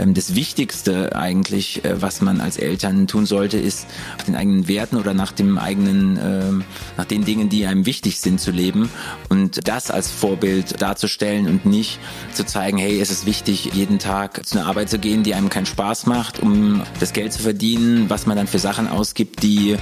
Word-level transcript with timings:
ähm, 0.00 0.14
das 0.14 0.34
Wichtigste 0.34 1.14
eigentlich, 1.14 1.84
äh, 1.84 2.00
was 2.00 2.20
man 2.20 2.40
als 2.40 2.56
Eltern 2.56 3.06
tun 3.06 3.26
sollte, 3.26 3.58
ist 3.58 3.86
nach 4.18 4.24
den 4.24 4.36
eigenen 4.36 4.68
Werten 4.68 4.96
oder 4.96 5.14
nach 5.14 5.32
dem 5.32 5.58
eigenen, 5.58 6.18
ähm, 6.22 6.64
nach 6.96 7.04
den 7.04 7.24
Dingen, 7.24 7.48
die 7.48 7.66
einem 7.66 7.86
wichtig 7.86 8.20
sind, 8.20 8.40
zu 8.40 8.50
leben 8.50 8.90
und 9.28 9.68
das 9.68 9.90
als 9.90 10.10
Vorbild 10.10 10.80
darzustellen 10.80 11.46
und 11.46 11.66
nicht 11.66 11.98
zu 12.32 12.44
zeigen, 12.44 12.78
hey, 12.78 13.00
es 13.00 13.10
ist 13.10 13.26
wichtig, 13.26 13.70
jeden 13.74 13.98
Tag 13.98 14.46
zu 14.46 14.58
einer 14.58 14.68
Arbeit 14.68 14.90
zu 14.90 14.98
gehen, 14.98 15.22
die 15.22 15.34
einem 15.34 15.50
keinen 15.50 15.66
Spaß 15.66 16.06
macht, 16.06 16.40
um 16.40 16.82
das 16.98 17.12
Geld 17.12 17.32
zu 17.32 17.42
verdienen, 17.42 18.08
was 18.08 18.26
man 18.26 18.36
dann 18.36 18.46
für 18.46 18.58
Sachen 18.58 18.88
ausgibt, 18.88 19.42
die 19.42 19.72
äh, 19.72 19.76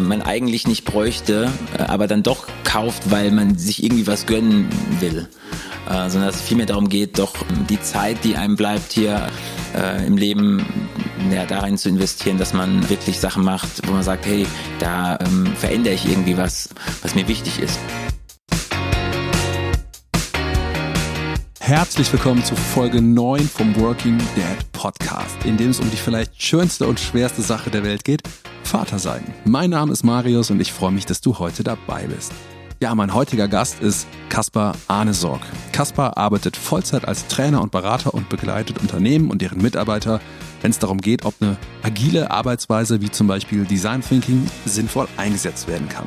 man 0.00 0.22
eigentlich 0.22 0.66
nicht 0.66 0.84
bräuchte, 0.84 1.50
äh, 1.78 1.82
aber 1.82 2.06
dann 2.06 2.22
doch 2.22 2.46
kauft, 2.64 3.10
weil 3.10 3.30
man 3.30 3.58
sich 3.58 3.82
irgendwie 3.82 4.06
was 4.06 4.26
gönnen 4.26 4.68
will. 5.00 5.28
Äh, 5.86 6.10
sondern 6.10 6.30
dass 6.30 6.36
es 6.36 6.42
vielmehr 6.42 6.66
darum 6.66 6.88
geht, 6.88 7.18
doch 7.18 7.34
die 7.68 7.80
Zeit, 7.80 8.24
die 8.24 8.36
einem 8.36 8.56
bleibt 8.56 8.92
hier 8.92 9.28
äh, 9.76 10.04
im 10.04 10.16
Leben, 10.16 10.66
ja, 11.30 11.46
darin 11.46 11.78
zu 11.78 11.88
investieren, 11.88 12.38
dass 12.38 12.52
man 12.52 12.88
wirklich 12.90 13.20
Sachen 13.20 13.44
macht, 13.44 13.86
wo 13.86 13.92
man 13.92 14.02
sagt, 14.02 14.26
hey, 14.26 14.46
da 14.80 15.16
ähm, 15.20 15.46
verändere 15.54 15.94
ich 15.94 16.08
irgendwie 16.08 16.36
was, 16.36 16.70
was 17.02 17.14
mir 17.14 17.28
wichtig 17.28 17.60
ist. 17.60 17.78
Herzlich 21.60 22.12
willkommen 22.12 22.44
zu 22.44 22.54
Folge 22.56 23.00
9 23.00 23.40
vom 23.40 23.74
Working 23.80 24.18
Dad 24.18 24.72
Podcast, 24.72 25.36
in 25.44 25.56
dem 25.56 25.70
es 25.70 25.80
um 25.80 25.90
die 25.90 25.96
vielleicht 25.96 26.40
schönste 26.40 26.86
und 26.86 26.98
schwerste 26.98 27.42
Sache 27.42 27.70
der 27.70 27.84
Welt 27.84 28.04
geht, 28.04 28.22
Vater 28.64 28.98
sein. 28.98 29.22
Mein 29.44 29.70
Name 29.70 29.92
ist 29.92 30.04
Marius 30.04 30.50
und 30.50 30.60
ich 30.60 30.72
freue 30.72 30.92
mich, 30.92 31.06
dass 31.06 31.20
du 31.20 31.38
heute 31.38 31.64
dabei 31.64 32.06
bist. 32.06 32.32
Ja, 32.78 32.94
mein 32.94 33.14
heutiger 33.14 33.48
Gast 33.48 33.80
ist 33.80 34.06
Kaspar 34.28 34.74
Arnesorg. 34.86 35.40
Kaspar 35.72 36.18
arbeitet 36.18 36.58
Vollzeit 36.58 37.08
als 37.08 37.26
Trainer 37.26 37.62
und 37.62 37.72
Berater 37.72 38.12
und 38.12 38.28
begleitet 38.28 38.78
Unternehmen 38.82 39.30
und 39.30 39.40
deren 39.40 39.62
Mitarbeiter, 39.62 40.20
wenn 40.60 40.72
es 40.72 40.78
darum 40.78 41.00
geht, 41.00 41.24
ob 41.24 41.34
eine 41.40 41.56
agile 41.82 42.30
Arbeitsweise 42.30 43.00
wie 43.00 43.10
zum 43.10 43.28
Beispiel 43.28 43.64
Design 43.64 44.02
Thinking 44.02 44.46
sinnvoll 44.66 45.08
eingesetzt 45.16 45.68
werden 45.68 45.88
kann. 45.88 46.04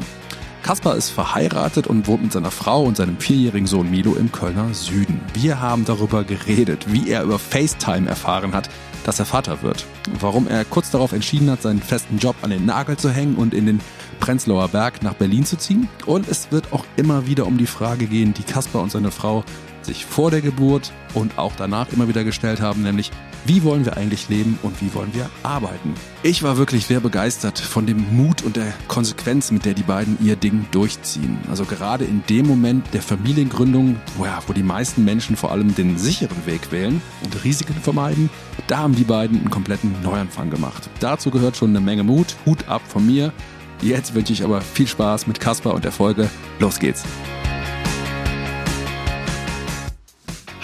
Kaspar 0.69 0.95
ist 0.95 1.09
verheiratet 1.09 1.87
und 1.87 2.05
wohnt 2.05 2.21
mit 2.21 2.31
seiner 2.31 2.51
Frau 2.51 2.83
und 2.83 2.95
seinem 2.95 3.17
vierjährigen 3.17 3.65
Sohn 3.65 3.89
Milo 3.89 4.13
im 4.13 4.31
Kölner 4.31 4.71
Süden. 4.75 5.19
Wir 5.33 5.59
haben 5.59 5.83
darüber 5.83 6.23
geredet, 6.23 6.93
wie 6.93 7.09
er 7.09 7.23
über 7.23 7.39
FaceTime 7.39 8.07
erfahren 8.07 8.53
hat, 8.53 8.69
dass 9.03 9.17
er 9.17 9.25
Vater 9.25 9.63
wird. 9.63 9.87
Warum 10.19 10.47
er 10.47 10.65
kurz 10.65 10.91
darauf 10.91 11.11
entschieden 11.11 11.49
hat, 11.49 11.63
seinen 11.63 11.81
festen 11.81 12.19
Job 12.19 12.35
an 12.43 12.51
den 12.51 12.67
Nagel 12.67 12.97
zu 12.97 13.09
hängen 13.09 13.35
und 13.35 13.55
in 13.55 13.65
den 13.65 13.81
Prenzlauer 14.19 14.67
Berg 14.67 15.01
nach 15.01 15.15
Berlin 15.15 15.43
zu 15.43 15.57
ziehen. 15.57 15.89
Und 16.05 16.27
es 16.27 16.51
wird 16.51 16.71
auch 16.71 16.85
immer 16.97 17.25
wieder 17.25 17.47
um 17.47 17.57
die 17.57 17.65
Frage 17.65 18.05
gehen, 18.05 18.35
die 18.35 18.43
Kaspar 18.43 18.83
und 18.83 18.91
seine 18.91 19.09
Frau 19.09 19.43
sich 19.89 20.05
vor 20.05 20.29
der 20.31 20.41
Geburt 20.41 20.91
und 21.13 21.37
auch 21.37 21.53
danach 21.57 21.91
immer 21.91 22.07
wieder 22.07 22.23
gestellt 22.23 22.61
haben, 22.61 22.83
nämlich 22.83 23.11
wie 23.45 23.63
wollen 23.63 23.85
wir 23.85 23.97
eigentlich 23.97 24.29
leben 24.29 24.59
und 24.61 24.81
wie 24.81 24.93
wollen 24.93 25.13
wir 25.13 25.29
arbeiten? 25.43 25.95
Ich 26.23 26.43
war 26.43 26.57
wirklich 26.57 26.85
sehr 26.85 26.99
begeistert 26.99 27.57
von 27.57 27.85
dem 27.85 28.15
Mut 28.15 28.43
und 28.43 28.55
der 28.55 28.73
Konsequenz, 28.87 29.49
mit 29.49 29.65
der 29.65 29.73
die 29.73 29.83
beiden 29.83 30.17
ihr 30.21 30.35
Ding 30.35 30.67
durchziehen. 30.71 31.39
Also 31.49 31.65
gerade 31.65 32.05
in 32.05 32.23
dem 32.29 32.45
Moment 32.45 32.93
der 32.93 33.01
Familiengründung, 33.01 33.95
wo, 34.17 34.53
die 34.53 34.63
meisten 34.63 35.05
Menschen 35.05 35.35
vor 35.35 35.51
allem 35.51 35.73
den 35.73 35.97
sicheren 35.97 36.45
Weg 36.45 36.71
wählen 36.71 37.01
und 37.23 37.43
Risiken 37.43 37.75
vermeiden, 37.75 38.29
da 38.67 38.79
haben 38.79 38.95
die 38.95 39.03
beiden 39.03 39.39
einen 39.39 39.49
kompletten 39.49 39.95
Neuanfang 40.03 40.49
gemacht. 40.49 40.89
Dazu 40.99 41.31
gehört 41.31 41.57
schon 41.57 41.69
eine 41.69 41.81
Menge 41.81 42.03
Mut. 42.03 42.35
Hut 42.45 42.67
ab 42.67 42.81
von 42.87 43.05
mir. 43.05 43.33
Jetzt 43.81 44.13
wünsche 44.13 44.33
ich 44.33 44.43
aber 44.43 44.61
viel 44.61 44.87
Spaß 44.87 45.25
mit 45.27 45.39
Kasper 45.39 45.73
und 45.73 45.85
der 45.85 45.93
Folge. 45.93 46.29
Los 46.59 46.77
geht's. 46.79 47.03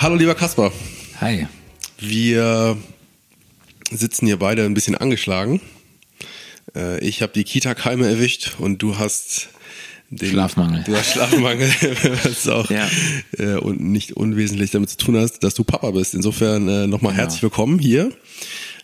Hallo 0.06 0.18
lieber 0.18 0.36
Kasper. 0.36 0.72
Hi. 1.20 1.48
Wir 1.98 2.78
sitzen 3.90 4.28
hier 4.28 4.38
beide 4.38 4.64
ein 4.64 4.76
bisschen 4.76 4.94
angeschlagen. 4.94 5.62
Äh, 6.76 7.00
ich 7.00 7.24
habe 7.24 7.34
die 7.34 7.44
Kita-Keime 7.44 8.08
erwischt 8.08 8.52
und 8.60 8.84
du 8.84 9.00
hast 9.00 9.50
den, 10.12 10.30
Schlafmangel. 10.30 10.84
Du 10.84 10.96
hast 10.96 11.14
Schlafmangel, 11.14 11.70
was 12.24 12.48
auch 12.48 12.70
ja. 12.70 12.88
äh, 13.40 13.56
und 13.56 13.82
nicht 13.82 14.16
unwesentlich 14.16 14.70
damit 14.70 14.92
zu 14.92 14.98
tun 14.98 15.18
hast, 15.18 15.40
dass 15.40 15.56
du 15.56 15.64
Papa 15.64 15.90
bist. 15.90 16.14
Insofern 16.14 16.68
äh, 16.68 16.86
nochmal 16.86 17.14
genau. 17.14 17.24
herzlich 17.24 17.42
willkommen 17.42 17.80
hier. 17.80 18.12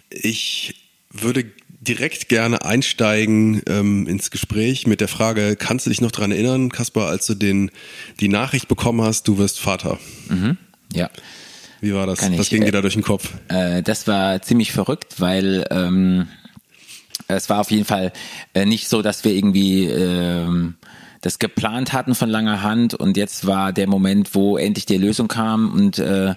Ich 0.10 0.74
würde 1.12 1.46
direkt 1.82 2.30
gerne 2.30 2.66
einsteigen 2.66 3.62
ähm, 3.68 4.08
ins 4.08 4.32
Gespräch 4.32 4.88
mit 4.88 5.02
der 5.02 5.08
Frage, 5.08 5.56
kannst 5.56 5.86
du 5.86 5.92
dich 5.92 6.02
noch 6.02 6.12
dran 6.12 6.32
erinnern, 6.32 6.72
Kaspar, 6.72 7.10
als 7.10 7.28
du 7.28 7.36
den, 7.36 7.70
die 8.20 8.28
Nachricht 8.28 8.68
bekommen 8.68 9.02
hast, 9.04 9.28
du 9.28 9.38
wirst 9.38 9.60
Vater? 9.60 10.00
Mhm. 10.28 10.58
Ja. 10.94 11.10
Wie 11.82 11.94
war 11.94 12.06
das? 12.06 12.20
Kann 12.20 12.38
Was 12.38 12.46
ich, 12.46 12.50
ging 12.52 12.64
dir 12.64 12.72
da 12.72 12.82
durch 12.82 12.94
den 12.94 13.04
Kopf? 13.04 13.34
Äh, 13.48 13.82
das 13.82 14.08
war 14.08 14.42
ziemlich 14.42 14.72
verrückt, 14.72 15.20
weil 15.20 15.66
ähm, 15.72 16.28
es 17.28 17.50
war 17.50 17.60
auf 17.60 17.72
jeden 17.72 17.86
Fall 17.86 18.14
äh, 18.54 18.66
nicht 18.66 18.88
so, 18.88 19.02
dass 19.02 19.24
wir 19.24 19.34
irgendwie 19.34 19.86
ähm, 19.86 20.76
das 21.22 21.38
geplant 21.40 21.94
hatten 21.94 22.16
von 22.16 22.30
langer 22.30 22.64
Hand 22.64 22.96
und 22.96 23.16
jetzt 23.16 23.46
war 23.46 23.72
der 23.72 23.88
Moment, 23.88 24.34
wo 24.34 24.58
endlich 24.58 24.86
die 24.88 24.98
Lösung 24.98 25.28
kam 25.28 25.72
und 25.72 26.00
äh, 26.00 26.34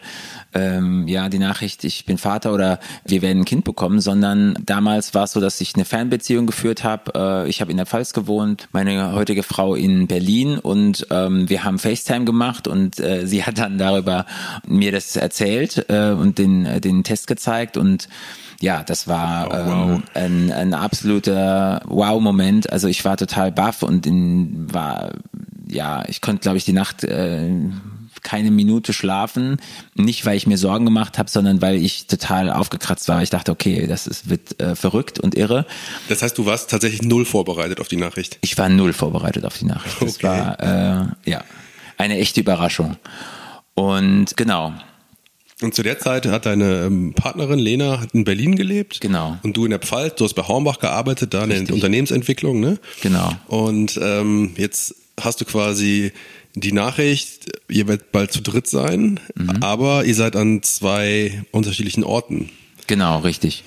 ähm, 0.52 1.08
ja 1.08 1.28
die 1.28 1.38
Nachricht, 1.38 1.84
ich 1.84 2.04
bin 2.04 2.18
Vater 2.18 2.52
oder 2.52 2.78
wir 3.04 3.22
werden 3.22 3.40
ein 3.40 3.44
Kind 3.44 3.64
bekommen, 3.64 4.00
sondern 4.00 4.54
damals 4.64 5.14
war 5.14 5.24
es 5.24 5.32
so, 5.32 5.40
dass 5.40 5.60
ich 5.60 5.74
eine 5.74 5.84
Fernbeziehung 5.84 6.46
geführt 6.46 6.84
habe. 6.84 7.12
Äh, 7.14 7.48
ich 7.48 7.60
habe 7.60 7.70
in 7.70 7.78
der 7.78 7.86
Pfalz 7.86 8.12
gewohnt, 8.12 8.68
meine 8.72 9.12
heutige 9.12 9.42
Frau 9.42 9.74
in 9.74 10.06
Berlin 10.06 10.58
und 10.58 11.06
ähm, 11.10 11.48
wir 11.48 11.64
haben 11.64 11.78
FaceTime 11.78 12.26
gemacht 12.26 12.68
und 12.68 13.00
äh, 13.00 13.26
sie 13.26 13.44
hat 13.44 13.58
dann 13.58 13.78
darüber 13.78 14.26
mir 14.66 14.92
das 14.92 15.16
erzählt 15.16 15.86
äh, 15.88 16.10
und 16.10 16.38
den 16.38 16.80
den 16.80 17.04
Test 17.04 17.26
gezeigt 17.26 17.76
und 17.76 18.08
ja, 18.64 18.82
das 18.82 19.06
war 19.06 19.48
oh, 19.48 19.50
wow. 19.52 20.02
ähm, 20.14 20.48
ein, 20.48 20.52
ein 20.52 20.74
absoluter 20.74 21.82
Wow-Moment. 21.84 22.72
Also 22.72 22.88
ich 22.88 23.04
war 23.04 23.18
total 23.18 23.52
baff 23.52 23.82
und 23.82 24.06
in, 24.06 24.72
war, 24.72 25.12
ja, 25.70 26.02
ich 26.08 26.22
konnte, 26.22 26.40
glaube 26.40 26.56
ich, 26.56 26.64
die 26.64 26.72
Nacht 26.72 27.04
äh, 27.04 27.50
keine 28.22 28.50
Minute 28.50 28.94
schlafen. 28.94 29.60
Nicht, 29.94 30.24
weil 30.24 30.38
ich 30.38 30.46
mir 30.46 30.56
Sorgen 30.56 30.86
gemacht 30.86 31.18
habe, 31.18 31.28
sondern 31.28 31.60
weil 31.60 31.76
ich 31.76 32.06
total 32.06 32.50
aufgekratzt 32.50 33.06
war. 33.06 33.22
Ich 33.22 33.28
dachte, 33.28 33.52
okay, 33.52 33.86
das 33.86 34.06
ist, 34.06 34.30
wird 34.30 34.58
äh, 34.62 34.74
verrückt 34.74 35.20
und 35.20 35.34
irre. 35.34 35.66
Das 36.08 36.22
heißt, 36.22 36.38
du 36.38 36.46
warst 36.46 36.70
tatsächlich 36.70 37.02
null 37.02 37.26
vorbereitet 37.26 37.80
auf 37.80 37.88
die 37.88 37.98
Nachricht? 37.98 38.38
Ich 38.40 38.56
war 38.56 38.70
null 38.70 38.94
vorbereitet 38.94 39.44
auf 39.44 39.58
die 39.58 39.66
Nachricht. 39.66 40.00
Das 40.00 40.16
okay. 40.16 40.26
war, 40.26 40.60
äh, 40.60 41.30
ja, 41.30 41.44
eine 41.98 42.18
echte 42.18 42.40
Überraschung. 42.40 42.96
Und 43.74 44.38
genau, 44.38 44.72
und 45.62 45.74
zu 45.74 45.82
der 45.82 45.98
Zeit 45.98 46.26
hat 46.26 46.46
deine 46.46 46.86
ähm, 46.86 47.14
Partnerin 47.14 47.58
Lena 47.58 48.06
in 48.12 48.24
Berlin 48.24 48.56
gelebt. 48.56 49.00
Genau. 49.00 49.38
Und 49.42 49.56
du 49.56 49.64
in 49.64 49.70
der 49.70 49.78
Pfalz, 49.78 50.16
du 50.16 50.24
hast 50.24 50.34
bei 50.34 50.42
Hornbach 50.42 50.80
gearbeitet, 50.80 51.32
da 51.32 51.42
Richtig. 51.42 51.60
in 51.60 51.66
der 51.66 51.74
Unternehmensentwicklung, 51.76 52.60
ne? 52.60 52.78
Genau. 53.02 53.32
Und 53.46 53.98
ähm, 54.02 54.52
jetzt 54.56 54.96
hast 55.20 55.40
du 55.40 55.44
quasi 55.44 56.12
die 56.54 56.72
Nachricht, 56.72 57.60
ihr 57.68 57.86
werdet 57.88 58.12
bald 58.12 58.32
zu 58.32 58.40
dritt 58.40 58.66
sein, 58.66 59.20
mhm. 59.34 59.62
aber 59.62 60.04
ihr 60.04 60.14
seid 60.14 60.36
an 60.36 60.62
zwei 60.62 61.44
unterschiedlichen 61.52 62.04
Orten. 62.04 62.50
Genau, 62.86 63.20
richtig. 63.20 63.64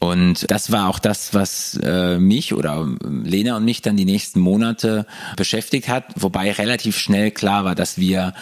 Und 0.00 0.50
das 0.50 0.72
war 0.72 0.88
auch 0.88 0.98
das, 0.98 1.34
was 1.34 1.78
äh, 1.82 2.18
mich 2.18 2.54
oder 2.54 2.88
Lena 3.22 3.56
und 3.58 3.66
mich 3.66 3.82
dann 3.82 3.98
die 3.98 4.06
nächsten 4.06 4.40
Monate 4.40 5.06
beschäftigt 5.36 5.88
hat, 5.88 6.04
wobei 6.16 6.50
relativ 6.52 6.96
schnell 6.96 7.30
klar 7.30 7.66
war, 7.66 7.74
dass 7.74 7.98
wir, 7.98 8.32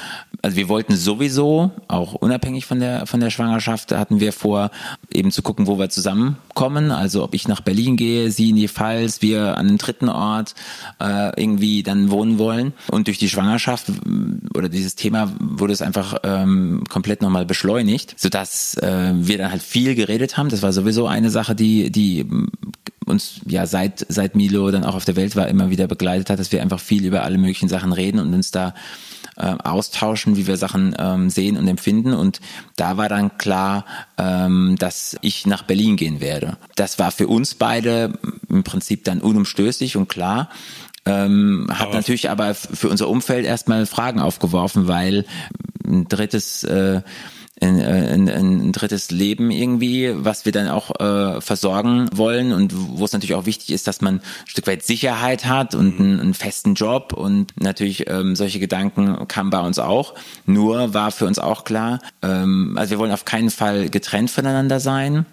also 0.40 0.56
wir 0.56 0.68
wollten 0.68 0.94
sowieso, 0.94 1.72
auch 1.88 2.14
unabhängig 2.14 2.64
von 2.64 2.78
der 2.78 3.06
von 3.06 3.18
der 3.18 3.30
Schwangerschaft, 3.30 3.90
hatten 3.90 4.20
wir 4.20 4.32
vor, 4.32 4.70
eben 5.12 5.32
zu 5.32 5.42
gucken, 5.42 5.66
wo 5.66 5.80
wir 5.80 5.90
zusammenkommen. 5.90 6.92
Also 6.92 7.24
ob 7.24 7.34
ich 7.34 7.48
nach 7.48 7.60
Berlin 7.60 7.96
gehe, 7.96 8.30
sie 8.30 8.50
in 8.50 8.56
die 8.56 8.68
Pfalz, 8.68 9.20
wir 9.20 9.58
an 9.58 9.66
einen 9.66 9.78
dritten 9.78 10.08
Ort 10.08 10.54
äh, 11.00 11.40
irgendwie 11.40 11.82
dann 11.82 12.12
wohnen 12.12 12.38
wollen. 12.38 12.72
Und 12.88 13.08
durch 13.08 13.18
die 13.18 13.28
Schwangerschaft 13.28 13.86
oder 14.54 14.68
dieses 14.68 14.94
Thema 14.94 15.32
wurde 15.40 15.72
es 15.72 15.82
einfach 15.82 16.18
ähm, 16.22 16.84
komplett 16.88 17.20
nochmal 17.20 17.46
beschleunigt, 17.46 18.14
sodass 18.16 18.76
äh, 18.76 19.12
wir 19.14 19.38
dann 19.38 19.50
halt 19.50 19.62
viel 19.62 19.96
geredet 19.96 20.36
haben. 20.36 20.50
Das 20.50 20.62
war 20.62 20.72
sowieso 20.72 21.08
eine 21.08 21.30
Sache 21.30 21.47
Sache, 21.48 21.54
die, 21.54 21.90
die 21.90 22.26
uns 23.06 23.40
ja 23.46 23.66
seit, 23.66 24.04
seit 24.08 24.36
Milo 24.36 24.70
dann 24.70 24.84
auch 24.84 24.94
auf 24.94 25.04
der 25.04 25.16
Welt 25.16 25.34
war, 25.34 25.48
immer 25.48 25.70
wieder 25.70 25.86
begleitet 25.86 26.28
hat, 26.28 26.38
dass 26.38 26.52
wir 26.52 26.60
einfach 26.60 26.80
viel 26.80 27.06
über 27.06 27.22
alle 27.22 27.38
möglichen 27.38 27.68
Sachen 27.68 27.92
reden 27.92 28.20
und 28.20 28.34
uns 28.34 28.50
da 28.50 28.74
äh, 29.36 29.54
austauschen, 29.64 30.36
wie 30.36 30.46
wir 30.46 30.58
Sachen 30.58 30.94
ähm, 30.98 31.30
sehen 31.30 31.56
und 31.56 31.66
empfinden. 31.66 32.12
Und 32.12 32.40
da 32.76 32.96
war 32.98 33.08
dann 33.08 33.38
klar, 33.38 33.86
ähm, 34.18 34.76
dass 34.78 35.16
ich 35.22 35.46
nach 35.46 35.62
Berlin 35.62 35.96
gehen 35.96 36.20
werde. 36.20 36.58
Das 36.76 36.98
war 36.98 37.10
für 37.12 37.28
uns 37.28 37.54
beide 37.54 38.18
im 38.48 38.62
Prinzip 38.62 39.04
dann 39.04 39.20
unumstößlich 39.20 39.96
und 39.96 40.08
klar. 40.08 40.50
Ähm, 41.06 41.68
hat 41.70 41.86
aber 41.86 41.94
natürlich 41.94 42.28
aber 42.28 42.54
für 42.54 42.90
unser 42.90 43.08
Umfeld 43.08 43.46
erstmal 43.46 43.86
Fragen 43.86 44.20
aufgeworfen, 44.20 44.88
weil 44.88 45.24
ein 45.86 46.06
drittes 46.08 46.64
äh, 46.64 47.00
ein, 47.60 47.80
ein, 47.80 48.28
ein 48.28 48.72
drittes 48.72 49.10
Leben 49.10 49.50
irgendwie, 49.50 50.12
was 50.14 50.44
wir 50.44 50.52
dann 50.52 50.68
auch 50.68 51.00
äh, 51.00 51.40
versorgen 51.40 52.08
wollen 52.14 52.52
und 52.52 52.72
wo 52.74 53.04
es 53.04 53.12
natürlich 53.12 53.34
auch 53.34 53.46
wichtig 53.46 53.70
ist, 53.70 53.86
dass 53.86 54.00
man 54.00 54.16
ein 54.16 54.22
Stück 54.46 54.66
weit 54.66 54.82
Sicherheit 54.82 55.46
hat 55.46 55.74
und 55.74 55.98
einen, 55.98 56.20
einen 56.20 56.34
festen 56.34 56.74
Job 56.74 57.12
und 57.12 57.52
natürlich 57.60 58.08
ähm, 58.08 58.36
solche 58.36 58.58
Gedanken 58.58 59.26
kamen 59.28 59.50
bei 59.50 59.60
uns 59.60 59.78
auch. 59.78 60.14
Nur 60.46 60.94
war 60.94 61.10
für 61.10 61.26
uns 61.26 61.38
auch 61.38 61.64
klar, 61.64 62.00
ähm, 62.22 62.76
also 62.76 62.90
wir 62.92 62.98
wollen 62.98 63.12
auf 63.12 63.24
keinen 63.24 63.50
Fall 63.50 63.88
getrennt 63.88 64.30
voneinander 64.30 64.80
sein. 64.80 65.26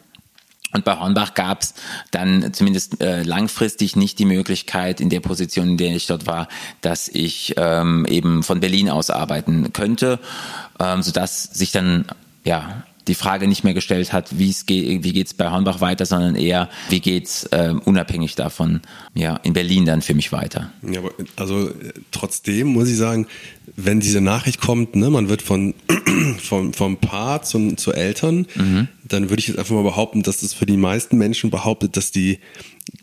Und 0.75 0.83
bei 0.83 0.99
Hornbach 0.99 1.35
gab 1.35 1.61
es 1.61 1.73
dann 2.11 2.51
zumindest 2.53 3.01
äh, 3.01 3.23
langfristig 3.23 3.95
nicht 3.95 4.19
die 4.19 4.25
Möglichkeit 4.25 4.99
in 4.99 5.09
der 5.09 5.21
Position, 5.21 5.69
in 5.69 5.77
der 5.77 5.95
ich 5.95 6.05
dort 6.05 6.27
war, 6.27 6.49
dass 6.81 7.07
ich 7.07 7.53
ähm, 7.55 8.05
eben 8.09 8.43
von 8.43 8.59
Berlin 8.59 8.89
aus 8.89 9.09
arbeiten 9.09 9.71
könnte, 9.71 10.19
ähm, 10.77 11.01
sodass 11.01 11.43
sich 11.43 11.71
dann 11.71 12.07
ja 12.43 12.83
die 13.07 13.15
Frage 13.15 13.47
nicht 13.47 13.63
mehr 13.63 13.73
gestellt 13.73 14.13
hat, 14.13 14.37
wie 14.37 14.49
es 14.49 14.65
geht, 14.65 15.03
wie 15.03 15.13
geht's 15.13 15.33
bei 15.33 15.49
Hornbach 15.51 15.81
weiter, 15.81 16.05
sondern 16.05 16.35
eher, 16.35 16.69
wie 16.89 16.99
geht's 16.99 17.45
äh, 17.45 17.73
unabhängig 17.85 18.35
davon, 18.35 18.81
ja, 19.13 19.37
in 19.37 19.53
Berlin 19.53 19.85
dann 19.85 20.01
für 20.01 20.13
mich 20.13 20.31
weiter. 20.31 20.71
Ja, 20.81 20.99
aber 20.99 21.11
also 21.35 21.69
trotzdem 22.11 22.67
muss 22.67 22.89
ich 22.89 22.97
sagen, 22.97 23.27
wenn 23.75 23.99
diese 23.99 24.21
Nachricht 24.21 24.61
kommt, 24.61 24.95
ne, 24.95 25.09
man 25.09 25.29
wird 25.29 25.41
von 25.41 25.73
vom, 26.41 26.73
vom 26.73 26.97
Paar 26.97 27.43
zu, 27.43 27.75
zu 27.75 27.93
Eltern, 27.93 28.47
mhm. 28.55 28.87
dann 29.03 29.29
würde 29.29 29.39
ich 29.39 29.47
jetzt 29.47 29.59
einfach 29.59 29.75
mal 29.75 29.83
behaupten, 29.83 30.23
dass 30.23 30.41
das 30.41 30.53
für 30.53 30.65
die 30.65 30.77
meisten 30.77 31.17
Menschen 31.17 31.49
behauptet, 31.49 31.97
dass 31.97 32.11
die 32.11 32.39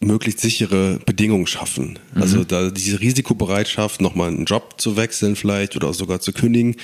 möglichst 0.01 0.41
sichere 0.41 0.99
Bedingungen 1.07 1.47
schaffen. 1.47 1.99
Mhm. 2.15 2.23
Also 2.23 2.45
da 2.45 2.71
diese 2.71 3.01
Risikobereitschaft, 3.01 4.01
nochmal 4.01 4.29
einen 4.29 4.45
Job 4.45 4.75
zu 4.81 4.97
wechseln 4.97 5.37
vielleicht 5.37 5.77
oder 5.77 5.93
sogar 5.93 6.21
zu 6.21 6.33
kündigen, 6.33 6.77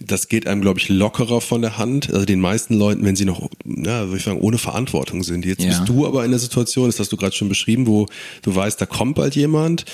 das 0.00 0.28
geht 0.28 0.46
einem, 0.46 0.60
glaube 0.60 0.78
ich, 0.78 0.88
lockerer 0.88 1.40
von 1.40 1.62
der 1.62 1.78
Hand. 1.78 2.12
Also 2.12 2.24
den 2.24 2.40
meisten 2.40 2.74
Leuten, 2.74 3.04
wenn 3.04 3.16
sie 3.16 3.24
noch, 3.24 3.50
ja, 3.64 4.06
würde 4.06 4.16
ich 4.16 4.24
sagen, 4.24 4.40
ohne 4.40 4.58
Verantwortung 4.58 5.22
sind. 5.22 5.44
Jetzt 5.44 5.62
ja. 5.62 5.68
bist 5.68 5.88
du 5.88 6.06
aber 6.06 6.24
in 6.24 6.30
der 6.30 6.40
Situation, 6.40 6.86
das 6.86 7.00
hast 7.00 7.12
du 7.12 7.16
gerade 7.16 7.34
schon 7.34 7.48
beschrieben, 7.48 7.86
wo 7.86 8.06
du 8.42 8.54
weißt, 8.54 8.80
da 8.80 8.86
kommt 8.86 9.16
bald 9.16 9.34
jemand. 9.34 9.84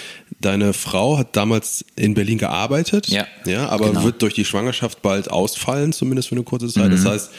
Deine 0.41 0.73
Frau 0.73 1.19
hat 1.19 1.37
damals 1.37 1.85
in 1.97 2.15
Berlin 2.15 2.39
gearbeitet, 2.39 3.09
ja, 3.09 3.27
ja 3.47 3.69
aber 3.69 3.89
genau. 3.89 4.05
wird 4.05 4.23
durch 4.23 4.35
die 4.35 4.45
Schwangerschaft 4.45 5.01
bald 5.03 5.31
ausfallen, 5.31 5.93
zumindest 5.93 6.29
für 6.29 6.35
eine 6.35 6.45
kurze 6.45 6.69
Zeit. 6.69 6.91
Mhm. 6.91 6.97
Das 6.97 7.05
heißt, 7.07 7.31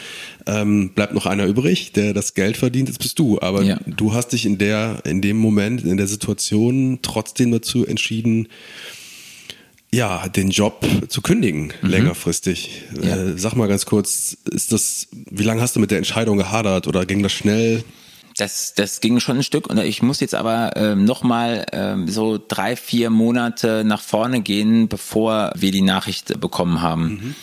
ähm, 0.47 0.89
bleibt 0.89 1.13
noch 1.13 1.25
einer 1.25 1.45
übrig, 1.45 1.91
der 1.93 2.13
das 2.13 2.33
Geld 2.33 2.57
verdient, 2.57 2.89
das 2.89 2.97
bist 2.97 3.19
du. 3.19 3.39
Aber 3.41 3.63
ja. 3.63 3.77
du 3.85 4.13
hast 4.13 4.29
dich 4.29 4.45
in 4.45 4.57
der, 4.57 5.01
in 5.05 5.21
dem 5.21 5.37
Moment, 5.37 5.83
in 5.83 5.97
der 5.97 6.07
Situation 6.07 6.99
trotzdem 7.01 7.51
dazu 7.51 7.85
entschieden, 7.85 8.47
ja, 9.93 10.27
den 10.27 10.49
Job 10.49 10.85
zu 11.07 11.21
kündigen, 11.21 11.73
mhm. 11.81 11.89
längerfristig. 11.89 12.83
Ja. 13.01 13.15
Äh, 13.15 13.37
sag 13.37 13.55
mal 13.55 13.67
ganz 13.67 13.85
kurz, 13.85 14.37
ist 14.51 14.71
das, 14.71 15.07
wie 15.11 15.43
lange 15.43 15.61
hast 15.61 15.75
du 15.75 15.79
mit 15.79 15.91
der 15.91 15.97
Entscheidung 15.97 16.37
gehadert 16.37 16.87
oder 16.87 17.05
ging 17.05 17.23
das 17.23 17.31
schnell? 17.31 17.83
Das, 18.37 18.73
das 18.75 18.99
ging 18.99 19.21
schon 19.21 19.37
ein 19.37 19.43
Stück 19.43 19.67
und 19.67 19.77
ich 19.79 20.01
muss 20.01 20.19
jetzt 20.19 20.35
aber 20.35 20.75
ähm, 20.75 21.05
nochmal 21.05 21.65
ähm, 21.71 22.09
so 22.09 22.37
drei, 22.45 22.75
vier 22.75 23.09
Monate 23.09 23.83
nach 23.85 24.01
vorne 24.01 24.41
gehen, 24.41 24.89
bevor 24.89 25.53
wir 25.55 25.71
die 25.71 25.81
Nachricht 25.81 26.41
bekommen 26.41 26.81
haben. 26.81 27.03
Mhm 27.03 27.35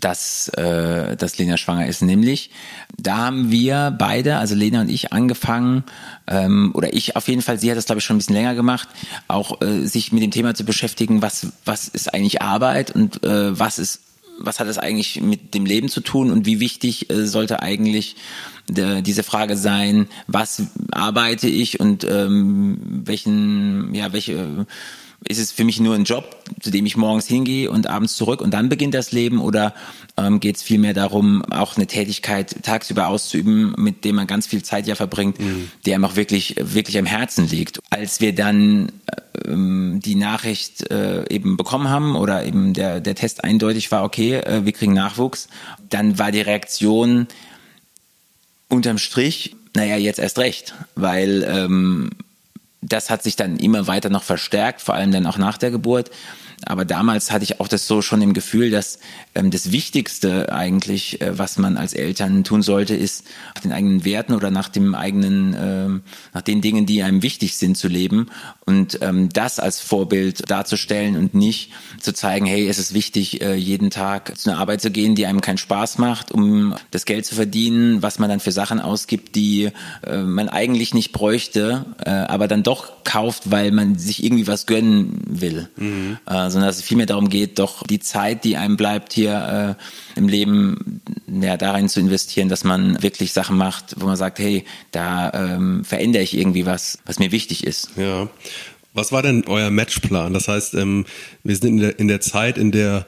dass, 0.00 0.48
äh, 0.50 1.16
dass 1.16 1.38
Lena 1.38 1.56
schwanger 1.56 1.86
ist. 1.86 2.02
Nämlich, 2.02 2.50
da 2.96 3.18
haben 3.18 3.50
wir 3.50 3.94
beide, 3.98 4.36
also 4.36 4.54
Lena 4.54 4.80
und 4.82 4.90
ich, 4.90 5.12
angefangen, 5.12 5.84
ähm, 6.26 6.72
oder 6.74 6.92
ich 6.94 7.16
auf 7.16 7.28
jeden 7.28 7.42
Fall, 7.42 7.58
sie 7.58 7.70
hat 7.70 7.76
das 7.76 7.86
glaube 7.86 7.98
ich 7.98 8.04
schon 8.04 8.16
ein 8.16 8.18
bisschen 8.18 8.36
länger 8.36 8.54
gemacht, 8.54 8.88
auch 9.28 9.60
äh, 9.60 9.86
sich 9.86 10.12
mit 10.12 10.22
dem 10.22 10.30
Thema 10.30 10.54
zu 10.54 10.64
beschäftigen, 10.64 11.22
was, 11.22 11.48
was 11.64 11.88
ist 11.88 12.14
eigentlich 12.14 12.42
Arbeit 12.42 12.90
und 12.90 13.24
äh, 13.24 13.58
was 13.58 13.78
ist 13.78 14.00
was 14.40 14.60
hat 14.60 14.68
es 14.68 14.78
eigentlich 14.78 15.20
mit 15.20 15.54
dem 15.54 15.66
Leben 15.66 15.88
zu 15.88 16.00
tun 16.00 16.30
und 16.30 16.46
wie 16.46 16.60
wichtig 16.60 17.10
äh, 17.10 17.26
sollte 17.26 17.60
eigentlich 17.60 18.14
äh, 18.74 19.02
diese 19.02 19.22
Frage 19.22 19.56
sein, 19.56 20.06
was 20.26 20.62
arbeite 20.92 21.48
ich 21.48 21.80
und 21.80 22.04
ähm, 22.04 23.02
welchen, 23.04 23.92
ja, 23.94 24.12
welche 24.12 24.66
ist 25.26 25.38
es 25.38 25.50
für 25.50 25.64
mich 25.64 25.80
nur 25.80 25.94
ein 25.94 26.04
Job, 26.04 26.36
zu 26.60 26.70
dem 26.70 26.86
ich 26.86 26.96
morgens 26.96 27.26
hingehe 27.26 27.70
und 27.70 27.88
abends 27.88 28.14
zurück 28.14 28.40
und 28.40 28.54
dann 28.54 28.68
beginnt 28.68 28.94
das 28.94 29.10
Leben 29.10 29.40
oder 29.40 29.74
ähm, 30.16 30.38
geht 30.38 30.56
es 30.56 30.62
vielmehr 30.62 30.94
darum, 30.94 31.44
auch 31.50 31.76
eine 31.76 31.86
Tätigkeit 31.86 32.62
tagsüber 32.62 33.08
auszuüben, 33.08 33.74
mit 33.76 34.04
dem 34.04 34.14
man 34.14 34.26
ganz 34.26 34.46
viel 34.46 34.62
Zeit 34.62 34.86
ja 34.86 34.94
verbringt, 34.94 35.40
mhm. 35.40 35.70
die 35.84 35.92
einem 35.92 36.04
auch 36.04 36.14
wirklich, 36.14 36.54
wirklich 36.58 36.98
am 36.98 37.06
Herzen 37.06 37.48
liegt. 37.48 37.80
Als 37.90 38.20
wir 38.20 38.32
dann 38.32 38.92
ähm, 39.44 40.00
die 40.04 40.14
Nachricht 40.14 40.88
äh, 40.90 41.24
eben 41.28 41.56
bekommen 41.56 41.88
haben 41.88 42.14
oder 42.14 42.44
eben 42.44 42.72
der, 42.72 43.00
der 43.00 43.16
Test 43.16 43.42
eindeutig 43.42 43.90
war, 43.90 44.04
okay, 44.04 44.34
äh, 44.36 44.64
wir 44.64 44.72
kriegen 44.72 44.92
Nachwuchs, 44.92 45.48
dann 45.90 46.18
war 46.18 46.30
die 46.30 46.42
Reaktion 46.42 47.26
unterm 48.68 48.98
Strich, 48.98 49.56
naja, 49.74 49.96
jetzt 49.96 50.18
erst 50.18 50.38
recht, 50.38 50.74
weil 50.94 51.44
ähm, 51.48 52.10
das 52.80 53.10
hat 53.10 53.22
sich 53.22 53.36
dann 53.36 53.56
immer 53.56 53.86
weiter 53.86 54.10
noch 54.10 54.22
verstärkt, 54.22 54.80
vor 54.80 54.94
allem 54.94 55.10
dann 55.12 55.26
auch 55.26 55.38
nach 55.38 55.58
der 55.58 55.70
Geburt. 55.70 56.10
Aber 56.64 56.84
damals 56.84 57.30
hatte 57.30 57.44
ich 57.44 57.60
auch 57.60 57.68
das 57.68 57.86
so 57.86 58.02
schon 58.02 58.22
im 58.22 58.34
Gefühl, 58.34 58.70
dass 58.70 58.98
ähm, 59.34 59.50
das 59.50 59.72
Wichtigste 59.72 60.52
eigentlich, 60.52 61.20
äh, 61.20 61.38
was 61.38 61.58
man 61.58 61.76
als 61.76 61.94
Eltern 61.94 62.44
tun 62.44 62.62
sollte, 62.62 62.94
ist 62.94 63.24
nach 63.54 63.62
den 63.62 63.72
eigenen 63.72 64.04
Werten 64.04 64.34
oder 64.34 64.50
nach 64.50 64.68
dem 64.68 64.94
eigenen, 64.94 65.56
ähm, 65.58 66.02
nach 66.34 66.42
den 66.42 66.60
Dingen, 66.60 66.86
die 66.86 67.02
einem 67.02 67.22
wichtig 67.22 67.56
sind, 67.56 67.76
zu 67.76 67.88
leben 67.88 68.28
und 68.66 68.98
ähm, 69.02 69.28
das 69.30 69.58
als 69.58 69.80
Vorbild 69.80 70.50
darzustellen 70.50 71.16
und 71.16 71.34
nicht 71.34 71.70
zu 72.00 72.12
zeigen, 72.12 72.46
hey, 72.46 72.68
es 72.68 72.78
ist 72.78 72.94
wichtig, 72.94 73.40
äh, 73.40 73.54
jeden 73.54 73.90
Tag 73.90 74.36
zu 74.36 74.50
einer 74.50 74.58
Arbeit 74.58 74.80
zu 74.80 74.90
gehen, 74.90 75.14
die 75.14 75.26
einem 75.26 75.40
keinen 75.40 75.58
Spaß 75.58 75.98
macht, 75.98 76.32
um 76.32 76.74
das 76.90 77.04
Geld 77.04 77.24
zu 77.26 77.34
verdienen, 77.34 78.02
was 78.02 78.18
man 78.18 78.28
dann 78.28 78.40
für 78.40 78.52
Sachen 78.52 78.80
ausgibt, 78.80 79.36
die 79.36 79.70
äh, 80.04 80.18
man 80.18 80.48
eigentlich 80.48 80.94
nicht 80.94 81.12
bräuchte, 81.12 81.86
äh, 82.04 82.10
aber 82.10 82.48
dann 82.48 82.62
doch 82.62 83.04
kauft, 83.04 83.50
weil 83.50 83.70
man 83.70 83.96
sich 83.96 84.22
irgendwie 84.22 84.46
was 84.46 84.66
gönnen 84.66 85.22
will. 85.26 85.68
Mhm. 85.76 86.18
Äh, 86.26 86.47
sondern 86.50 86.68
dass 86.68 86.78
es 86.78 86.82
vielmehr 86.82 87.06
darum 87.06 87.28
geht, 87.28 87.58
doch 87.58 87.82
die 87.82 88.00
Zeit, 88.00 88.44
die 88.44 88.56
einem 88.56 88.76
bleibt 88.76 89.12
hier 89.12 89.76
äh, 89.78 90.18
im 90.18 90.28
Leben, 90.28 91.00
ja, 91.26 91.56
darin 91.56 91.88
zu 91.88 92.00
investieren, 92.00 92.48
dass 92.48 92.64
man 92.64 93.02
wirklich 93.02 93.32
Sachen 93.32 93.56
macht, 93.56 93.96
wo 93.98 94.06
man 94.06 94.16
sagt, 94.16 94.38
hey, 94.38 94.64
da 94.90 95.32
ähm, 95.32 95.84
verändere 95.84 96.22
ich 96.22 96.36
irgendwie 96.36 96.66
was, 96.66 96.98
was 97.06 97.18
mir 97.18 97.32
wichtig 97.32 97.66
ist. 97.66 97.90
Ja. 97.96 98.28
Was 98.94 99.12
war 99.12 99.22
denn 99.22 99.44
euer 99.46 99.70
Matchplan? 99.70 100.32
Das 100.32 100.48
heißt, 100.48 100.74
ähm, 100.74 101.04
wir 101.44 101.54
sind 101.54 101.68
in 101.68 101.76
der, 101.78 101.98
in 101.98 102.08
der 102.08 102.20
Zeit, 102.20 102.58
in 102.58 102.72
der 102.72 103.06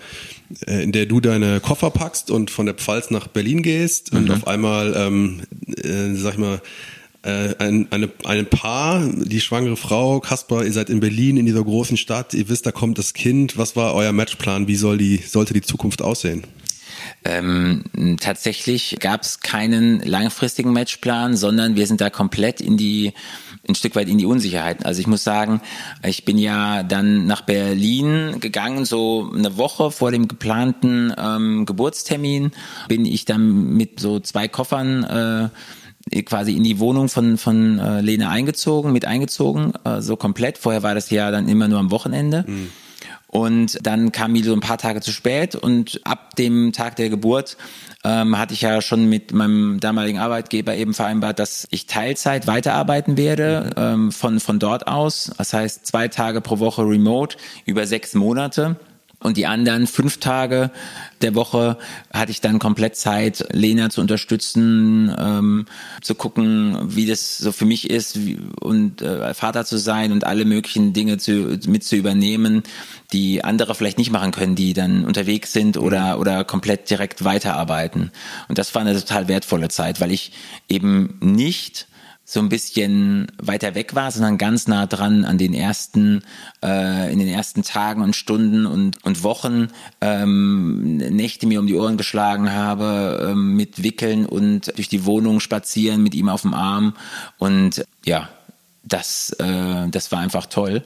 äh, 0.67 0.83
in 0.83 0.93
der 0.93 1.07
du 1.07 1.21
deine 1.21 1.61
Koffer 1.61 1.91
packst 1.91 2.31
und 2.31 2.51
von 2.51 2.67
der 2.67 2.75
Pfalz 2.75 3.11
nach 3.11 3.29
Berlin 3.29 3.63
gehst 3.63 4.13
mhm. 4.13 4.19
und 4.19 4.31
auf 4.31 4.47
einmal, 4.47 4.95
ähm, 4.97 5.43
äh, 5.77 6.15
sag 6.15 6.35
ich 6.35 6.39
mal, 6.39 6.61
äh, 7.23 7.55
ein, 7.59 7.89
eine, 7.91 8.11
ein 8.25 8.47
Paar, 8.47 9.07
die 9.07 9.41
schwangere 9.41 9.77
Frau, 9.77 10.21
Kaspar, 10.21 10.65
ihr 10.65 10.73
seid 10.73 10.91
in 10.91 11.01
Berlin, 11.01 11.37
in 11.37 11.47
dieser 11.47 11.63
großen 11.63 11.97
Stadt, 11.97 12.35
ihr 12.35 12.49
wisst, 12.49 12.67
da 12.67 12.73
kommt 12.73 12.99
das 12.99 13.13
Kind. 13.13 13.59
Was 13.59 13.77
war 13.77 13.95
euer 13.95 14.13
Matchplan? 14.13 14.69
Wie 14.69 14.77
soll 14.77 14.99
die, 14.99 15.19
sollte 15.19 15.53
die 15.53 15.63
Zukunft 15.63 16.03
aussehen? 16.03 16.45
Ähm, 17.25 17.85
tatsächlich 18.21 18.97
gab 19.01 19.23
es 19.23 19.41
keinen 19.41 20.01
langfristigen 20.01 20.73
Matchplan, 20.73 21.37
sondern 21.37 21.77
wir 21.77 21.87
sind 21.87 22.01
da 22.01 22.11
komplett 22.11 22.61
in 22.61 22.77
die 22.77 23.13
ein 23.69 23.75
Stück 23.75 23.95
weit 23.95 24.09
in 24.09 24.19
die 24.19 24.27
Unsicherheit. 24.27 24.87
Also 24.87 25.01
ich 25.01 25.07
muss 25.07 25.23
sagen, 25.23 25.61
ich 26.03 26.25
bin 26.25 26.39
ja 26.39 26.83
dann 26.83 27.27
nach 27.27 27.43
Berlin 27.43 28.41
gegangen, 28.41 28.85
so 28.85 29.31
eine 29.35 29.59
Woche 29.59 29.91
vor 29.91 30.11
dem 30.11 30.29
geplanten 30.29 31.13
ähm, 31.17 31.67
Geburtstermin 31.67 32.53
bin 32.89 33.05
ich 33.05 33.27
dann 33.27 33.75
mit 33.75 34.01
so 34.01 34.19
zwei 34.19 34.49
Koffern 34.49 35.05
äh, 35.05 35.49
quasi 36.25 36.57
in 36.57 36.65
die 36.65 36.79
Wohnung 36.79 37.09
von, 37.09 37.39
von 37.39 37.79
äh, 37.79 38.01
Lena 38.01 38.31
eingezogen, 38.31 38.93
mit 38.93 39.05
eingezogen, 39.05 39.73
äh, 39.85 40.01
so 40.01 40.17
komplett. 40.17 40.59
Vorher 40.59 40.83
war 40.83 40.95
das 40.95 41.11
ja 41.11 41.31
dann 41.31 41.49
immer 41.49 41.69
nur 41.69 41.79
am 41.79 41.91
Wochenende. 41.91 42.45
Mhm. 42.47 42.71
Und 43.31 43.79
dann 43.87 44.11
kam 44.11 44.33
Milo 44.33 44.53
ein 44.53 44.61
paar 44.61 44.79
Tage 44.79 45.01
zu 45.01 45.13
spät 45.13 45.55
und 45.55 46.01
ab 46.03 46.35
dem 46.35 46.73
Tag 46.73 46.97
der 46.97 47.11
Geburt 47.11 47.57
ähm, 48.03 48.37
hatte 48.37 48.55
ich 48.55 48.63
ja 48.63 48.83
schon 48.83 49.09
mit 49.09 49.33
meinem 49.33 49.79
damaligen 49.79 50.19
Arbeitgeber 50.19 50.75
eben 50.75 50.95
vereinbart, 50.95 51.39
dass 51.39 51.69
ich 51.71 51.87
Teilzeit 51.87 52.49
weiterarbeiten 52.49 53.17
werde 53.17 53.71
ähm, 53.77 54.11
von, 54.11 54.41
von 54.41 54.59
dort 54.59 54.89
aus. 54.89 55.31
Das 55.39 55.53
heißt 55.53 55.87
zwei 55.87 56.09
Tage 56.09 56.41
pro 56.41 56.59
Woche 56.59 56.83
remote 56.83 57.37
über 57.67 57.87
sechs 57.87 58.15
Monate. 58.15 58.75
Und 59.23 59.37
die 59.37 59.47
anderen 59.47 59.87
fünf 59.87 60.17
Tage 60.19 60.71
der 61.21 61.35
Woche 61.35 61.77
hatte 62.11 62.31
ich 62.31 62.41
dann 62.41 62.59
komplett 62.59 62.97
Zeit, 62.97 63.45
Lena 63.53 63.91
zu 63.91 64.01
unterstützen, 64.01 65.15
ähm, 65.19 65.67
zu 66.01 66.15
gucken, 66.15 66.79
wie 66.85 67.05
das 67.05 67.37
so 67.37 67.53
für 67.53 67.67
mich 67.67 67.91
ist 67.91 68.25
wie, 68.25 68.39
und 68.61 69.03
äh, 69.03 69.35
Vater 69.35 69.67
zu 69.67 69.77
sein 69.77 70.13
und 70.13 70.25
alle 70.25 70.47
möglichen 70.47 70.95
Dinge 70.95 71.19
zu, 71.19 71.59
mit 71.67 71.85
zu 71.85 71.97
übernehmen, 71.97 72.63
die 73.13 73.45
andere 73.45 73.75
vielleicht 73.75 73.99
nicht 73.99 74.11
machen 74.11 74.31
können, 74.31 74.55
die 74.55 74.73
dann 74.73 75.05
unterwegs 75.05 75.53
sind 75.53 75.77
oder, 75.77 76.15
mhm. 76.15 76.21
oder 76.21 76.45
komplett 76.45 76.89
direkt 76.89 77.23
weiterarbeiten. 77.23 78.13
Und 78.49 78.57
das 78.57 78.75
war 78.75 78.81
eine 78.81 78.99
total 78.99 79.29
wertvolle 79.29 79.69
Zeit, 79.69 80.01
weil 80.01 80.13
ich 80.13 80.33
eben 80.67 81.19
nicht 81.21 81.89
so 82.31 82.39
ein 82.39 82.49
bisschen 82.49 83.27
weiter 83.43 83.75
weg 83.75 83.97
war, 83.97 84.13
sondern 84.13 84.39
ganz 84.39 84.69
nah 84.69 84.87
dran 84.87 85.25
an 85.25 85.37
den 85.37 85.53
ersten, 85.53 86.23
äh, 86.65 87.13
in 87.13 87.19
den 87.19 87.27
ersten 87.27 87.65
Tagen 87.65 88.03
und 88.03 88.15
Stunden 88.15 88.67
und, 88.67 89.05
und 89.05 89.25
Wochen 89.25 89.67
ähm, 90.01 90.99
Nächte 90.99 91.49
mir 91.49 91.59
um 91.59 91.67
die 91.67 91.75
Ohren 91.75 91.97
geschlagen 91.97 92.53
habe, 92.53 93.31
ähm, 93.33 93.57
mit 93.57 93.83
Wickeln 93.83 94.27
und 94.27 94.73
durch 94.77 94.89
die 94.89 95.07
Wohnung 95.07 95.41
spazieren 95.41 96.05
mit 96.05 96.15
ihm 96.15 96.29
auf 96.29 96.43
dem 96.43 96.55
Arm. 96.55 96.95
Und 97.39 97.85
ja, 98.05 98.29
das, 98.85 99.31
äh, 99.41 99.89
das 99.89 100.13
war 100.13 100.21
einfach 100.21 100.47
toll. 100.47 100.85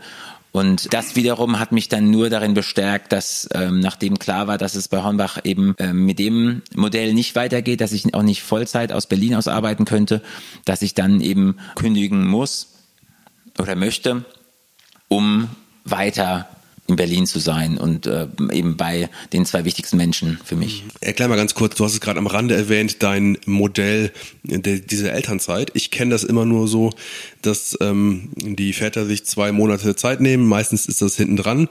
Und 0.55 0.95
das 0.95 1.17
wiederum 1.17 1.59
hat 1.59 1.73
mich 1.73 1.89
dann 1.89 2.13
nur 2.13 2.31
darin 2.31 2.55
bestärkt, 2.55 3.11
dass 3.11 3.49
ähm, 3.55 3.81
nachdem 3.81 4.21
klar 4.21 4.47
war, 4.47 4.57
dass 4.57 4.77
es 4.77 4.87
bei 4.87 5.03
Hornbach 5.03 5.41
eben 5.43 5.75
ähm, 5.81 6.05
mit 6.05 6.21
dem 6.21 6.63
Modell 6.77 7.13
nicht 7.13 7.35
weitergeht, 7.35 7.81
dass 7.81 7.91
ich 7.91 8.15
auch 8.15 8.23
nicht 8.23 8.45
Vollzeit 8.45 8.93
aus 8.93 9.09
Berlin 9.09 9.35
aus 9.35 9.49
arbeiten 9.49 9.85
könnte, 9.85 10.23
dass 10.65 10.83
ich 10.83 10.95
dann 10.95 11.21
eben 11.21 11.57
kündigen 11.75 12.25
muss 12.25 12.69
oder 13.59 13.75
möchte, 13.75 14.25
um 15.09 15.49
weiter 15.85 16.49
in 16.87 16.97
Berlin 16.97 17.27
zu 17.27 17.39
sein 17.39 17.79
und 17.79 18.07
äh, 18.07 18.27
eben 18.53 18.77
bei 18.77 19.09
den 19.33 19.47
zwei 19.47 19.65
wichtigsten 19.65 19.97
Menschen 19.97 20.39
für 20.45 20.55
mich. 20.55 20.85
Erklär 21.01 21.29
mal 21.29 21.37
ganz 21.37 21.55
kurz, 21.55 21.77
du 21.77 21.85
hast 21.85 21.95
es 21.95 22.01
gerade 22.01 22.19
am 22.19 22.27
Rande 22.27 22.55
erwähnt, 22.55 23.03
dein 23.03 23.39
Modell 23.47 24.13
der, 24.43 24.81
dieser 24.81 25.13
Elternzeit. 25.13 25.71
Ich 25.75 25.91
kenne 25.91 26.11
das 26.11 26.25
immer 26.25 26.45
nur 26.45 26.69
so, 26.69 26.91
dass 27.41 27.77
ähm, 27.81 28.31
die 28.37 28.75
Väter 28.75 29.07
sich 29.07 29.25
zwei 29.25 29.53
Monate 29.53 29.97
Zeit 29.97 30.21
nehmen. 30.21 30.47
Meistens 30.47 30.87
ist 30.87 31.01
das 31.01 31.17
hinten 31.17 31.37
dran, 31.37 31.69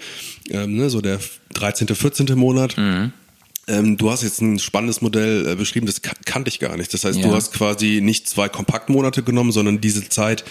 ähm, 0.49 0.75
ne, 0.75 0.89
so 0.89 0.99
der 0.99 1.19
13., 1.53 1.87
14. 1.87 2.35
Monat. 2.37 2.77
Mhm. 2.77 3.13
Ähm, 3.67 3.95
du 3.95 4.11
hast 4.11 4.23
jetzt 4.23 4.41
ein 4.41 4.59
spannendes 4.59 5.01
Modell 5.01 5.47
äh, 5.47 5.55
beschrieben, 5.55 5.85
das 5.85 6.01
kan 6.01 6.15
kannte 6.25 6.49
ich 6.49 6.59
gar 6.59 6.75
nicht. 6.75 6.93
Das 6.93 7.05
heißt, 7.05 7.19
ja. 7.19 7.27
du 7.27 7.33
hast 7.33 7.53
quasi 7.53 8.01
nicht 8.01 8.27
zwei 8.27 8.49
Kompaktmonate 8.49 9.23
genommen, 9.23 9.51
sondern 9.51 9.79
diese 9.79 10.09
Zeit 10.09 10.43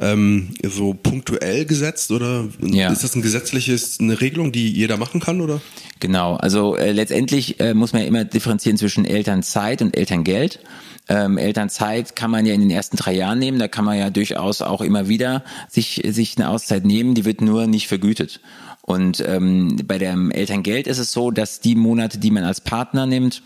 ähm, 0.00 0.54
so 0.64 0.94
punktuell 0.94 1.64
gesetzt 1.64 2.10
oder 2.10 2.48
ja. 2.60 2.90
ist 2.90 3.04
das 3.04 3.14
ein 3.14 3.22
gesetzliches, 3.22 4.00
eine 4.00 4.20
Regelung, 4.20 4.50
die 4.50 4.72
jeder 4.72 4.96
machen 4.96 5.20
kann 5.20 5.40
oder? 5.40 5.60
Genau, 6.00 6.34
also 6.34 6.76
äh, 6.76 6.90
letztendlich 6.90 7.60
äh, 7.60 7.74
muss 7.74 7.92
man 7.92 8.02
ja 8.02 8.08
immer 8.08 8.24
differenzieren 8.24 8.78
zwischen 8.78 9.04
Elternzeit 9.04 9.80
und 9.80 9.96
Elterngeld. 9.96 10.60
Ähm, 11.08 11.38
Elternzeit 11.38 12.16
kann 12.16 12.32
man 12.32 12.46
ja 12.46 12.54
in 12.54 12.60
den 12.60 12.70
ersten 12.70 12.96
drei 12.96 13.14
Jahren 13.14 13.38
nehmen, 13.38 13.60
da 13.60 13.68
kann 13.68 13.84
man 13.84 13.96
ja 13.96 14.10
durchaus 14.10 14.60
auch 14.60 14.80
immer 14.80 15.06
wieder 15.06 15.44
sich, 15.68 16.02
sich 16.04 16.36
eine 16.36 16.48
Auszeit 16.48 16.84
nehmen, 16.84 17.14
die 17.14 17.24
wird 17.24 17.40
nur 17.40 17.68
nicht 17.68 17.86
vergütet. 17.86 18.40
Und 18.86 19.22
ähm, 19.26 19.76
bei 19.84 19.98
dem 19.98 20.30
Elterngeld 20.30 20.86
ist 20.86 20.98
es 20.98 21.12
so, 21.12 21.32
dass 21.32 21.60
die 21.60 21.74
Monate, 21.74 22.18
die 22.18 22.30
man 22.30 22.44
als 22.44 22.60
Partner 22.60 23.04
nimmt, 23.04 23.42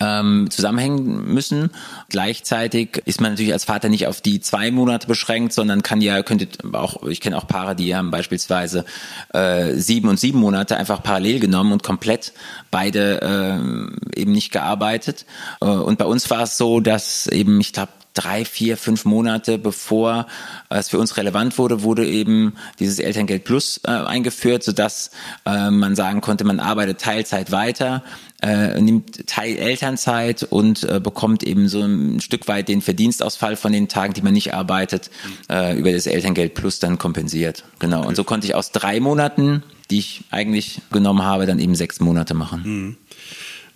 ähm, 0.00 0.48
zusammenhängen 0.50 1.32
müssen. 1.32 1.70
Gleichzeitig 2.08 3.02
ist 3.04 3.20
man 3.20 3.32
natürlich 3.32 3.52
als 3.52 3.64
Vater 3.64 3.88
nicht 3.88 4.06
auf 4.06 4.20
die 4.20 4.40
zwei 4.40 4.70
Monate 4.70 5.06
beschränkt, 5.06 5.52
sondern 5.52 5.82
kann 5.82 6.00
ja, 6.00 6.22
könnte 6.22 6.48
auch, 6.74 7.02
ich 7.04 7.20
kenne 7.20 7.38
auch 7.38 7.46
Paare, 7.46 7.74
die 7.76 7.94
haben 7.94 8.10
beispielsweise 8.10 8.84
äh, 9.32 9.74
sieben 9.74 10.08
und 10.08 10.20
sieben 10.20 10.38
Monate 10.38 10.76
einfach 10.76 11.02
parallel 11.02 11.40
genommen 11.40 11.72
und 11.72 11.82
komplett 11.82 12.32
beide 12.70 13.20
äh, 13.22 14.20
eben 14.20 14.32
nicht 14.32 14.52
gearbeitet. 14.52 15.24
Äh, 15.60 15.66
und 15.66 15.98
bei 15.98 16.06
uns 16.06 16.28
war 16.30 16.42
es 16.42 16.56
so, 16.56 16.80
dass 16.80 17.26
eben, 17.26 17.60
ich 17.60 17.72
glaube, 17.72 17.92
drei, 18.16 18.44
vier, 18.44 18.76
fünf 18.76 19.04
Monate 19.04 19.58
bevor 19.58 20.26
es 20.70 20.88
für 20.88 20.98
uns 20.98 21.16
relevant 21.16 21.58
wurde, 21.58 21.82
wurde 21.82 22.06
eben 22.06 22.54
dieses 22.80 22.98
Elterngeld 22.98 23.44
Plus 23.44 23.80
äh, 23.84 23.90
eingeführt, 23.90 24.64
sodass 24.64 25.10
äh, 25.44 25.70
man 25.70 25.94
sagen 25.94 26.20
konnte, 26.20 26.44
man 26.44 26.58
arbeitet 26.58 27.00
Teilzeit 27.00 27.52
weiter, 27.52 28.02
äh, 28.42 28.80
nimmt 28.80 29.26
Teil 29.26 29.56
Elternzeit 29.56 30.42
und 30.42 30.84
äh, 30.84 31.00
bekommt 31.00 31.42
eben 31.42 31.68
so 31.68 31.82
ein 31.82 32.20
Stück 32.20 32.48
weit 32.48 32.68
den 32.68 32.82
Verdienstausfall 32.82 33.56
von 33.56 33.72
den 33.72 33.88
Tagen, 33.88 34.14
die 34.14 34.22
man 34.22 34.34
nicht 34.34 34.54
arbeitet, 34.54 35.10
äh, 35.48 35.78
über 35.78 35.92
das 35.92 36.06
Elterngeld 36.06 36.54
Plus 36.54 36.78
dann 36.78 36.98
kompensiert. 36.98 37.64
Genau. 37.78 38.06
Und 38.06 38.16
so 38.16 38.24
konnte 38.24 38.46
ich 38.46 38.54
aus 38.54 38.72
drei 38.72 39.00
Monaten, 39.00 39.62
die 39.90 39.98
ich 39.98 40.24
eigentlich 40.30 40.80
genommen 40.92 41.22
habe, 41.22 41.46
dann 41.46 41.58
eben 41.58 41.74
sechs 41.74 42.00
Monate 42.00 42.34
machen. 42.34 42.62
Mhm. 42.64 42.96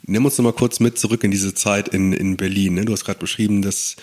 Nimm 0.07 0.25
uns 0.25 0.37
noch 0.38 0.45
mal 0.45 0.52
kurz 0.52 0.81
mit 0.81 0.99
zurück 0.99 1.25
in 1.25 1.31
diese 1.31 1.55
Zeit 1.55 1.88
in, 1.88 2.12
in 2.12 2.37
Berlin. 2.37 2.75
Ne? 2.75 2.85
Du 2.85 2.93
hast 2.93 3.05
gerade 3.05 3.21
beschrieben, 3.21 3.62
dass 3.62 3.97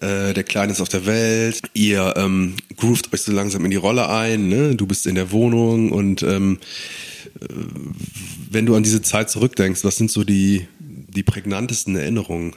äh, 0.00 0.34
der 0.34 0.44
Kleine 0.44 0.72
ist 0.72 0.80
auf 0.80 0.88
der 0.88 1.06
Welt, 1.06 1.62
ihr 1.74 2.14
ähm, 2.16 2.54
groovt 2.76 3.12
euch 3.12 3.22
so 3.22 3.32
langsam 3.32 3.64
in 3.64 3.70
die 3.70 3.76
Rolle 3.76 4.08
ein, 4.08 4.48
ne? 4.48 4.74
du 4.74 4.86
bist 4.86 5.06
in 5.06 5.14
der 5.14 5.32
Wohnung 5.32 5.92
und 5.92 6.22
ähm, 6.22 6.58
äh, 7.40 7.46
wenn 8.50 8.66
du 8.66 8.74
an 8.74 8.82
diese 8.82 9.02
Zeit 9.02 9.30
zurückdenkst, 9.30 9.84
was 9.84 9.96
sind 9.96 10.10
so 10.10 10.24
die, 10.24 10.66
die 10.78 11.22
prägnantesten 11.22 11.96
Erinnerungen? 11.96 12.54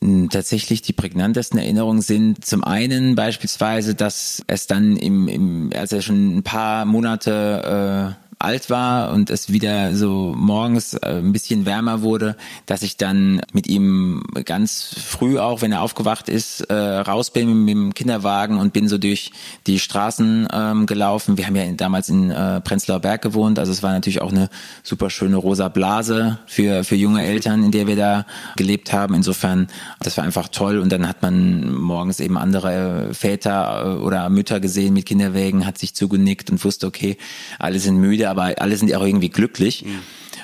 Hm, 0.00 0.28
tatsächlich 0.30 0.82
die 0.82 0.92
prägnantesten 0.92 1.58
Erinnerungen 1.58 2.02
sind 2.02 2.44
zum 2.44 2.62
einen 2.62 3.14
beispielsweise, 3.14 3.94
dass 3.94 4.42
es 4.46 4.66
dann 4.66 4.96
im, 4.96 5.26
im 5.28 5.72
als 5.74 6.04
schon 6.04 6.38
ein 6.38 6.42
paar 6.42 6.84
Monate 6.84 8.16
äh, 8.20 8.27
alt 8.38 8.70
war 8.70 9.12
und 9.12 9.30
es 9.30 9.52
wieder 9.52 9.94
so 9.94 10.32
morgens 10.36 10.94
äh, 10.94 11.18
ein 11.18 11.32
bisschen 11.32 11.66
wärmer 11.66 12.02
wurde, 12.02 12.36
dass 12.66 12.82
ich 12.82 12.96
dann 12.96 13.40
mit 13.52 13.66
ihm 13.66 14.22
ganz 14.44 14.94
früh 15.04 15.38
auch, 15.38 15.60
wenn 15.60 15.72
er 15.72 15.82
aufgewacht 15.82 16.28
ist, 16.28 16.60
äh, 16.62 16.74
raus 16.74 17.30
bin 17.30 17.64
mit 17.64 17.74
dem 17.74 17.94
Kinderwagen 17.94 18.58
und 18.58 18.72
bin 18.72 18.88
so 18.88 18.96
durch 18.98 19.32
die 19.66 19.80
Straßen 19.80 20.48
ähm, 20.52 20.86
gelaufen. 20.86 21.36
Wir 21.36 21.46
haben 21.46 21.56
ja 21.56 21.64
damals 21.72 22.08
in 22.08 22.30
äh, 22.30 22.60
Prenzlauer 22.60 23.00
Berg 23.00 23.22
gewohnt, 23.22 23.58
also 23.58 23.72
es 23.72 23.82
war 23.82 23.92
natürlich 23.92 24.22
auch 24.22 24.30
eine 24.30 24.48
super 24.84 25.10
schöne 25.10 25.36
rosa 25.36 25.68
Blase 25.68 26.38
für, 26.46 26.84
für 26.84 26.94
junge 26.94 27.24
Eltern, 27.24 27.64
in 27.64 27.72
der 27.72 27.88
wir 27.88 27.96
da 27.96 28.24
gelebt 28.56 28.92
haben. 28.92 29.14
Insofern, 29.14 29.66
das 30.00 30.16
war 30.16 30.24
einfach 30.24 30.48
toll 30.48 30.78
und 30.78 30.92
dann 30.92 31.08
hat 31.08 31.22
man 31.22 31.74
morgens 31.74 32.20
eben 32.20 32.38
andere 32.38 33.12
Väter 33.14 34.00
oder 34.00 34.28
Mütter 34.30 34.60
gesehen 34.60 34.94
mit 34.94 35.06
Kinderwägen, 35.06 35.66
hat 35.66 35.78
sich 35.78 35.94
zugenickt 35.94 36.50
und 36.50 36.64
wusste, 36.64 36.86
okay, 36.86 37.16
alle 37.58 37.80
sind 37.80 37.96
müde, 37.96 38.27
aber 38.30 38.54
alle 38.58 38.76
sind 38.76 38.88
ja 38.88 38.98
auch 38.98 39.06
irgendwie 39.06 39.30
glücklich. 39.30 39.84
Mhm. 39.84 40.00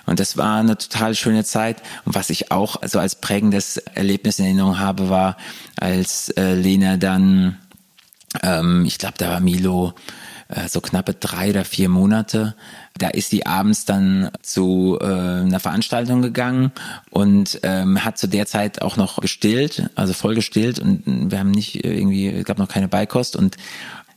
Und 0.07 0.21
das 0.21 0.37
war 0.37 0.61
eine 0.61 0.77
total 0.77 1.15
schöne 1.15 1.45
Zeit. 1.45 1.83
Und 2.05 2.15
was 2.15 2.31
ich 2.31 2.51
auch 2.51 2.77
so 2.85 2.99
als 2.99 3.15
prägendes 3.15 3.79
Erlebnis 3.79 4.39
in 4.39 4.45
Erinnerung 4.45 4.79
habe, 4.79 5.09
war, 5.09 5.37
als 5.77 6.29
äh, 6.31 6.55
Lena 6.55 6.97
dann, 6.97 7.59
ähm, 8.43 8.85
ich 8.85 8.99
glaube, 8.99 9.15
da 9.19 9.31
war 9.31 9.41
Milo 9.41 9.95
äh, 10.49 10.69
so 10.69 10.81
knappe 10.81 11.15
drei 11.15 11.51
oder 11.51 11.65
vier 11.65 11.89
Monate. 11.89 12.55
Da 12.99 13.09
ist 13.09 13.31
sie 13.31 13.47
abends 13.47 13.87
dann 13.87 14.31
zu 14.43 14.99
äh, 15.01 15.05
einer 15.05 15.61
Veranstaltung 15.61 16.23
gegangen 16.23 16.73
und 17.11 17.61
ähm, 17.63 18.05
hat 18.05 18.19
zu 18.19 18.29
der 18.29 18.47
Zeit 18.47 18.83
auch 18.83 18.97
noch 18.97 19.21
gestillt, 19.21 19.91
also 19.95 20.13
voll 20.13 20.35
gestillt 20.35 20.79
und 20.79 21.31
wir 21.31 21.39
haben 21.39 21.51
nicht 21.51 21.85
irgendwie, 21.85 22.29
es 22.29 22.45
gab 22.45 22.59
noch 22.59 22.69
keine 22.69 22.89
Beikost 22.89 23.37
und 23.37 23.57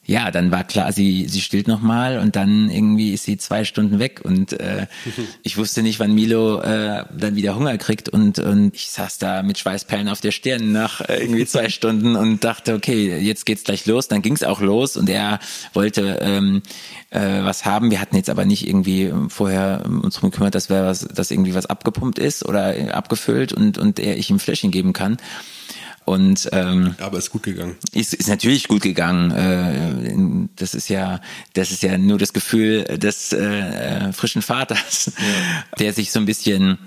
ja, 0.07 0.31
dann 0.31 0.51
war 0.51 0.63
klar, 0.63 0.93
sie, 0.93 1.27
sie 1.27 1.41
stillt 1.41 1.67
nochmal 1.67 2.19
und 2.19 2.37
dann 2.37 2.69
irgendwie 2.69 3.11
ist 3.11 3.25
sie 3.25 3.37
zwei 3.37 3.65
Stunden 3.65 3.99
weg 3.99 4.21
und 4.23 4.53
äh, 4.53 4.87
ich 5.43 5.57
wusste 5.57 5.83
nicht, 5.83 5.99
wann 5.99 6.15
Milo 6.15 6.61
äh, 6.61 7.03
dann 7.13 7.35
wieder 7.35 7.55
Hunger 7.55 7.77
kriegt 7.77 8.07
und, 8.07 8.39
und 8.39 8.73
ich 8.73 8.89
saß 8.89 9.17
da 9.17 9.43
mit 9.43 9.57
Schweißperlen 9.57 10.07
auf 10.07 10.21
der 10.21 10.31
Stirn 10.31 10.71
nach 10.71 11.01
äh, 11.01 11.21
irgendwie 11.21 11.45
zwei 11.45 11.67
Stunden 11.67 12.15
und 12.15 12.45
dachte, 12.45 12.73
okay, 12.73 13.17
jetzt 13.19 13.45
geht's 13.45 13.65
gleich 13.65 13.85
los. 13.85 14.07
Dann 14.07 14.21
ging's 14.21 14.43
auch 14.43 14.61
los 14.61 14.95
und 14.95 15.09
er 15.09 15.39
wollte 15.73 16.19
ähm, 16.21 16.63
äh, 17.09 17.43
was 17.43 17.65
haben. 17.65 17.91
Wir 17.91 17.99
hatten 17.99 18.15
jetzt 18.15 18.29
aber 18.29 18.45
nicht 18.45 18.65
irgendwie 18.65 19.13
vorher 19.27 19.83
uns 19.85 20.15
darum 20.15 20.31
gekümmert, 20.31 20.55
dass, 20.55 20.69
wir 20.69 20.85
was, 20.85 21.01
dass 21.01 21.31
irgendwie 21.31 21.53
was 21.53 21.65
abgepumpt 21.65 22.17
ist 22.17 22.45
oder 22.45 22.95
abgefüllt 22.95 23.51
und, 23.51 23.77
und 23.77 23.99
er 23.99 24.17
ich 24.17 24.29
ihm 24.29 24.39
Fläschchen 24.39 24.71
geben 24.71 24.93
kann. 24.93 25.17
Und 26.07 26.47
ähm, 26.53 26.95
aber 27.01 27.17
ist 27.17 27.31
gut 27.31 27.43
gegangen. 27.43 27.75
Ist, 27.91 28.13
ist 28.13 28.29
natürlich 28.29 28.69
gut 28.69 28.81
gegangen. 28.81 29.31
Äh, 29.31 30.47
das 30.55 30.73
ist 30.73 30.87
ja, 30.87 31.19
das 31.51 31.69
ist 31.71 31.83
ja 31.83 31.97
nur 31.97 32.17
das 32.17 32.31
Gefühl 32.31 32.85
des 32.85 33.33
äh, 33.33 34.13
frischen 34.13 34.41
Vaters, 34.41 35.11
ja. 35.17 35.63
der 35.79 35.91
sich 35.91 36.13
so 36.13 36.19
ein 36.19 36.25
bisschen 36.25 36.77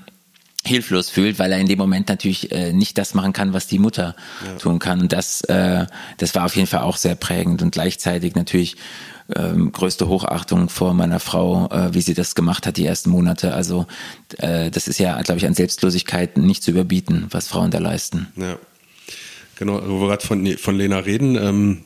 hilflos 0.65 1.11
fühlt, 1.11 1.39
weil 1.39 1.53
er 1.53 1.59
in 1.59 1.67
dem 1.67 1.77
Moment 1.77 2.09
natürlich 2.09 2.51
äh, 2.51 2.73
nicht 2.73 2.97
das 2.97 3.13
machen 3.13 3.35
kann, 3.35 3.53
was 3.53 3.67
die 3.67 3.79
Mutter 3.79 4.17
ja. 4.47 4.55
tun 4.55 4.79
kann. 4.79 5.03
Und 5.03 5.13
das, 5.13 5.43
äh, 5.43 5.85
das 6.17 6.35
war 6.35 6.47
auf 6.47 6.57
jeden 6.57 6.67
Fall 6.67 6.81
auch 6.81 6.97
sehr 6.97 7.15
prägend 7.15 7.61
und 7.61 7.73
gleichzeitig 7.73 8.35
natürlich 8.37 8.79
ähm, 9.37 9.71
größte 9.71 10.09
Hochachtung 10.09 10.71
vor 10.71 10.95
meiner 10.95 11.21
Frau, 11.21 11.69
äh, 11.71 11.93
wie 11.93 12.01
sie 12.01 12.15
das 12.15 12.35
gemacht 12.35 12.67
hat 12.67 12.79
die 12.79 12.87
ersten 12.87 13.11
Monate. 13.11 13.53
Also 13.53 13.87
äh, 14.39 14.71
das 14.71 14.89
ist 14.89 14.99
ja, 14.99 15.21
glaube 15.21 15.41
ich, 15.41 15.47
an 15.47 15.53
Selbstlosigkeit 15.53 16.39
nicht 16.39 16.63
zu 16.63 16.71
überbieten, 16.71 17.27
was 17.31 17.49
Frauen 17.49 17.71
da 17.71 17.81
leisten. 17.81 18.29
Ja. 18.37 18.57
Genau, 19.61 19.79
wo 19.87 20.01
wir 20.01 20.09
gerade 20.09 20.27
von, 20.27 20.57
von 20.57 20.79
Lena 20.79 21.01
reden, 21.01 21.37
ähm, 21.37 21.83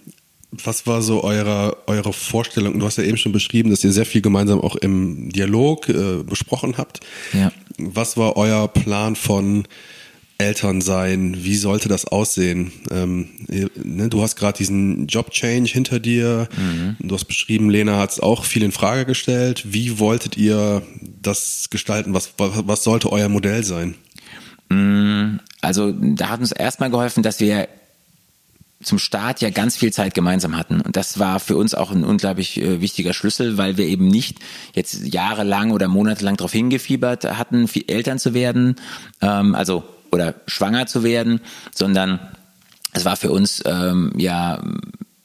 was 0.52 0.86
war 0.86 1.02
so 1.02 1.24
eure, 1.24 1.76
eure 1.88 2.12
Vorstellung? 2.12 2.78
Du 2.78 2.86
hast 2.86 2.98
ja 2.98 3.02
eben 3.02 3.16
schon 3.16 3.32
beschrieben, 3.32 3.70
dass 3.70 3.82
ihr 3.82 3.90
sehr 3.90 4.06
viel 4.06 4.20
gemeinsam 4.20 4.60
auch 4.60 4.76
im 4.76 5.30
Dialog 5.30 5.88
äh, 5.88 6.22
besprochen 6.22 6.78
habt. 6.78 7.00
Ja. 7.32 7.50
Was 7.76 8.16
war 8.16 8.36
euer 8.36 8.68
Plan 8.68 9.16
von 9.16 9.66
Elternsein? 10.38 11.38
Wie 11.42 11.56
sollte 11.56 11.88
das 11.88 12.04
aussehen? 12.04 12.70
Ähm, 12.92 13.30
ne, 13.48 14.08
du 14.08 14.22
hast 14.22 14.36
gerade 14.36 14.56
diesen 14.56 15.08
Job-Change 15.08 15.72
hinter 15.72 15.98
dir. 15.98 16.48
Mhm. 16.56 16.96
Du 17.00 17.16
hast 17.16 17.24
beschrieben, 17.24 17.70
Lena 17.70 17.98
hat 17.98 18.12
es 18.12 18.20
auch 18.20 18.44
viel 18.44 18.62
in 18.62 18.70
Frage 18.70 19.04
gestellt. 19.04 19.64
Wie 19.66 19.98
wolltet 19.98 20.36
ihr 20.36 20.82
das 21.20 21.70
gestalten? 21.70 22.14
Was, 22.14 22.34
was, 22.38 22.52
was 22.68 22.84
sollte 22.84 23.10
euer 23.10 23.28
Modell 23.28 23.64
sein? 23.64 23.96
Mm, 24.74 25.38
also 25.60 25.92
da 25.92 26.28
hat 26.30 26.40
uns 26.40 26.52
erstmal 26.52 26.90
geholfen, 26.90 27.22
dass 27.22 27.40
wir 27.40 27.68
zum 28.82 28.98
Start 28.98 29.40
ja 29.40 29.50
ganz 29.50 29.76
viel 29.76 29.92
Zeit 29.92 30.14
gemeinsam 30.14 30.56
hatten. 30.56 30.80
Und 30.80 30.96
das 30.96 31.18
war 31.18 31.40
für 31.40 31.56
uns 31.56 31.74
auch 31.74 31.90
ein 31.90 32.04
unglaublich 32.04 32.60
äh, 32.60 32.80
wichtiger 32.80 33.14
Schlüssel, 33.14 33.56
weil 33.56 33.76
wir 33.76 33.86
eben 33.86 34.08
nicht 34.08 34.38
jetzt 34.74 35.06
jahrelang 35.06 35.70
oder 35.70 35.88
monatelang 35.88 36.36
darauf 36.36 36.52
hingefiebert 36.52 37.24
hatten, 37.24 37.68
Eltern 37.86 38.18
zu 38.18 38.34
werden, 38.34 38.76
ähm, 39.22 39.54
also 39.54 39.84
oder 40.12 40.34
schwanger 40.46 40.86
zu 40.86 41.02
werden, 41.02 41.40
sondern 41.74 42.20
es 42.92 43.04
war 43.04 43.16
für 43.16 43.32
uns 43.32 43.62
ähm, 43.66 44.12
ja 44.16 44.62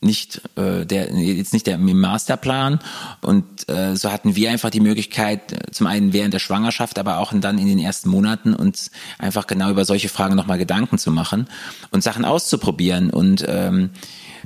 nicht 0.01 0.41
äh, 0.55 0.85
der 0.85 1.13
jetzt 1.13 1.53
nicht 1.53 1.67
der 1.67 1.77
Masterplan. 1.77 2.79
Und 3.21 3.67
äh, 3.69 3.95
so 3.95 4.11
hatten 4.11 4.35
wir 4.35 4.49
einfach 4.49 4.69
die 4.69 4.79
Möglichkeit 4.79 5.51
äh, 5.51 5.71
zum 5.71 5.87
einen 5.87 6.13
während 6.13 6.33
der 6.33 6.39
Schwangerschaft 6.39 6.97
aber 6.99 7.17
auch 7.17 7.33
dann 7.35 7.57
in 7.57 7.67
den 7.67 7.79
ersten 7.79 8.09
Monaten 8.09 8.53
uns 8.53 8.91
einfach 9.17 9.47
genau 9.47 9.69
über 9.69 9.85
solche 9.85 10.09
Fragen 10.09 10.35
nochmal 10.35 10.57
Gedanken 10.57 10.97
zu 10.97 11.11
machen 11.11 11.47
und 11.91 12.03
Sachen 12.03 12.23
auszuprobieren. 12.23 13.09
Und 13.09 13.45
ähm, 13.47 13.89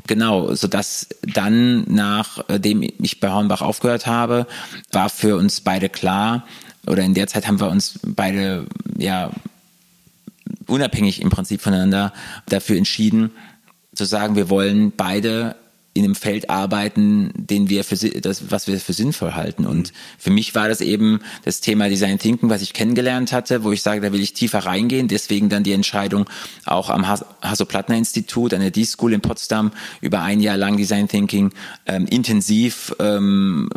genau 0.07 0.53
so 0.55 0.67
dass 0.67 1.07
dann 1.21 1.85
nachdem 1.87 2.81
ich 2.81 3.19
bei 3.19 3.31
Hornbach 3.31 3.61
aufgehört 3.61 4.07
habe 4.07 4.47
war 4.91 5.09
für 5.09 5.37
uns 5.37 5.61
beide 5.61 5.87
klar 5.87 6.45
oder 6.87 7.03
in 7.03 7.13
der 7.13 7.27
Zeit 7.27 7.47
haben 7.47 7.59
wir 7.59 7.69
uns 7.69 7.99
beide 8.05 8.65
ja 8.97 9.31
unabhängig 10.67 11.21
im 11.21 11.29
Prinzip 11.29 11.61
voneinander 11.61 12.11
dafür 12.47 12.77
entschieden 12.77 13.31
zu 13.93 14.05
sagen, 14.05 14.35
wir 14.35 14.49
wollen 14.49 14.91
beide 14.95 15.55
in 15.95 16.03
einem 16.03 16.15
Feld 16.15 16.49
arbeiten, 16.49 17.31
den 17.35 17.69
wir 17.69 17.83
für 17.83 17.95
das, 17.95 18.49
was 18.49 18.65
wir 18.65 18.79
für 18.79 18.93
sinnvoll 18.93 19.33
halten. 19.33 19.67
Und 19.67 19.91
mhm. 19.91 19.95
für 20.17 20.31
mich 20.31 20.55
war 20.55 20.67
das 20.67 20.81
eben 20.81 21.19
das 21.45 21.61
Thema 21.61 21.87
Design 21.87 22.17
Thinking, 22.17 22.49
was 22.49 22.63
ich 22.63 22.73
kennengelernt 22.73 23.31
hatte, 23.31 23.63
wo 23.63 23.71
ich 23.71 23.83
sage, 23.83 24.01
da 24.01 24.11
will 24.11 24.21
ich 24.21 24.33
tiefer 24.33 24.59
reingehen. 24.59 25.07
Deswegen 25.07 25.49
dann 25.49 25.63
die 25.63 25.71
Entscheidung 25.71 26.27
auch 26.65 26.89
am 26.89 27.07
Hasso-Plattner-Institut, 27.07 28.55
an 28.55 28.61
der 28.61 28.71
D-School 28.71 29.13
in 29.13 29.21
Potsdam, 29.21 29.71
über 30.01 30.21
ein 30.21 30.39
Jahr 30.39 30.57
lang 30.57 30.77
Design 30.77 31.07
Thinking 31.07 31.51
ähm, 31.85 32.07
intensiv 32.07 32.95
ähm, 32.97 33.69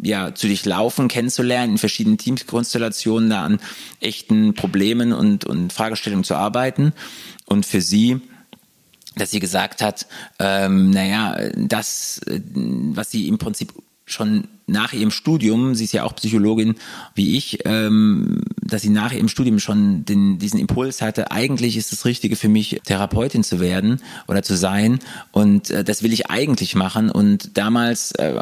ja, 0.00 0.32
zu 0.32 0.46
durchlaufen, 0.46 1.08
kennenzulernen, 1.08 1.72
in 1.72 1.78
verschiedenen 1.78 2.18
Teamskonstellationen 2.18 3.30
da 3.30 3.44
an 3.44 3.58
echten 3.98 4.54
Problemen 4.54 5.12
und, 5.12 5.44
und 5.44 5.72
Fragestellungen 5.72 6.24
zu 6.24 6.36
arbeiten. 6.36 6.92
Und 7.46 7.66
für 7.66 7.80
sie 7.80 8.20
dass 9.16 9.30
sie 9.30 9.40
gesagt 9.40 9.82
hat, 9.82 10.06
ähm, 10.38 10.90
naja, 10.90 11.36
das, 11.56 12.20
äh, 12.26 12.40
was 12.54 13.10
sie 13.10 13.28
im 13.28 13.38
Prinzip 13.38 13.72
schon 14.06 14.48
nach 14.66 14.92
ihrem 14.92 15.10
Studium, 15.10 15.74
sie 15.74 15.84
ist 15.84 15.92
ja 15.92 16.04
auch 16.04 16.14
Psychologin 16.14 16.74
wie 17.14 17.36
ich, 17.36 17.60
ähm, 17.64 18.42
dass 18.60 18.82
sie 18.82 18.90
nach 18.90 19.12
ihrem 19.12 19.28
Studium 19.28 19.58
schon 19.58 20.04
den, 20.04 20.38
diesen 20.38 20.58
Impuls 20.58 21.02
hatte, 21.02 21.30
eigentlich 21.30 21.76
ist 21.76 21.92
das 21.92 22.04
Richtige 22.04 22.36
für 22.36 22.48
mich, 22.48 22.80
Therapeutin 22.84 23.44
zu 23.44 23.60
werden 23.60 24.00
oder 24.26 24.42
zu 24.42 24.56
sein. 24.56 24.98
Und 25.32 25.70
äh, 25.70 25.84
das 25.84 26.02
will 26.02 26.12
ich 26.12 26.30
eigentlich 26.30 26.74
machen. 26.74 27.10
Und 27.10 27.56
damals 27.56 28.12
äh, 28.12 28.34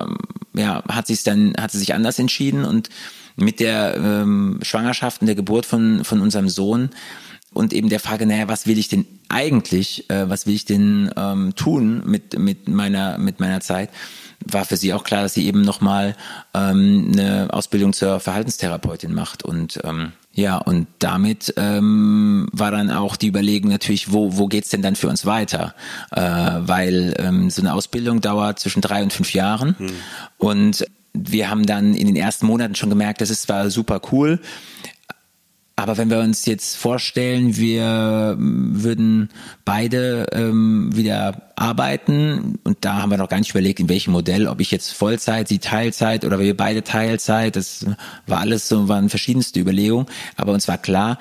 ja, 0.54 0.82
hat 0.88 1.06
sie 1.06 1.14
es 1.14 1.22
dann, 1.22 1.54
hat 1.58 1.70
sie 1.70 1.78
sich 1.78 1.94
anders 1.94 2.18
entschieden. 2.18 2.64
Und 2.64 2.88
mit 3.36 3.60
der 3.60 3.96
ähm, 3.96 4.58
Schwangerschaft 4.62 5.20
und 5.20 5.26
der 5.26 5.36
Geburt 5.36 5.66
von, 5.66 6.04
von 6.04 6.20
unserem 6.20 6.48
Sohn 6.48 6.90
und 7.54 7.72
eben 7.72 7.88
der 7.88 8.00
Frage, 8.00 8.26
naja, 8.26 8.48
was 8.48 8.66
will 8.66 8.78
ich 8.78 8.88
denn 8.88 9.06
eigentlich, 9.28 10.08
äh, 10.10 10.28
was 10.28 10.46
will 10.46 10.54
ich 10.54 10.64
denn 10.64 11.10
ähm, 11.16 11.54
tun 11.54 12.02
mit, 12.06 12.38
mit, 12.38 12.68
meiner, 12.68 13.18
mit 13.18 13.40
meiner 13.40 13.60
Zeit, 13.60 13.90
war 14.44 14.64
für 14.64 14.76
sie 14.76 14.92
auch 14.92 15.04
klar, 15.04 15.22
dass 15.22 15.34
sie 15.34 15.46
eben 15.46 15.62
nochmal 15.62 16.16
ähm, 16.54 17.12
eine 17.12 17.48
Ausbildung 17.52 17.92
zur 17.92 18.20
Verhaltenstherapeutin 18.20 19.14
macht. 19.14 19.44
Und 19.44 19.80
ähm, 19.84 20.12
ja, 20.32 20.56
und 20.56 20.86
damit 20.98 21.54
ähm, 21.56 22.48
war 22.52 22.70
dann 22.70 22.90
auch 22.90 23.16
die 23.16 23.28
Überlegung 23.28 23.70
natürlich, 23.70 24.12
wo, 24.12 24.36
wo 24.36 24.46
geht's 24.46 24.70
denn 24.70 24.82
dann 24.82 24.96
für 24.96 25.08
uns 25.08 25.26
weiter? 25.26 25.74
Äh, 26.10 26.20
weil 26.20 27.14
ähm, 27.18 27.50
so 27.50 27.62
eine 27.62 27.74
Ausbildung 27.74 28.20
dauert 28.20 28.58
zwischen 28.58 28.80
drei 28.80 29.02
und 29.02 29.12
fünf 29.12 29.32
Jahren. 29.34 29.78
Hm. 29.78 29.90
Und 30.38 30.84
wir 31.14 31.50
haben 31.50 31.66
dann 31.66 31.94
in 31.94 32.06
den 32.06 32.16
ersten 32.16 32.46
Monaten 32.46 32.74
schon 32.74 32.88
gemerkt, 32.88 33.20
das 33.20 33.30
ist 33.30 33.42
zwar 33.42 33.68
super 33.70 34.00
cool, 34.10 34.40
aber 35.82 35.98
wenn 35.98 36.10
wir 36.10 36.20
uns 36.20 36.46
jetzt 36.46 36.76
vorstellen, 36.76 37.56
wir 37.56 38.36
würden 38.38 39.30
beide 39.64 40.26
ähm, 40.30 40.94
wieder 40.94 41.50
arbeiten 41.56 42.60
und 42.62 42.84
da 42.84 43.02
haben 43.02 43.10
wir 43.10 43.18
noch 43.18 43.28
gar 43.28 43.38
nicht 43.38 43.50
überlegt, 43.50 43.80
in 43.80 43.88
welchem 43.88 44.12
Modell, 44.12 44.46
ob 44.46 44.60
ich 44.60 44.70
jetzt 44.70 44.92
Vollzeit, 44.92 45.48
sie 45.48 45.58
Teilzeit 45.58 46.24
oder 46.24 46.38
wir 46.38 46.56
beide 46.56 46.84
Teilzeit, 46.84 47.56
das 47.56 47.84
war 48.28 48.38
alles 48.38 48.68
so, 48.68 48.88
waren 48.88 49.08
verschiedenste 49.08 49.58
Überlegungen, 49.58 50.06
aber 50.36 50.52
uns 50.52 50.68
war 50.68 50.78
klar, 50.78 51.18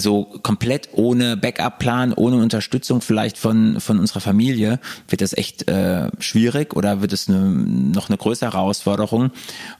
so 0.00 0.24
komplett 0.42 0.88
ohne 0.92 1.36
Backup-Plan, 1.36 2.12
ohne 2.12 2.36
Unterstützung 2.36 3.00
vielleicht 3.00 3.38
von, 3.38 3.80
von 3.80 3.98
unserer 3.98 4.20
Familie, 4.20 4.80
wird 5.08 5.20
das 5.20 5.32
echt 5.32 5.68
äh, 5.68 6.10
schwierig 6.18 6.74
oder 6.74 7.00
wird 7.00 7.12
es 7.12 7.28
eine, 7.28 7.40
noch 7.40 8.08
eine 8.08 8.18
größere 8.18 8.52
Herausforderung, 8.52 9.30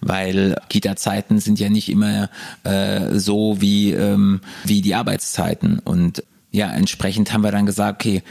weil 0.00 0.56
Kita-Zeiten 0.68 1.38
sind 1.38 1.58
ja 1.58 1.68
nicht 1.68 1.88
immer 1.88 2.30
äh, 2.64 3.18
so 3.18 3.60
wie, 3.60 3.92
ähm, 3.92 4.40
wie 4.64 4.82
die 4.82 4.94
Arbeitszeiten. 4.94 5.78
Und 5.78 6.22
ja, 6.52 6.70
entsprechend 6.70 7.32
haben 7.32 7.42
wir 7.42 7.52
dann 7.52 7.66
gesagt, 7.66 8.02
okay, 8.02 8.22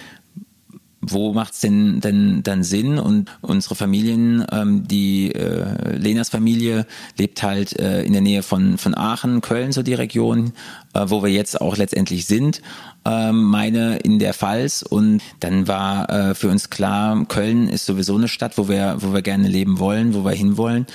wo 1.01 1.33
macht's 1.33 1.62
denn 1.62 2.01
denn 2.01 2.43
dann 2.43 2.63
Sinn? 2.63 2.99
Und 2.99 3.29
unsere 3.41 3.75
Familien, 3.75 4.45
ähm, 4.51 4.88
die 4.88 5.33
äh, 5.33 5.95
Lenas 5.95 6.29
Familie 6.29 6.85
lebt 7.17 7.41
halt 7.43 7.79
äh, 7.79 8.03
in 8.03 8.13
der 8.13 8.21
Nähe 8.21 8.43
von 8.43 8.77
von 8.77 8.95
Aachen, 8.95 9.41
Köln, 9.41 9.71
so 9.71 9.81
die 9.81 9.93
Region, 9.93 10.53
äh, 10.93 11.05
wo 11.07 11.23
wir 11.23 11.29
jetzt 11.29 11.59
auch 11.62 11.77
letztendlich 11.77 12.25
sind. 12.25 12.62
Ähm, 13.05 13.43
meine 13.43 13.97
in 13.99 14.19
der 14.19 14.33
Pfalz 14.33 14.81
und 14.81 15.21
dann 15.39 15.67
war 15.67 16.09
äh, 16.09 16.35
für 16.35 16.49
uns 16.49 16.69
klar, 16.69 17.25
Köln 17.25 17.69
ist 17.69 17.85
sowieso 17.85 18.15
eine 18.15 18.27
Stadt, 18.27 18.57
wo 18.57 18.67
wir 18.67 18.97
wo 18.99 19.13
wir 19.13 19.21
gerne 19.21 19.47
leben 19.47 19.79
wollen, 19.79 20.13
wo 20.13 20.25
wir 20.25 20.31
hinwollen. 20.31 20.85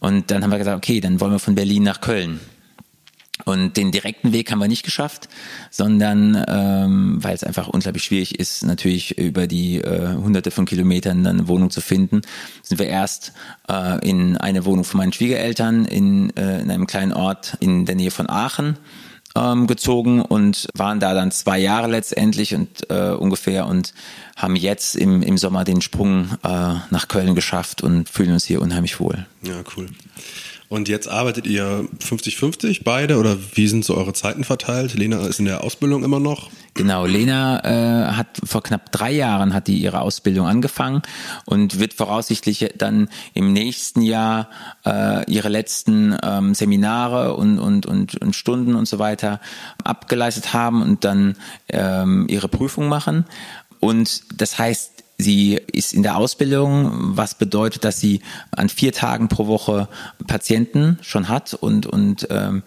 Und 0.00 0.30
dann 0.30 0.42
haben 0.42 0.50
wir 0.50 0.58
gesagt, 0.58 0.76
okay, 0.76 1.00
dann 1.00 1.20
wollen 1.20 1.32
wir 1.32 1.38
von 1.38 1.54
Berlin 1.54 1.84
nach 1.84 2.02
Köln. 2.02 2.40
Und 3.44 3.76
den 3.76 3.90
direkten 3.90 4.32
Weg 4.32 4.52
haben 4.52 4.60
wir 4.60 4.68
nicht 4.68 4.84
geschafft, 4.84 5.28
sondern 5.70 6.44
ähm, 6.46 7.18
weil 7.22 7.34
es 7.34 7.42
einfach 7.42 7.66
unglaublich 7.66 8.04
schwierig 8.04 8.38
ist, 8.38 8.64
natürlich 8.64 9.18
über 9.18 9.48
die 9.48 9.78
äh, 9.78 10.14
hunderte 10.14 10.52
von 10.52 10.66
Kilometern 10.66 11.24
dann 11.24 11.40
eine 11.40 11.48
Wohnung 11.48 11.70
zu 11.70 11.80
finden, 11.80 12.22
sind 12.62 12.78
wir 12.78 12.86
erst 12.86 13.32
äh, 13.68 14.08
in 14.08 14.36
eine 14.36 14.64
Wohnung 14.64 14.84
von 14.84 14.98
meinen 14.98 15.12
Schwiegereltern 15.12 15.84
in, 15.84 16.34
äh, 16.36 16.60
in 16.60 16.70
einem 16.70 16.86
kleinen 16.86 17.12
Ort 17.12 17.56
in 17.58 17.86
der 17.86 17.96
Nähe 17.96 18.12
von 18.12 18.30
Aachen 18.30 18.78
ähm, 19.36 19.66
gezogen 19.66 20.22
und 20.22 20.68
waren 20.74 21.00
da 21.00 21.14
dann 21.14 21.30
zwei 21.30 21.58
Jahre 21.58 21.88
letztendlich 21.88 22.54
und 22.54 22.88
äh, 22.90 23.10
ungefähr. 23.10 23.66
Und 23.66 23.94
haben 24.36 24.56
jetzt 24.56 24.96
im, 24.96 25.22
im 25.22 25.38
Sommer 25.38 25.64
den 25.64 25.80
Sprung 25.80 26.30
äh, 26.42 26.48
nach 26.90 27.08
Köln 27.08 27.34
geschafft 27.34 27.82
und 27.82 28.08
fühlen 28.08 28.32
uns 28.32 28.44
hier 28.44 28.60
unheimlich 28.60 29.00
wohl. 29.00 29.26
Ja, 29.42 29.62
cool. 29.76 29.88
Und 30.68 30.88
jetzt 30.88 31.08
arbeitet 31.08 31.46
ihr 31.46 31.86
50-50 32.00 32.80
beide 32.82 33.18
oder 33.18 33.36
wie 33.54 33.68
sind 33.68 33.84
so 33.84 33.96
eure 33.96 34.12
Zeiten 34.12 34.44
verteilt? 34.44 34.94
Lena 34.94 35.24
ist 35.26 35.38
in 35.38 35.44
der 35.44 35.62
Ausbildung 35.62 36.02
immer 36.02 36.20
noch. 36.20 36.50
Genau, 36.76 37.06
Lena 37.06 37.62
äh, 37.62 38.12
hat 38.14 38.26
vor 38.42 38.64
knapp 38.64 38.90
drei 38.90 39.12
Jahren 39.12 39.54
hat 39.54 39.68
die 39.68 39.78
ihre 39.78 40.00
Ausbildung 40.00 40.48
angefangen 40.48 41.02
und 41.44 41.78
wird 41.78 41.94
voraussichtlich 41.94 42.72
dann 42.76 43.08
im 43.32 43.52
nächsten 43.52 44.02
Jahr 44.02 44.50
äh, 44.84 45.30
ihre 45.30 45.48
letzten 45.48 46.16
ähm, 46.20 46.54
Seminare 46.54 47.36
und, 47.36 47.60
und, 47.60 47.86
und, 47.86 48.20
und 48.20 48.34
Stunden 48.34 48.74
und 48.74 48.88
so 48.88 48.98
weiter 48.98 49.40
abgeleistet 49.84 50.52
haben 50.52 50.82
und 50.82 51.04
dann 51.04 51.36
ähm, 51.68 52.26
ihre 52.28 52.48
Prüfung 52.48 52.88
machen. 52.88 53.26
Und 53.84 54.40
das 54.40 54.58
heißt, 54.58 54.92
Sie 55.16 55.60
ist 55.72 55.94
in 55.94 56.02
der 56.02 56.16
Ausbildung, 56.16 56.90
was 57.16 57.36
bedeutet, 57.36 57.84
dass 57.84 58.00
sie 58.00 58.20
an 58.50 58.68
vier 58.68 58.92
Tagen 58.92 59.28
pro 59.28 59.46
Woche 59.46 59.88
Patienten 60.26 60.98
schon 61.02 61.28
hat 61.28 61.54
und, 61.54 61.86
und 61.86 62.26
ähm, 62.30 62.64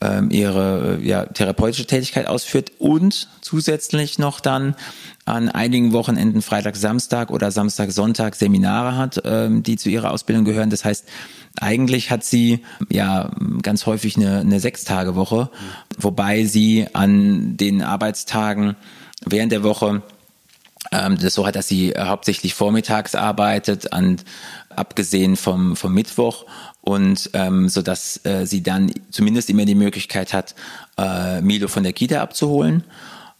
ähm, 0.00 0.30
ihre 0.30 1.00
ja, 1.02 1.26
therapeutische 1.26 1.86
Tätigkeit 1.86 2.26
ausführt 2.26 2.70
und 2.78 3.28
zusätzlich 3.40 4.20
noch 4.20 4.38
dann 4.38 4.76
an 5.24 5.48
einigen 5.48 5.92
Wochenenden 5.92 6.42
Freitag, 6.42 6.76
Samstag 6.76 7.30
oder 7.30 7.50
Samstag, 7.50 7.90
Sonntag 7.90 8.36
Seminare 8.36 8.96
hat, 8.96 9.20
ähm, 9.24 9.64
die 9.64 9.76
zu 9.76 9.88
ihrer 9.88 10.12
Ausbildung 10.12 10.44
gehören. 10.44 10.70
Das 10.70 10.84
heißt, 10.84 11.06
eigentlich 11.60 12.12
hat 12.12 12.22
sie 12.22 12.60
ja 12.88 13.32
ganz 13.62 13.86
häufig 13.86 14.16
eine, 14.16 14.38
eine 14.38 14.60
Sechstagewoche, 14.60 15.50
wobei 15.98 16.44
sie 16.44 16.86
an 16.92 17.56
den 17.56 17.82
Arbeitstagen 17.82 18.76
während 19.26 19.50
der 19.50 19.64
Woche 19.64 20.02
ähm, 20.92 21.18
das 21.18 21.34
so 21.34 21.46
hat, 21.46 21.56
dass 21.56 21.68
sie 21.68 21.92
äh, 21.92 22.04
hauptsächlich 22.04 22.54
vormittags 22.54 23.14
arbeitet, 23.14 23.92
an, 23.92 24.16
abgesehen 24.70 25.36
vom, 25.36 25.76
vom 25.76 25.94
Mittwoch 25.94 26.46
und 26.80 27.30
ähm, 27.34 27.68
so 27.68 27.82
dass 27.82 28.24
äh, 28.24 28.46
sie 28.46 28.62
dann 28.62 28.92
zumindest 29.10 29.50
immer 29.50 29.64
die 29.64 29.74
Möglichkeit 29.74 30.32
hat, 30.32 30.54
äh, 30.98 31.40
Milo 31.40 31.68
von 31.68 31.82
der 31.82 31.92
Kita 31.92 32.20
abzuholen. 32.20 32.84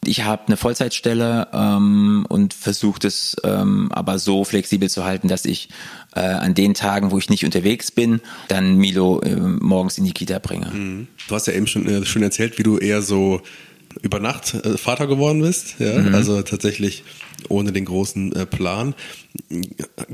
Ich 0.05 0.25
habe 0.25 0.47
eine 0.47 0.57
Vollzeitstelle 0.57 1.49
ähm, 1.53 2.25
und 2.29 2.55
versuche 2.55 3.07
es 3.07 3.37
ähm, 3.45 3.91
aber 3.93 4.19
so 4.19 4.45
flexibel 4.45 4.89
zu 4.89 5.05
halten, 5.05 5.29
dass 5.29 5.45
ich 5.45 5.69
äh, 6.15 6.21
an 6.21 6.55
den 6.55 6.73
Tagen, 6.73 7.11
wo 7.11 7.19
ich 7.19 7.29
nicht 7.29 7.45
unterwegs 7.45 7.91
bin, 7.91 8.21
dann 8.49 8.77
Milo 8.77 9.21
äh, 9.21 9.37
morgens 9.37 9.99
in 9.99 10.05
die 10.05 10.13
Kita 10.13 10.39
bringe. 10.39 10.71
Mhm. 10.71 11.09
Du 11.29 11.35
hast 11.35 11.47
ja 11.49 11.53
eben 11.53 11.67
schon, 11.67 11.87
äh, 11.87 12.07
schon 12.07 12.23
erzählt, 12.23 12.59
wie 12.59 12.63
du 12.63 12.79
eher 12.79 13.03
so 13.03 13.43
über 14.01 14.21
Nacht 14.21 14.55
äh, 14.55 14.79
Vater 14.79 15.07
geworden 15.07 15.43
bist, 15.43 15.77
ja, 15.79 15.99
mhm. 15.99 16.15
also 16.15 16.41
tatsächlich 16.43 17.05
ohne 17.49 17.73
den 17.73 17.85
großen 17.85 18.35
äh, 18.35 18.47
Plan. 18.47 18.95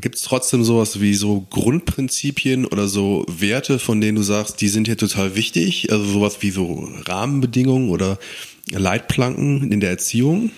Gibt 0.01 0.17
es 0.17 0.23
trotzdem 0.23 0.65
sowas 0.65 1.01
wie 1.01 1.15
so 1.15 1.47
Grundprinzipien 1.51 2.67
oder 2.67 2.89
so 2.89 3.25
Werte, 3.29 3.79
von 3.79 4.01
denen 4.01 4.17
du 4.17 4.23
sagst, 4.23 4.61
die 4.61 4.69
sind 4.69 4.87
hier 4.87 4.99
total 4.99 5.35
wichtig? 5.35 5.91
Also 5.91 6.05
sowas 6.05 6.39
wie 6.41 6.51
so 6.51 6.89
Rahmenbedingungen 7.07 7.91
oder 7.91 8.19
Leitplanken 8.71 9.71
in 9.73 9.81
der 9.81 9.91
Erziehung? 9.91 10.51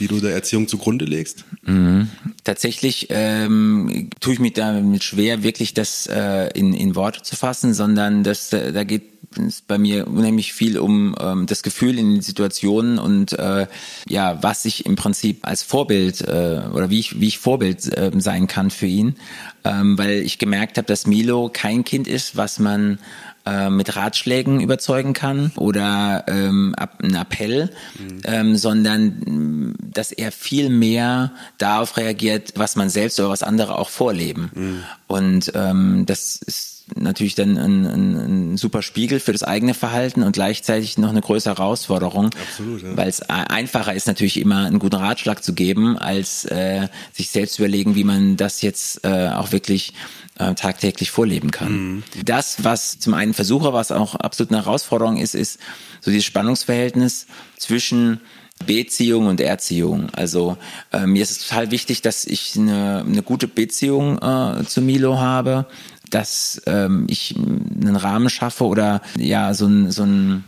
die 0.00 0.08
du 0.08 0.18
der 0.18 0.32
Erziehung 0.32 0.66
zugrunde 0.66 1.04
legst? 1.04 1.44
Mhm. 1.62 2.08
Tatsächlich 2.42 3.08
ähm, 3.10 4.08
tue 4.18 4.32
ich 4.32 4.40
mich 4.40 4.54
damit 4.54 5.04
schwer, 5.04 5.42
wirklich 5.42 5.74
das 5.74 6.06
äh, 6.06 6.48
in, 6.58 6.72
in 6.72 6.96
Worte 6.96 7.22
zu 7.22 7.36
fassen, 7.36 7.74
sondern 7.74 8.24
das, 8.24 8.52
äh, 8.52 8.72
da 8.72 8.84
geht 8.84 9.02
es 9.38 9.60
bei 9.60 9.78
mir 9.78 10.08
unheimlich 10.08 10.52
viel 10.52 10.78
um 10.78 11.14
ähm, 11.20 11.46
das 11.46 11.62
Gefühl 11.62 11.98
in 11.98 12.14
den 12.14 12.20
Situationen 12.20 12.98
und 12.98 13.32
äh, 13.38 13.66
ja, 14.08 14.42
was 14.42 14.64
ich 14.64 14.86
im 14.86 14.96
Prinzip 14.96 15.46
als 15.46 15.62
Vorbild 15.62 16.20
äh, 16.22 16.62
oder 16.72 16.90
wie 16.90 16.98
ich, 16.98 17.20
wie 17.20 17.28
ich 17.28 17.38
Vorbild 17.38 17.96
äh, 17.96 18.10
sein 18.16 18.46
kann 18.46 18.70
für 18.70 18.86
ihn, 18.86 19.16
ähm, 19.64 19.96
weil 19.98 20.22
ich 20.22 20.38
gemerkt 20.38 20.78
habe, 20.78 20.86
dass 20.86 21.06
Milo 21.06 21.50
kein 21.52 21.84
Kind 21.84 22.08
ist, 22.08 22.36
was 22.36 22.58
man 22.58 22.98
äh, 23.46 23.70
mit 23.70 23.96
Ratschlägen 23.96 24.60
überzeugen 24.60 25.12
kann 25.12 25.52
oder 25.56 26.24
ähm, 26.26 26.74
ein 26.98 27.14
Appell, 27.14 27.70
mhm. 27.98 28.20
ähm, 28.24 28.56
sondern 28.56 29.74
dass 29.80 30.12
er 30.12 30.32
viel 30.32 30.70
mehr 30.70 31.32
darauf 31.58 31.96
reagiert, 31.96 32.54
was 32.56 32.76
man 32.76 32.90
selbst 32.90 33.18
oder 33.20 33.30
was 33.30 33.42
andere 33.42 33.78
auch 33.78 33.88
vorleben. 33.88 34.50
Mhm. 34.54 34.82
Und 35.06 35.52
ähm, 35.54 36.04
das 36.06 36.36
ist 36.36 36.79
natürlich 36.94 37.34
dann 37.34 37.56
ein, 37.56 37.86
ein, 37.86 38.52
ein 38.52 38.56
super 38.56 38.82
Spiegel 38.82 39.20
für 39.20 39.32
das 39.32 39.42
eigene 39.42 39.74
Verhalten 39.74 40.22
und 40.22 40.32
gleichzeitig 40.32 40.98
noch 40.98 41.10
eine 41.10 41.20
größere 41.20 41.56
Herausforderung, 41.56 42.30
Absolut, 42.48 42.82
ja. 42.82 42.96
weil 42.96 43.08
es 43.08 43.22
einfacher 43.22 43.94
ist 43.94 44.06
natürlich 44.06 44.38
immer 44.38 44.66
einen 44.66 44.78
guten 44.78 44.96
Ratschlag 44.96 45.42
zu 45.42 45.54
geben, 45.54 45.98
als 45.98 46.44
äh, 46.46 46.88
sich 47.12 47.30
selbst 47.30 47.54
zu 47.54 47.62
überlegen, 47.62 47.94
wie 47.94 48.04
man 48.04 48.36
das 48.36 48.62
jetzt 48.62 49.04
äh, 49.04 49.28
auch 49.28 49.52
wirklich 49.52 49.94
äh, 50.38 50.54
tagtäglich 50.54 51.10
vorleben 51.10 51.50
kann. 51.50 51.72
Mhm. 51.72 52.02
Das, 52.24 52.64
was 52.64 52.98
zum 52.98 53.14
einen 53.14 53.34
versuche, 53.34 53.72
was 53.72 53.92
auch 53.92 54.14
absolut 54.14 54.52
eine 54.52 54.64
Herausforderung 54.64 55.18
ist, 55.18 55.34
ist 55.34 55.60
so 56.00 56.10
dieses 56.10 56.24
Spannungsverhältnis 56.24 57.26
zwischen 57.58 58.20
Beziehung 58.66 59.26
und 59.26 59.40
Erziehung. 59.40 60.10
Also 60.10 60.56
äh, 60.92 61.06
mir 61.06 61.22
ist 61.22 61.30
es 61.30 61.46
total 61.46 61.70
wichtig, 61.70 62.02
dass 62.02 62.24
ich 62.24 62.56
eine, 62.56 63.04
eine 63.06 63.22
gute 63.22 63.48
Beziehung 63.48 64.18
äh, 64.18 64.64
zu 64.64 64.82
Milo 64.82 65.18
habe, 65.18 65.66
dass 66.10 66.60
ähm, 66.66 67.06
ich 67.08 67.34
einen 67.36 67.96
Rahmen 67.96 68.30
schaffe 68.30 68.64
oder 68.64 69.02
ja 69.16 69.54
so 69.54 69.66
ein, 69.66 69.90
so 69.90 70.04
ein 70.04 70.44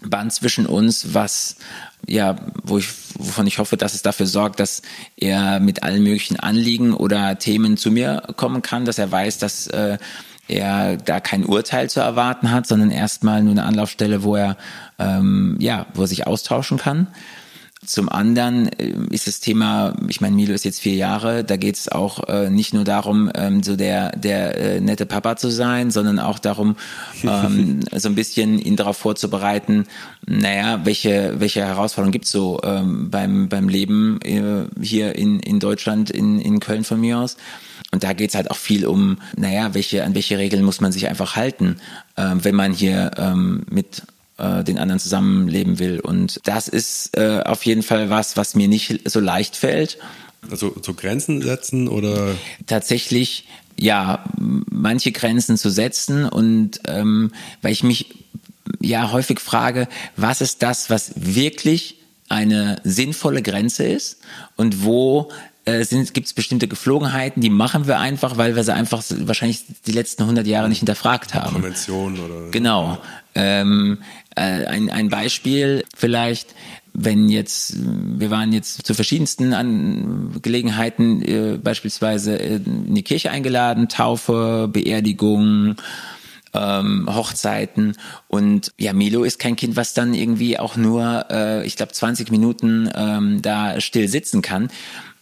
Band 0.00 0.32
zwischen 0.32 0.66
uns, 0.66 1.14
was 1.14 1.56
ja, 2.06 2.36
wo 2.62 2.78
ich, 2.78 2.88
wovon 3.18 3.46
ich 3.46 3.58
hoffe, 3.58 3.76
dass 3.76 3.94
es 3.94 4.02
dafür 4.02 4.26
sorgt, 4.26 4.60
dass 4.60 4.82
er 5.16 5.60
mit 5.60 5.82
allen 5.82 6.02
möglichen 6.02 6.38
Anliegen 6.38 6.94
oder 6.94 7.38
Themen 7.38 7.76
zu 7.76 7.90
mir 7.90 8.22
kommen 8.36 8.62
kann, 8.62 8.84
dass 8.84 8.98
er 8.98 9.10
weiß, 9.10 9.38
dass 9.38 9.66
äh, 9.68 9.98
er 10.48 10.96
da 10.96 11.20
kein 11.20 11.44
Urteil 11.44 11.90
zu 11.90 12.00
erwarten 12.00 12.52
hat, 12.52 12.66
sondern 12.66 12.90
erstmal 12.90 13.42
nur 13.42 13.52
eine 13.52 13.64
Anlaufstelle, 13.64 14.22
wo 14.22 14.36
er 14.36 14.56
ähm, 14.98 15.56
ja, 15.58 15.86
wo 15.94 16.02
er 16.02 16.06
sich 16.06 16.26
austauschen 16.26 16.78
kann. 16.78 17.08
Zum 17.84 18.08
anderen 18.08 18.68
äh, 18.78 18.94
ist 19.10 19.26
das 19.26 19.40
Thema, 19.40 19.94
ich 20.08 20.20
meine, 20.20 20.34
Milo 20.34 20.54
ist 20.54 20.64
jetzt 20.64 20.80
vier 20.80 20.94
Jahre, 20.94 21.44
da 21.44 21.56
geht 21.56 21.76
es 21.76 21.88
auch 21.88 22.26
äh, 22.28 22.48
nicht 22.48 22.72
nur 22.72 22.84
darum, 22.84 23.30
ähm, 23.34 23.62
so 23.62 23.76
der, 23.76 24.16
der 24.16 24.58
äh, 24.58 24.80
nette 24.80 25.04
Papa 25.04 25.36
zu 25.36 25.50
sein, 25.50 25.90
sondern 25.90 26.18
auch 26.18 26.38
darum, 26.38 26.76
ähm, 27.22 27.80
so 27.94 28.08
ein 28.08 28.14
bisschen 28.14 28.58
ihn 28.58 28.76
darauf 28.76 28.96
vorzubereiten, 28.96 29.86
naja, 30.26 30.80
welche, 30.84 31.34
welche 31.38 31.64
Herausforderungen 31.64 32.12
gibt 32.12 32.24
es 32.24 32.32
so 32.32 32.60
ähm, 32.64 33.10
beim, 33.10 33.48
beim 33.48 33.68
Leben 33.68 34.20
äh, 34.22 34.64
hier 34.82 35.14
in, 35.14 35.38
in 35.40 35.60
Deutschland, 35.60 36.10
in, 36.10 36.40
in 36.40 36.60
Köln 36.60 36.82
von 36.82 37.00
mir 37.00 37.18
aus. 37.18 37.36
Und 37.92 38.02
da 38.04 38.14
geht 38.14 38.30
es 38.30 38.36
halt 38.36 38.50
auch 38.50 38.56
viel 38.56 38.86
um, 38.86 39.18
naja, 39.36 39.74
welche, 39.74 40.02
an 40.02 40.14
welche 40.14 40.38
Regeln 40.38 40.64
muss 40.64 40.80
man 40.80 40.92
sich 40.92 41.08
einfach 41.08 41.36
halten, 41.36 41.76
äh, 42.16 42.34
wenn 42.36 42.54
man 42.54 42.72
hier 42.72 43.12
ähm, 43.18 43.64
mit 43.70 44.02
äh, 44.38 44.64
den 44.64 44.78
anderen 44.78 45.00
zusammenleben 45.00 45.78
will. 45.78 46.00
Und 46.00 46.40
das 46.44 46.68
ist 46.68 47.16
äh, 47.16 47.42
auf 47.44 47.64
jeden 47.64 47.82
Fall 47.82 48.10
was, 48.10 48.36
was 48.36 48.54
mir 48.54 48.68
nicht 48.68 49.08
so 49.08 49.20
leicht 49.20 49.56
fällt. 49.56 49.98
Also 50.50 50.76
so 50.82 50.94
Grenzen 50.94 51.42
setzen 51.42 51.88
oder? 51.88 52.34
Tatsächlich, 52.66 53.48
ja, 53.78 54.24
manche 54.38 55.12
Grenzen 55.12 55.56
zu 55.56 55.70
setzen 55.70 56.24
und 56.24 56.80
ähm, 56.86 57.32
weil 57.62 57.72
ich 57.72 57.82
mich 57.82 58.14
ja 58.80 59.10
häufig 59.12 59.40
frage, 59.40 59.88
was 60.16 60.40
ist 60.40 60.62
das, 60.62 60.90
was 60.90 61.12
wirklich 61.16 61.96
eine 62.28 62.80
sinnvolle 62.84 63.42
Grenze 63.42 63.84
ist 63.84 64.18
und 64.56 64.84
wo 64.84 65.30
äh, 65.66 65.84
gibt 66.12 66.26
es 66.26 66.32
bestimmte 66.32 66.68
Geflogenheiten, 66.68 67.42
die 67.42 67.50
machen 67.50 67.86
wir 67.86 67.98
einfach, 67.98 68.36
weil 68.36 68.56
wir 68.56 68.64
sie 68.64 68.72
einfach 68.72 69.02
wahrscheinlich 69.20 69.62
die 69.86 69.92
letzten 69.92 70.22
100 70.22 70.46
Jahre 70.46 70.68
nicht 70.68 70.78
hinterfragt 70.78 71.34
haben. 71.34 71.54
Konvention 71.54 72.18
oder. 72.18 72.50
Genau. 72.50 72.98
Ähm, 73.34 73.98
äh, 74.00 74.25
ein, 74.40 74.90
ein 74.90 75.08
Beispiel 75.08 75.84
vielleicht, 75.94 76.54
wenn 76.92 77.28
jetzt, 77.28 77.74
wir 77.78 78.30
waren 78.30 78.52
jetzt 78.52 78.86
zu 78.86 78.94
verschiedensten 78.94 79.52
An 79.52 80.38
Gelegenheiten 80.42 81.22
äh, 81.22 81.58
beispielsweise 81.58 82.36
in 82.36 82.94
die 82.94 83.02
Kirche 83.02 83.30
eingeladen, 83.30 83.88
Taufe, 83.88 84.68
Beerdigung, 84.72 85.76
ähm, 86.54 87.06
Hochzeiten. 87.08 87.96
Und 88.28 88.72
ja, 88.78 88.92
Milo 88.92 89.24
ist 89.24 89.38
kein 89.38 89.56
Kind, 89.56 89.76
was 89.76 89.94
dann 89.94 90.14
irgendwie 90.14 90.58
auch 90.58 90.76
nur, 90.76 91.26
äh, 91.30 91.66
ich 91.66 91.76
glaube, 91.76 91.92
20 91.92 92.30
Minuten 92.30 92.90
ähm, 92.94 93.42
da 93.42 93.80
still 93.80 94.08
sitzen 94.08 94.42
kann 94.42 94.68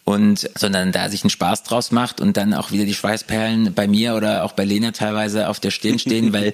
und 0.05 0.49
sondern 0.55 0.91
da 0.91 1.09
sich 1.09 1.23
einen 1.23 1.31
Spaß 1.31 1.63
draus 1.63 1.91
macht 1.91 2.21
und 2.21 2.37
dann 2.37 2.53
auch 2.53 2.71
wieder 2.71 2.85
die 2.85 2.93
Schweißperlen 2.93 3.73
bei 3.73 3.87
mir 3.87 4.15
oder 4.15 4.43
auch 4.43 4.53
bei 4.53 4.63
Lena 4.63 4.91
teilweise 4.91 5.49
auf 5.49 5.59
der 5.59 5.71
Stirn 5.71 5.97
stehen, 5.97 6.31
weil 6.33 6.53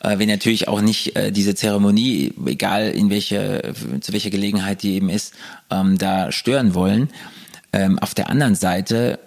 äh, 0.00 0.18
wir 0.18 0.26
natürlich 0.26 0.68
auch 0.68 0.82
nicht 0.82 1.16
äh, 1.16 1.32
diese 1.32 1.54
Zeremonie, 1.54 2.34
egal 2.46 2.90
in 2.90 3.08
welche 3.10 3.72
zu 4.00 4.12
welcher 4.12 4.30
Gelegenheit 4.30 4.82
die 4.82 4.94
eben 4.94 5.08
ist, 5.08 5.34
ähm, 5.70 5.96
da 5.96 6.30
stören 6.30 6.74
wollen. 6.74 7.08
Ähm, 7.72 7.98
auf 7.98 8.14
der 8.14 8.28
anderen 8.28 8.54
Seite 8.54 9.18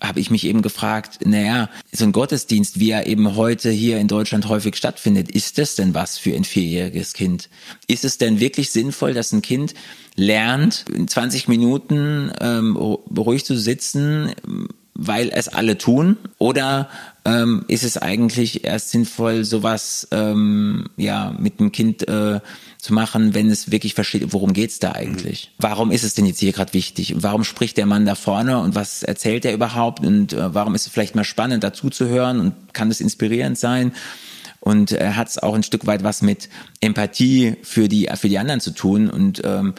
habe 0.00 0.20
ich 0.20 0.30
mich 0.30 0.44
eben 0.44 0.60
gefragt, 0.60 1.20
naja, 1.24 1.70
so 1.90 2.04
ein 2.04 2.12
Gottesdienst, 2.12 2.78
wie 2.78 2.90
er 2.90 3.06
eben 3.06 3.34
heute 3.34 3.70
hier 3.70 3.98
in 3.98 4.08
Deutschland 4.08 4.48
häufig 4.48 4.76
stattfindet, 4.76 5.30
ist 5.30 5.58
das 5.58 5.74
denn 5.74 5.94
was 5.94 6.18
für 6.18 6.34
ein 6.34 6.44
vierjähriges 6.44 7.14
Kind? 7.14 7.48
Ist 7.86 8.04
es 8.04 8.18
denn 8.18 8.38
wirklich 8.38 8.70
sinnvoll, 8.70 9.14
dass 9.14 9.32
ein 9.32 9.42
Kind 9.42 9.74
lernt, 10.14 10.84
in 10.92 11.08
20 11.08 11.48
Minuten 11.48 12.30
ähm, 12.40 12.76
ruhig 12.76 13.46
zu 13.46 13.56
sitzen, 13.56 14.32
weil 14.94 15.30
es 15.30 15.48
alle 15.48 15.78
tun? 15.78 16.18
Oder 16.38 16.90
ähm, 17.26 17.64
ist 17.66 17.82
es 17.82 17.98
eigentlich 17.98 18.64
erst 18.64 18.90
sinnvoll, 18.90 19.44
sowas 19.44 20.06
ähm, 20.12 20.88
ja 20.96 21.34
mit 21.38 21.58
dem 21.58 21.72
Kind 21.72 22.06
äh, 22.06 22.40
zu 22.78 22.94
machen, 22.94 23.34
wenn 23.34 23.50
es 23.50 23.72
wirklich 23.72 23.94
versteht, 23.94 24.32
worum 24.32 24.52
geht's 24.52 24.78
da 24.78 24.92
eigentlich? 24.92 25.50
Mhm. 25.50 25.62
Warum 25.62 25.90
ist 25.90 26.04
es 26.04 26.14
denn 26.14 26.24
jetzt 26.24 26.38
hier 26.38 26.52
gerade 26.52 26.72
wichtig? 26.72 27.16
Warum 27.18 27.42
spricht 27.42 27.78
der 27.78 27.86
Mann 27.86 28.06
da 28.06 28.14
vorne 28.14 28.60
und 28.60 28.76
was 28.76 29.02
erzählt 29.02 29.44
er 29.44 29.52
überhaupt? 29.52 30.06
Und 30.06 30.34
äh, 30.34 30.54
warum 30.54 30.76
ist 30.76 30.86
es 30.86 30.92
vielleicht 30.92 31.16
mal 31.16 31.24
spannend, 31.24 31.64
dazu 31.64 31.90
zu 31.90 32.06
hören 32.06 32.38
und 32.38 32.54
kann 32.72 32.92
es 32.92 33.00
inspirierend 33.00 33.58
sein? 33.58 33.92
Und 34.60 34.92
er 34.92 35.10
äh, 35.10 35.12
hat 35.14 35.28
es 35.28 35.38
auch 35.38 35.54
ein 35.54 35.64
Stück 35.64 35.86
weit 35.88 36.04
was 36.04 36.22
mit 36.22 36.48
Empathie 36.80 37.56
für 37.62 37.88
die 37.88 38.08
für 38.14 38.28
die 38.28 38.38
anderen 38.38 38.60
zu 38.60 38.70
tun 38.70 39.10
und 39.10 39.42
ähm, 39.44 39.74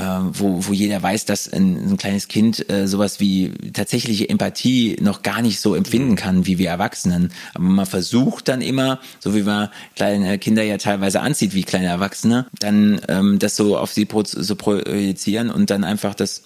äh, 0.00 0.02
wo, 0.32 0.66
wo 0.66 0.72
jeder 0.72 1.02
weiß, 1.02 1.26
dass 1.26 1.52
ein, 1.52 1.92
ein 1.92 1.96
kleines 1.96 2.28
Kind 2.28 2.70
äh, 2.70 2.88
sowas 2.88 3.20
wie 3.20 3.52
tatsächliche 3.72 4.28
Empathie 4.28 4.96
noch 5.00 5.22
gar 5.22 5.42
nicht 5.42 5.60
so 5.60 5.74
empfinden 5.74 6.16
kann 6.16 6.46
wie 6.46 6.58
wir 6.58 6.70
Erwachsenen. 6.70 7.32
Aber 7.54 7.64
man 7.64 7.86
versucht 7.86 8.48
dann 8.48 8.62
immer, 8.62 9.00
so 9.18 9.34
wie 9.34 9.42
man 9.42 9.68
kleine 9.96 10.38
Kinder 10.38 10.62
ja 10.62 10.78
teilweise 10.78 11.20
anzieht 11.20 11.54
wie 11.54 11.64
kleine 11.64 11.88
Erwachsene, 11.88 12.46
dann 12.58 13.00
ähm, 13.08 13.38
das 13.38 13.56
so 13.56 13.76
auf 13.76 13.92
sie 13.92 14.06
pro, 14.06 14.22
so 14.24 14.56
projizieren 14.56 15.50
und 15.50 15.70
dann 15.70 15.84
einfach 15.84 16.14
das 16.14 16.44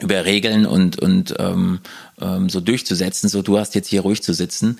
über 0.00 0.24
Regeln 0.24 0.66
und, 0.66 0.98
und 0.98 1.34
ähm, 1.38 1.80
ähm, 2.20 2.48
so 2.50 2.60
durchzusetzen, 2.60 3.28
so 3.28 3.42
du 3.42 3.58
hast 3.58 3.74
jetzt 3.74 3.88
hier 3.88 4.02
ruhig 4.02 4.22
zu 4.22 4.34
sitzen. 4.34 4.78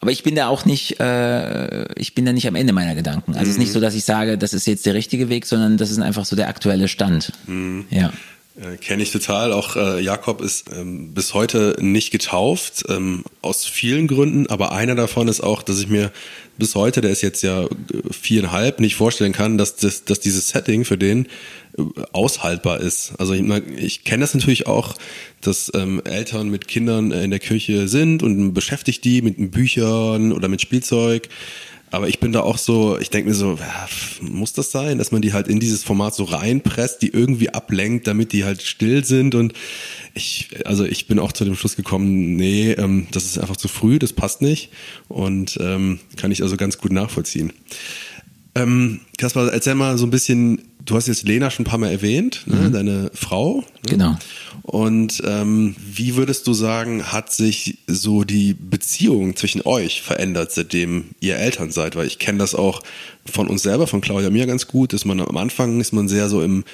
Aber 0.00 0.10
ich 0.10 0.22
bin 0.22 0.34
da 0.34 0.48
auch 0.48 0.64
nicht, 0.64 0.98
äh, 0.98 1.92
ich 1.94 2.14
bin 2.14 2.24
da 2.24 2.32
nicht 2.32 2.48
am 2.48 2.54
Ende 2.54 2.72
meiner 2.72 2.94
Gedanken. 2.94 3.32
Also 3.32 3.40
mhm. 3.40 3.42
es 3.42 3.48
ist 3.50 3.58
nicht 3.58 3.68
mhm. 3.68 3.74
so, 3.74 3.80
dass 3.80 3.94
ich 3.94 4.04
sage, 4.04 4.38
das 4.38 4.54
ist 4.54 4.66
jetzt 4.66 4.86
der 4.86 4.94
richtige 4.94 5.28
Weg, 5.28 5.44
sondern 5.44 5.76
das 5.76 5.90
ist 5.90 5.98
einfach 5.98 6.24
so 6.24 6.36
der 6.36 6.48
aktuelle 6.48 6.88
Stand. 6.88 7.32
Mhm. 7.46 7.84
Ja. 7.90 8.10
Äh, 8.60 8.76
Kenne 8.76 9.02
ich 9.02 9.10
total. 9.10 9.52
Auch 9.52 9.76
äh, 9.76 10.00
Jakob 10.00 10.42
ist 10.42 10.70
ähm, 10.76 11.14
bis 11.14 11.32
heute 11.32 11.76
nicht 11.80 12.10
getauft, 12.10 12.84
ähm, 12.88 13.24
aus 13.40 13.64
vielen 13.64 14.06
Gründen. 14.06 14.46
Aber 14.48 14.72
einer 14.72 14.94
davon 14.94 15.28
ist 15.28 15.40
auch, 15.40 15.62
dass 15.62 15.80
ich 15.80 15.88
mir 15.88 16.12
bis 16.58 16.74
heute, 16.74 17.00
der 17.00 17.10
ist 17.10 17.22
jetzt 17.22 17.42
ja 17.42 17.64
äh, 17.64 17.68
viereinhalb, 18.10 18.80
nicht 18.80 18.96
vorstellen 18.96 19.32
kann, 19.32 19.56
dass, 19.56 19.76
das, 19.76 20.04
dass 20.04 20.20
dieses 20.20 20.48
Setting 20.48 20.84
für 20.84 20.98
den 20.98 21.26
äh, 21.78 21.82
aushaltbar 22.12 22.80
ist. 22.80 23.12
Also 23.18 23.32
ich, 23.32 23.42
ich 23.78 24.04
kenne 24.04 24.22
das 24.22 24.34
natürlich 24.34 24.66
auch, 24.66 24.94
dass 25.40 25.72
ähm, 25.74 26.02
Eltern 26.04 26.50
mit 26.50 26.68
Kindern 26.68 27.12
in 27.12 27.30
der 27.30 27.40
Kirche 27.40 27.88
sind 27.88 28.22
und 28.22 28.52
beschäftigt 28.52 29.04
die 29.04 29.22
mit 29.22 29.50
Büchern 29.50 30.32
oder 30.32 30.48
mit 30.48 30.60
Spielzeug. 30.60 31.28
Aber 31.92 32.08
ich 32.08 32.20
bin 32.20 32.32
da 32.32 32.40
auch 32.40 32.58
so, 32.58 32.98
ich 32.98 33.10
denke 33.10 33.30
mir 33.30 33.34
so, 33.34 33.58
muss 34.20 34.52
das 34.52 34.70
sein, 34.70 34.98
dass 34.98 35.10
man 35.10 35.22
die 35.22 35.32
halt 35.32 35.48
in 35.48 35.58
dieses 35.58 35.82
Format 35.82 36.14
so 36.14 36.24
reinpresst, 36.24 37.02
die 37.02 37.08
irgendwie 37.08 37.50
ablenkt, 37.50 38.06
damit 38.06 38.32
die 38.32 38.44
halt 38.44 38.62
still 38.62 39.04
sind 39.04 39.34
und 39.34 39.54
ich, 40.14 40.50
also 40.64 40.84
ich 40.84 41.08
bin 41.08 41.18
auch 41.18 41.32
zu 41.32 41.44
dem 41.44 41.56
Schluss 41.56 41.76
gekommen, 41.76 42.36
nee, 42.36 42.72
ähm, 42.72 43.08
das 43.10 43.24
ist 43.24 43.38
einfach 43.38 43.56
zu 43.56 43.68
früh, 43.68 43.98
das 43.98 44.12
passt 44.12 44.40
nicht 44.40 44.70
und 45.08 45.58
ähm, 45.60 45.98
kann 46.16 46.30
ich 46.30 46.42
also 46.42 46.56
ganz 46.56 46.78
gut 46.78 46.92
nachvollziehen. 46.92 47.52
Ähm, 48.54 49.00
Kaspar, 49.18 49.52
erzähl 49.52 49.74
mal 49.74 49.98
so 49.98 50.06
ein 50.06 50.10
bisschen, 50.10 50.69
du 50.90 50.96
hast 50.96 51.06
jetzt 51.06 51.26
Lena 51.26 51.50
schon 51.50 51.64
ein 51.64 51.68
paar 51.68 51.78
Mal 51.78 51.90
erwähnt, 51.90 52.42
ne, 52.46 52.56
mhm. 52.56 52.72
deine 52.72 53.10
Frau. 53.14 53.58
Ne? 53.58 53.90
Genau. 53.90 54.18
Und 54.62 55.22
ähm, 55.24 55.76
wie 55.78 56.16
würdest 56.16 56.46
du 56.46 56.52
sagen, 56.52 57.12
hat 57.12 57.32
sich 57.32 57.78
so 57.86 58.24
die 58.24 58.54
Beziehung 58.54 59.36
zwischen 59.36 59.62
euch 59.64 60.02
verändert, 60.02 60.52
seitdem 60.52 61.10
ihr 61.20 61.36
Eltern 61.36 61.70
seid? 61.70 61.94
Weil 61.94 62.06
ich 62.06 62.18
kenne 62.18 62.38
das 62.38 62.54
auch 62.54 62.82
von 63.24 63.46
uns 63.46 63.62
selber, 63.62 63.86
von 63.86 64.00
Claudia 64.00 64.30
mir 64.30 64.46
ganz 64.46 64.66
gut, 64.66 64.92
dass 64.92 65.04
man 65.04 65.20
am 65.20 65.36
Anfang 65.36 65.80
ist 65.80 65.92
man 65.92 66.08
sehr 66.08 66.28
so 66.28 66.42
im 66.42 66.64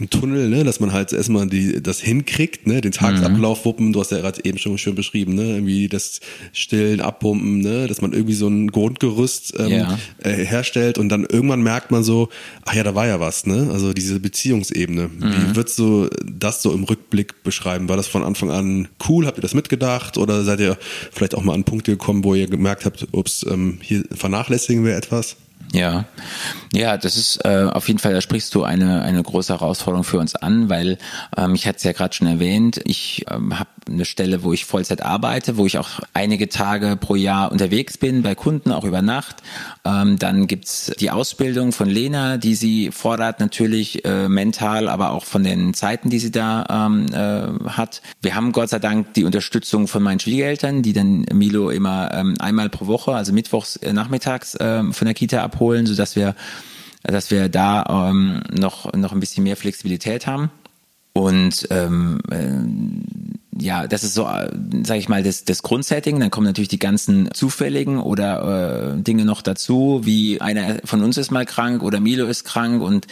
ein 0.00 0.10
Tunnel, 0.10 0.48
ne, 0.48 0.64
dass 0.64 0.80
man 0.80 0.92
halt 0.92 1.12
erstmal 1.12 1.46
die, 1.46 1.82
das 1.82 2.00
hinkriegt, 2.00 2.66
ne, 2.66 2.80
den 2.80 2.92
Tagesablauf 2.92 3.64
wuppen, 3.64 3.92
du 3.92 4.00
hast 4.00 4.10
ja 4.10 4.18
gerade 4.18 4.44
eben 4.44 4.58
schon 4.58 4.78
schön 4.78 4.94
beschrieben, 4.94 5.34
ne, 5.34 5.42
irgendwie 5.42 5.88
das 5.88 6.20
Stillen, 6.52 7.00
Abpumpen, 7.00 7.60
ne, 7.60 7.86
dass 7.86 8.00
man 8.00 8.12
irgendwie 8.12 8.34
so 8.34 8.48
ein 8.48 8.70
Grundgerüst 8.70 9.54
ähm, 9.58 9.68
ja. 9.68 9.98
äh, 10.18 10.44
herstellt 10.44 10.98
und 10.98 11.08
dann 11.08 11.24
irgendwann 11.24 11.62
merkt 11.62 11.90
man 11.90 12.02
so, 12.02 12.28
ach 12.64 12.74
ja, 12.74 12.82
da 12.82 12.94
war 12.94 13.06
ja 13.06 13.20
was, 13.20 13.46
ne, 13.46 13.68
also 13.72 13.92
diese 13.92 14.20
Beziehungsebene. 14.20 15.08
Mhm. 15.08 15.22
Wie 15.22 15.56
würdest 15.56 15.78
du 15.78 16.08
das 16.24 16.62
so 16.62 16.72
im 16.72 16.84
Rückblick 16.84 17.42
beschreiben? 17.42 17.88
War 17.88 17.96
das 17.96 18.06
von 18.06 18.22
Anfang 18.22 18.50
an 18.50 18.88
cool? 19.08 19.26
Habt 19.26 19.38
ihr 19.38 19.42
das 19.42 19.54
mitgedacht 19.54 20.16
oder 20.18 20.44
seid 20.44 20.60
ihr 20.60 20.78
vielleicht 21.12 21.34
auch 21.34 21.42
mal 21.42 21.54
an 21.54 21.64
Punkte 21.64 21.92
gekommen, 21.92 22.24
wo 22.24 22.34
ihr 22.34 22.46
gemerkt 22.46 22.84
habt, 22.84 23.06
ups, 23.12 23.44
ähm, 23.48 23.78
hier 23.82 24.04
vernachlässigen 24.12 24.84
wir 24.84 24.96
etwas? 24.96 25.36
Ja, 25.72 26.04
ja, 26.72 26.96
das 26.96 27.16
ist 27.16 27.44
äh, 27.44 27.68
auf 27.70 27.86
jeden 27.86 28.00
Fall, 28.00 28.12
da 28.12 28.20
sprichst 28.20 28.54
du 28.54 28.64
eine, 28.64 29.02
eine 29.02 29.22
große 29.22 29.52
Herausforderung 29.52 30.04
für 30.04 30.18
uns 30.18 30.34
an, 30.34 30.68
weil 30.68 30.98
ähm, 31.36 31.54
ich 31.54 31.66
hatte 31.66 31.78
es 31.78 31.84
ja 31.84 31.92
gerade 31.92 32.14
schon 32.14 32.26
erwähnt, 32.26 32.80
ich 32.84 33.24
ähm, 33.30 33.58
habe 33.58 33.70
eine 33.88 34.04
Stelle, 34.04 34.42
wo 34.42 34.52
ich 34.52 34.64
Vollzeit 34.64 35.02
arbeite, 35.02 35.56
wo 35.56 35.66
ich 35.66 35.78
auch 35.78 36.00
einige 36.14 36.48
Tage 36.48 36.96
pro 36.96 37.14
Jahr 37.14 37.50
unterwegs 37.52 37.98
bin 37.98 38.22
bei 38.22 38.34
Kunden, 38.34 38.72
auch 38.72 38.84
über 38.84 39.02
Nacht. 39.02 39.36
Ähm, 39.84 40.18
dann 40.18 40.46
gibt's 40.46 40.92
die 41.00 41.10
Ausbildung 41.10 41.72
von 41.72 41.88
Lena, 41.88 42.36
die 42.36 42.54
sie 42.54 42.90
fordert, 42.90 43.40
natürlich 43.40 44.04
äh, 44.04 44.28
mental, 44.28 44.88
aber 44.88 45.10
auch 45.10 45.24
von 45.24 45.42
den 45.42 45.74
Zeiten, 45.74 46.10
die 46.10 46.18
sie 46.18 46.30
da 46.30 46.66
ähm, 46.88 47.06
äh, 47.12 47.68
hat. 47.70 48.02
Wir 48.22 48.34
haben 48.34 48.52
Gott 48.52 48.70
sei 48.70 48.78
Dank 48.78 49.14
die 49.14 49.24
Unterstützung 49.24 49.88
von 49.88 50.02
meinen 50.02 50.20
Schwiegereltern, 50.20 50.82
die 50.82 50.92
dann 50.92 51.26
Milo 51.32 51.70
immer 51.70 52.12
ähm, 52.12 52.34
einmal 52.38 52.68
pro 52.68 52.86
Woche, 52.86 53.14
also 53.14 53.32
mittwochs 53.32 53.76
äh, 53.76 53.92
nachmittags 53.92 54.54
äh, 54.56 54.84
von 54.92 55.04
der 55.04 55.14
Kita 55.14 55.42
abholen, 55.42 55.59
sodass 55.86 56.16
wir 56.16 56.34
dass 57.02 57.30
wir 57.30 57.48
da 57.48 58.10
ähm, 58.10 58.42
noch 58.50 58.92
noch 58.92 59.12
ein 59.12 59.20
bisschen 59.20 59.44
mehr 59.44 59.56
Flexibilität 59.56 60.26
haben. 60.26 60.50
Und 61.12 61.66
ähm, 61.70 62.20
äh, 62.30 63.62
ja, 63.62 63.86
das 63.86 64.04
ist 64.04 64.14
so, 64.14 64.22
sage 64.24 64.98
ich 64.98 65.08
mal, 65.08 65.22
das, 65.22 65.44
das 65.44 65.62
Grundsetting. 65.62 66.18
Dann 66.20 66.30
kommen 66.30 66.46
natürlich 66.46 66.68
die 66.68 66.78
ganzen 66.78 67.30
zufälligen 67.32 67.98
oder 67.98 68.94
äh, 68.96 69.02
Dinge 69.02 69.24
noch 69.24 69.42
dazu, 69.42 70.00
wie 70.04 70.40
einer 70.40 70.78
von 70.84 71.02
uns 71.02 71.18
ist 71.18 71.30
mal 71.30 71.46
krank 71.46 71.82
oder 71.82 72.00
Milo 72.00 72.26
ist 72.26 72.44
krank 72.44 72.80
und 72.80 73.06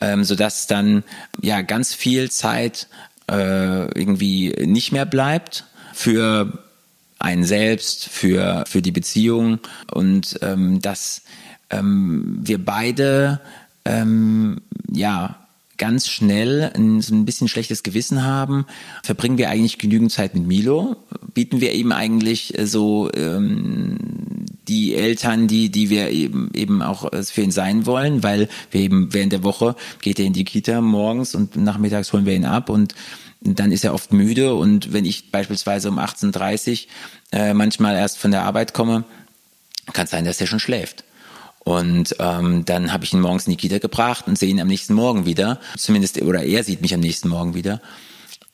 ähm, 0.00 0.24
so 0.24 0.34
dann 0.34 1.02
ja 1.40 1.60
ganz 1.62 1.92
viel 1.92 2.30
Zeit 2.30 2.88
äh, 3.30 3.86
irgendwie 3.98 4.54
nicht 4.66 4.92
mehr 4.92 5.04
bleibt 5.04 5.64
für 5.92 6.64
einen 7.18 7.44
selbst, 7.44 8.08
für 8.08 8.64
für 8.66 8.80
die 8.80 8.92
Beziehung 8.92 9.58
und 9.92 10.38
ähm, 10.40 10.80
dass 10.80 11.22
ähm, 11.70 12.40
wir 12.42 12.64
beide 12.64 13.40
ähm, 13.84 14.60
ja 14.90 15.36
ganz 15.80 16.08
schnell 16.08 16.70
ein, 16.74 17.00
so 17.00 17.14
ein 17.14 17.24
bisschen 17.24 17.48
schlechtes 17.48 17.82
Gewissen 17.82 18.22
haben, 18.22 18.66
verbringen 19.02 19.38
wir 19.38 19.48
eigentlich 19.48 19.78
genügend 19.78 20.12
Zeit 20.12 20.34
mit 20.34 20.46
Milo, 20.46 20.96
bieten 21.32 21.62
wir 21.62 21.72
eben 21.72 21.90
eigentlich 21.92 22.56
äh, 22.58 22.66
so 22.66 23.10
ähm, 23.14 23.96
die 24.68 24.94
Eltern, 24.94 25.48
die, 25.48 25.70
die 25.70 25.88
wir 25.88 26.10
eben, 26.10 26.50
eben 26.52 26.82
auch 26.82 27.10
äh, 27.12 27.22
für 27.22 27.40
ihn 27.40 27.50
sein 27.50 27.86
wollen, 27.86 28.22
weil 28.22 28.50
wir 28.70 28.82
eben 28.82 29.14
während 29.14 29.32
der 29.32 29.42
Woche 29.42 29.74
geht 30.02 30.18
er 30.18 30.26
in 30.26 30.34
die 30.34 30.44
Kita 30.44 30.82
morgens 30.82 31.34
und 31.34 31.56
nachmittags 31.56 32.12
holen 32.12 32.26
wir 32.26 32.34
ihn 32.34 32.44
ab 32.44 32.68
und 32.68 32.94
dann 33.40 33.72
ist 33.72 33.84
er 33.84 33.94
oft 33.94 34.12
müde. 34.12 34.54
Und 34.54 34.92
wenn 34.92 35.06
ich 35.06 35.30
beispielsweise 35.30 35.88
um 35.88 35.98
18.30 35.98 36.84
Uhr 37.32 37.40
äh, 37.40 37.54
manchmal 37.54 37.96
erst 37.96 38.18
von 38.18 38.30
der 38.30 38.42
Arbeit 38.42 38.74
komme, 38.74 39.04
kann 39.94 40.04
es 40.04 40.10
sein, 40.10 40.26
dass 40.26 40.40
er 40.40 40.46
schon 40.46 40.60
schläft. 40.60 41.04
Und 41.62 42.16
ähm, 42.18 42.64
dann 42.64 42.92
habe 42.92 43.04
ich 43.04 43.12
ihn 43.12 43.20
morgens 43.20 43.46
in 43.46 43.52
die 43.52 43.56
Kita 43.56 43.78
gebracht 43.78 44.26
und 44.26 44.38
sehe 44.38 44.48
ihn 44.48 44.60
am 44.60 44.68
nächsten 44.68 44.94
Morgen 44.94 45.26
wieder. 45.26 45.60
Zumindest, 45.76 46.20
oder 46.22 46.42
er 46.42 46.64
sieht 46.64 46.80
mich 46.80 46.94
am 46.94 47.00
nächsten 47.00 47.28
Morgen 47.28 47.54
wieder. 47.54 47.80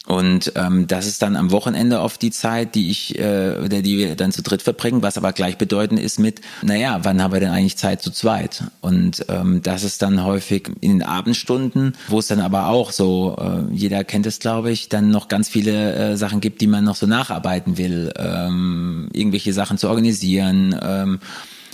Und 0.06 0.52
ähm, 0.54 0.86
das 0.86 1.04
ist 1.06 1.20
dann 1.20 1.34
am 1.34 1.50
Wochenende 1.50 2.00
oft 2.00 2.22
die 2.22 2.30
Zeit, 2.30 2.76
die 2.76 2.90
ich 2.90 3.18
äh, 3.18 3.58
oder 3.58 3.82
die 3.82 3.98
wir 3.98 4.14
dann 4.14 4.30
zu 4.30 4.40
dritt 4.40 4.62
verbringen, 4.62 5.02
was 5.02 5.18
aber 5.18 5.32
gleichbedeutend 5.32 5.98
ist 5.98 6.20
mit, 6.20 6.40
naja, 6.62 7.00
wann 7.02 7.20
haben 7.20 7.32
wir 7.32 7.40
denn 7.40 7.50
eigentlich 7.50 7.76
Zeit 7.76 8.02
zu 8.02 8.12
zweit? 8.12 8.62
Und 8.80 9.26
ähm, 9.28 9.62
das 9.62 9.82
ist 9.82 10.02
dann 10.02 10.22
häufig 10.22 10.70
in 10.80 10.92
den 10.92 11.02
Abendstunden, 11.02 11.96
wo 12.06 12.20
es 12.20 12.28
dann 12.28 12.38
aber 12.38 12.68
auch 12.68 12.92
so, 12.92 13.36
äh, 13.36 13.74
jeder 13.74 14.04
kennt 14.04 14.26
es, 14.26 14.38
glaube 14.38 14.70
ich, 14.70 14.88
dann 14.88 15.10
noch 15.10 15.26
ganz 15.26 15.48
viele 15.48 15.94
äh, 15.94 16.16
Sachen 16.16 16.40
gibt, 16.40 16.60
die 16.60 16.68
man 16.68 16.84
noch 16.84 16.96
so 16.96 17.06
nacharbeiten 17.06 17.76
will, 17.76 18.12
ähm, 18.16 19.08
irgendwelche 19.12 19.52
Sachen 19.52 19.76
zu 19.76 19.88
organisieren. 19.88 20.78
Ähm, 20.80 21.18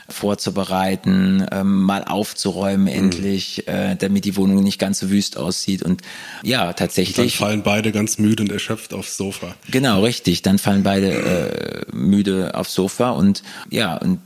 vorzubereiten, 0.08 1.46
ähm, 1.50 1.82
mal 1.82 2.04
aufzuräumen 2.04 2.82
mhm. 2.82 3.04
endlich, 3.04 3.68
äh, 3.68 3.96
damit 3.96 4.24
die 4.24 4.36
Wohnung 4.36 4.62
nicht 4.62 4.78
ganz 4.78 4.98
so 4.98 5.10
wüst 5.10 5.36
aussieht. 5.36 5.82
Und 5.82 6.02
ja, 6.42 6.72
tatsächlich. 6.72 7.18
Und 7.18 7.24
dann 7.24 7.30
fallen 7.30 7.62
beide 7.62 7.92
ganz 7.92 8.18
müde 8.18 8.42
und 8.42 8.52
erschöpft 8.52 8.94
aufs 8.94 9.16
Sofa. 9.16 9.54
Genau, 9.70 10.02
richtig. 10.02 10.42
Dann 10.42 10.58
fallen 10.58 10.82
beide 10.82 11.12
äh, 11.12 11.96
müde 11.96 12.54
aufs 12.54 12.74
Sofa 12.74 13.10
und 13.10 13.42
ja, 13.70 13.96
und 13.96 14.20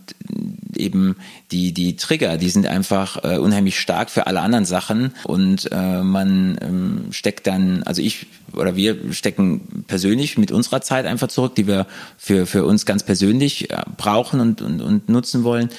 eben 0.76 1.16
die, 1.52 1.72
die 1.72 1.96
Trigger, 1.96 2.36
die 2.36 2.50
sind 2.50 2.66
einfach 2.66 3.24
äh, 3.24 3.38
unheimlich 3.38 3.78
stark 3.78 4.10
für 4.10 4.26
alle 4.26 4.40
anderen 4.40 4.64
Sachen 4.64 5.14
und 5.24 5.70
äh, 5.72 6.02
man 6.02 6.58
ähm, 6.60 7.06
steckt 7.10 7.46
dann, 7.46 7.82
also 7.84 8.02
ich 8.02 8.26
oder 8.52 8.76
wir 8.76 9.12
stecken 9.12 9.84
persönlich 9.86 10.38
mit 10.38 10.50
unserer 10.52 10.80
Zeit 10.80 11.06
einfach 11.06 11.28
zurück, 11.28 11.54
die 11.54 11.66
wir 11.66 11.86
für, 12.16 12.46
für 12.46 12.64
uns 12.64 12.86
ganz 12.86 13.02
persönlich 13.02 13.70
äh, 13.70 13.82
brauchen 13.96 14.40
und, 14.40 14.62
und, 14.62 14.80
und 14.80 15.08
nutzen 15.08 15.44
wollen. 15.44 15.70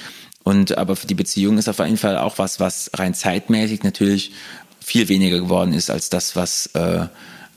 Und 0.44 0.78
aber 0.78 0.96
für 0.96 1.06
die 1.06 1.14
Beziehung 1.14 1.58
ist 1.58 1.68
auf 1.68 1.78
jeden 1.78 1.96
Fall 1.96 2.16
auch 2.16 2.38
was, 2.38 2.60
was 2.60 2.90
rein 2.94 3.14
zeitmäßig 3.14 3.82
natürlich 3.82 4.32
viel 4.80 5.08
weniger 5.08 5.38
geworden 5.38 5.74
ist 5.74 5.90
als 5.90 6.08
das, 6.08 6.36
was 6.36 6.66
äh, 6.68 7.06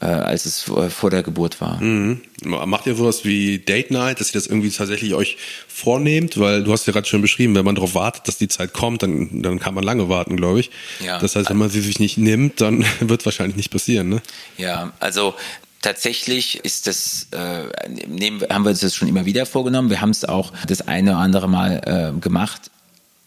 äh, 0.02 0.06
als 0.06 0.46
es 0.46 0.62
vor 0.62 1.10
der 1.10 1.24
Geburt 1.24 1.62
war. 1.62 1.82
Mhm. 1.82 2.22
Macht 2.44 2.88
ihr 2.88 2.96
sowas 2.96 3.24
wie 3.24 3.60
Date 3.60 3.92
Night, 3.92 4.20
dass 4.20 4.30
ihr 4.30 4.34
das 4.34 4.48
irgendwie 4.48 4.72
tatsächlich 4.72 5.14
euch 5.14 5.38
vornehmt? 5.68 6.40
Weil 6.40 6.64
du 6.64 6.72
hast 6.72 6.88
ja 6.88 6.94
gerade 6.94 7.08
schon 7.08 7.22
beschrieben, 7.22 7.56
wenn 7.56 7.66
man 7.66 7.76
darauf 7.76 7.94
wartet, 7.94 8.28
dass 8.28 8.38
die 8.38 8.48
Zeit 8.48 8.74
kommt, 8.74 9.04
dann, 9.04 9.42
dann 9.42 9.60
kann 9.60 9.76
man 9.76 9.84
lange 9.84 10.10
warten, 10.10 10.38
glaube 10.38 10.60
ich. 10.60 10.72
Ja. 11.06 11.20
Das 11.20 11.36
heißt, 11.36 11.50
wenn 11.50 11.58
man 11.58 11.70
sie 11.70 11.82
sich 11.82 12.00
nicht 12.00 12.18
nimmt, 12.18 12.62
dann 12.62 12.84
wird 13.00 13.26
wahrscheinlich 13.26 13.56
nicht 13.56 13.72
passieren, 13.72 14.10
ne? 14.10 14.22
Ja, 14.58 14.92
also 15.00 15.36
Tatsächlich 15.84 16.64
ist 16.64 16.86
das, 16.86 17.26
äh, 17.32 17.90
nehmen, 18.08 18.44
haben 18.52 18.64
wir 18.66 18.70
uns 18.70 18.82
das 18.82 18.96
schon 18.96 19.08
immer 19.08 19.26
wieder 19.26 19.48
vorgenommen. 19.48 19.90
Wir 19.90 20.00
haben 20.00 20.12
es 20.12 20.24
auch 20.24 20.54
das 20.68 20.88
eine 20.88 21.12
oder 21.12 21.20
andere 21.20 21.50
Mal 21.50 22.14
äh, 22.16 22.20
gemacht. 22.22 22.70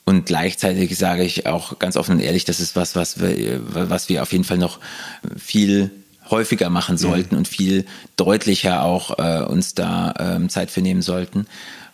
Und 0.04 0.26
gleichzeitig 0.26 0.96
sage 0.96 1.24
ich 1.24 1.46
auch 1.46 1.80
ganz 1.80 1.96
offen 1.96 2.12
und 2.12 2.20
ehrlich, 2.20 2.44
das 2.44 2.60
ist 2.60 2.76
was, 2.76 2.94
was 2.94 3.20
wir, 3.20 3.60
was 3.64 4.08
wir 4.08 4.22
auf 4.22 4.30
jeden 4.30 4.44
Fall 4.44 4.58
noch 4.58 4.78
viel 5.37 5.90
häufiger 6.30 6.70
machen 6.70 6.96
sollten 6.96 7.34
mhm. 7.34 7.38
und 7.38 7.48
viel 7.48 7.84
deutlicher 8.16 8.82
auch 8.82 9.18
äh, 9.18 9.44
uns 9.44 9.74
da 9.74 10.14
ähm, 10.18 10.48
Zeit 10.48 10.70
für 10.70 10.80
nehmen 10.80 11.02
sollten, 11.02 11.46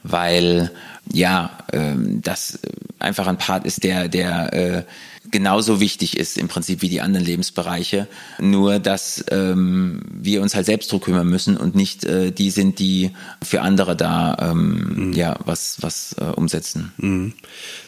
weil 0.03 0.71
ja 1.12 1.51
ähm, 1.73 2.23
das 2.23 2.61
einfach 2.99 3.27
ein 3.27 3.38
Part 3.38 3.64
ist, 3.64 3.85
der 3.85 4.09
der 4.09 4.53
äh, 4.53 4.83
genauso 5.31 5.81
wichtig 5.81 6.16
ist 6.16 6.38
im 6.38 6.49
Prinzip 6.49 6.83
wie 6.83 6.88
die 6.88 7.01
anderen 7.01 7.25
Lebensbereiche, 7.25 8.09
nur 8.40 8.79
dass 8.79 9.25
ähm, 9.31 10.03
wir 10.11 10.43
uns 10.43 10.55
halt 10.55 10.66
selbst 10.66 10.90
drum 10.90 11.01
kümmern 11.01 11.29
müssen 11.29 11.57
und 11.57 11.75
nicht 11.75 12.05
äh, 12.05 12.31
die 12.33 12.51
sind, 12.51 12.79
die 12.79 13.11
für 13.43 13.62
andere 13.62 13.97
da 13.97 14.37
ähm, 14.40 15.09
mhm. 15.09 15.12
ja 15.12 15.38
was 15.45 15.79
was 15.81 16.14
äh, 16.19 16.25
umsetzen. 16.25 16.93
Mhm. 16.99 17.35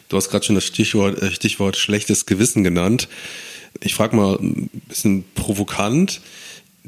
Du 0.09 0.17
hast 0.17 0.29
gerade 0.29 0.45
schon 0.45 0.55
das 0.55 0.65
Stichwort 0.65 1.21
äh, 1.21 1.31
Stichwort 1.31 1.77
schlechtes 1.77 2.25
Gewissen 2.25 2.63
genannt. 2.63 3.07
Ich 3.81 3.95
frage 3.95 4.15
mal 4.15 4.35
ein 4.35 4.69
bisschen 4.87 5.23
provokant. 5.35 6.21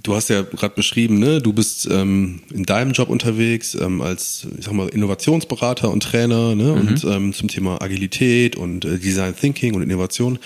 Du 0.04 0.14
hast 0.14 0.30
ja 0.30 0.42
gerade 0.42 0.76
beschrieben, 0.76 1.20
ne? 1.20 1.42
du 1.42 1.54
bist 1.54 1.88
ähm, 1.90 2.42
in 2.54 2.64
deinem 2.64 2.92
Job 2.92 3.10
unterwegs 3.10 3.76
ähm, 3.76 4.02
als, 4.02 4.46
ich 4.58 4.66
sag 4.66 4.74
mal, 4.74 4.90
Innovationsberater 4.90 5.90
und 5.90 6.04
Trainer 6.04 6.54
ne? 6.54 6.64
Mhm. 6.64 6.74
und 6.78 7.04
ähm, 7.06 7.34
zum 7.34 7.48
Thema 7.48 7.82
Agilität 7.82 8.58
und 8.58 8.84
äh, 8.84 9.00
Design 9.00 9.36
Thinking 9.36 9.74
und 9.74 9.82
Innovation. 9.82 10.38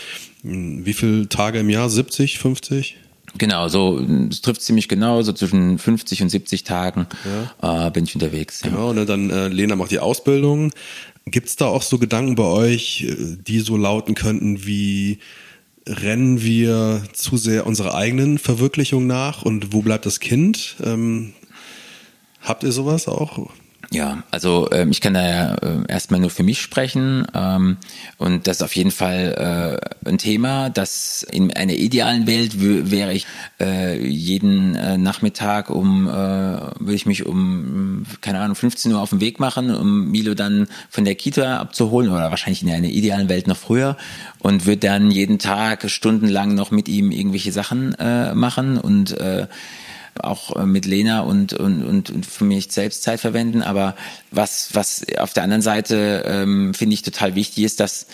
Hm, 0.43 0.85
wie 0.85 0.93
viele 0.93 1.27
Tage 1.29 1.59
im 1.59 1.69
Jahr? 1.69 1.89
70, 1.89 2.37
50? 2.37 2.97
Genau, 3.37 3.67
so 3.67 3.99
es 4.29 4.41
trifft 4.41 4.61
ziemlich 4.61 4.87
genau, 4.87 5.21
so 5.21 5.33
zwischen 5.33 5.77
50 5.77 6.23
und 6.23 6.29
70 6.29 6.63
Tagen 6.63 7.07
ja. 7.61 7.87
äh, 7.87 7.91
bin 7.91 8.05
ich 8.05 8.15
unterwegs. 8.15 8.61
Ja. 8.61 8.69
Genau, 8.69 8.93
ne, 8.93 9.05
dann 9.05 9.29
äh, 9.29 9.47
Lena 9.49 9.75
macht 9.75 9.91
die 9.91 9.99
Ausbildung. 9.99 10.71
Gibt 11.25 11.49
es 11.49 11.55
da 11.55 11.67
auch 11.67 11.81
so 11.81 11.99
Gedanken 11.99 12.35
bei 12.35 12.43
euch, 12.43 13.05
äh, 13.07 13.37
die 13.45 13.59
so 13.59 13.77
lauten 13.77 14.15
könnten 14.15 14.65
wie 14.65 15.19
rennen 15.87 16.41
wir 16.41 17.03
zu 17.13 17.37
sehr 17.37 17.65
unserer 17.65 17.95
eigenen 17.95 18.37
Verwirklichung 18.37 19.07
nach 19.07 19.41
und 19.43 19.73
wo 19.73 19.81
bleibt 19.81 20.05
das 20.05 20.19
Kind? 20.19 20.75
Ähm, 20.83 21.33
habt 22.41 22.63
ihr 22.63 22.71
sowas 22.71 23.07
auch? 23.07 23.49
Ja, 23.91 24.21
also 24.29 24.69
ähm, 24.71 24.91
ich 24.91 25.01
kann 25.01 25.15
da 25.15 25.27
ja 25.27 25.55
äh, 25.55 25.83
erstmal 25.87 26.19
nur 26.19 26.29
für 26.29 26.43
mich 26.43 26.61
sprechen 26.61 27.25
ähm, 27.33 27.77
und 28.19 28.45
das 28.45 28.57
ist 28.57 28.61
auf 28.61 28.75
jeden 28.75 28.91
Fall 28.91 29.81
äh, 30.05 30.09
ein 30.09 30.19
Thema, 30.19 30.69
dass 30.69 31.23
in 31.23 31.51
einer 31.55 31.73
idealen 31.73 32.27
Welt 32.27 32.61
wäre 32.61 33.13
ich 33.13 33.25
äh, 33.59 33.99
jeden 33.99 34.75
äh, 34.75 34.99
Nachmittag 34.99 35.71
um, 35.71 36.07
äh, 36.07 36.11
würde 36.11 36.93
ich 36.93 37.07
mich 37.07 37.25
um, 37.25 38.05
keine 38.21 38.41
Ahnung, 38.41 38.55
15 38.55 38.93
Uhr 38.93 39.01
auf 39.01 39.09
den 39.09 39.21
Weg 39.21 39.39
machen, 39.39 39.73
um 39.73 40.11
Milo 40.11 40.35
dann 40.35 40.67
von 40.91 41.03
der 41.03 41.15
Kita 41.15 41.57
abzuholen 41.57 42.11
oder 42.11 42.29
wahrscheinlich 42.29 42.61
in 42.61 42.69
einer 42.69 42.89
idealen 42.89 43.27
Welt 43.27 43.47
noch 43.47 43.57
früher 43.57 43.97
und 44.37 44.67
würde 44.67 44.87
dann 44.87 45.09
jeden 45.09 45.39
Tag 45.39 45.89
stundenlang 45.89 46.53
noch 46.53 46.69
mit 46.69 46.87
ihm 46.89 47.09
irgendwelche 47.09 47.51
Sachen 47.51 47.95
äh, 47.95 48.35
machen 48.35 48.77
und 48.77 49.17
äh, 49.17 49.47
auch 50.23 50.55
äh, 50.55 50.65
mit 50.65 50.85
Lena 50.85 51.21
und, 51.21 51.53
und, 51.53 51.83
und, 51.83 52.09
und 52.09 52.25
für 52.25 52.45
mich 52.45 52.71
selbst 52.71 53.03
Zeit 53.03 53.19
verwenden. 53.19 53.61
Aber 53.61 53.95
was, 54.31 54.69
was 54.73 55.05
auf 55.17 55.33
der 55.33 55.43
anderen 55.43 55.61
Seite 55.61 56.23
ähm, 56.25 56.73
finde 56.73 56.93
ich 56.93 57.01
total 57.01 57.35
wichtig 57.35 57.63
ist, 57.63 57.79
dass 57.79 58.07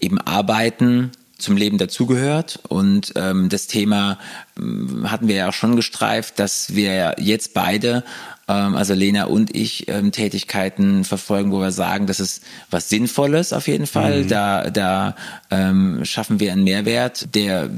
eben 0.00 0.20
Arbeiten 0.20 1.12
zum 1.40 1.56
Leben 1.56 1.78
dazugehört. 1.78 2.60
Und 2.68 3.12
ähm, 3.16 3.48
das 3.48 3.66
Thema 3.66 4.18
ähm, 4.58 5.10
hatten 5.10 5.28
wir 5.28 5.34
ja 5.34 5.48
auch 5.48 5.54
schon 5.54 5.76
gestreift, 5.76 6.38
dass 6.38 6.74
wir 6.74 7.16
jetzt 7.18 7.54
beide, 7.54 8.04
ähm, 8.48 8.76
also 8.76 8.94
Lena 8.94 9.24
und 9.24 9.54
ich, 9.56 9.88
ähm, 9.88 10.12
Tätigkeiten 10.12 11.04
verfolgen, 11.04 11.52
wo 11.52 11.60
wir 11.60 11.72
sagen, 11.72 12.06
das 12.06 12.20
ist 12.20 12.42
was 12.70 12.88
Sinnvolles 12.88 13.52
auf 13.52 13.68
jeden 13.68 13.86
Fall. 13.86 14.24
Mhm. 14.24 14.28
Da, 14.28 14.70
da 14.70 15.16
ähm, 15.50 16.04
schaffen 16.04 16.40
wir 16.40 16.52
einen 16.52 16.64
Mehrwert, 16.64 17.34
der 17.34 17.70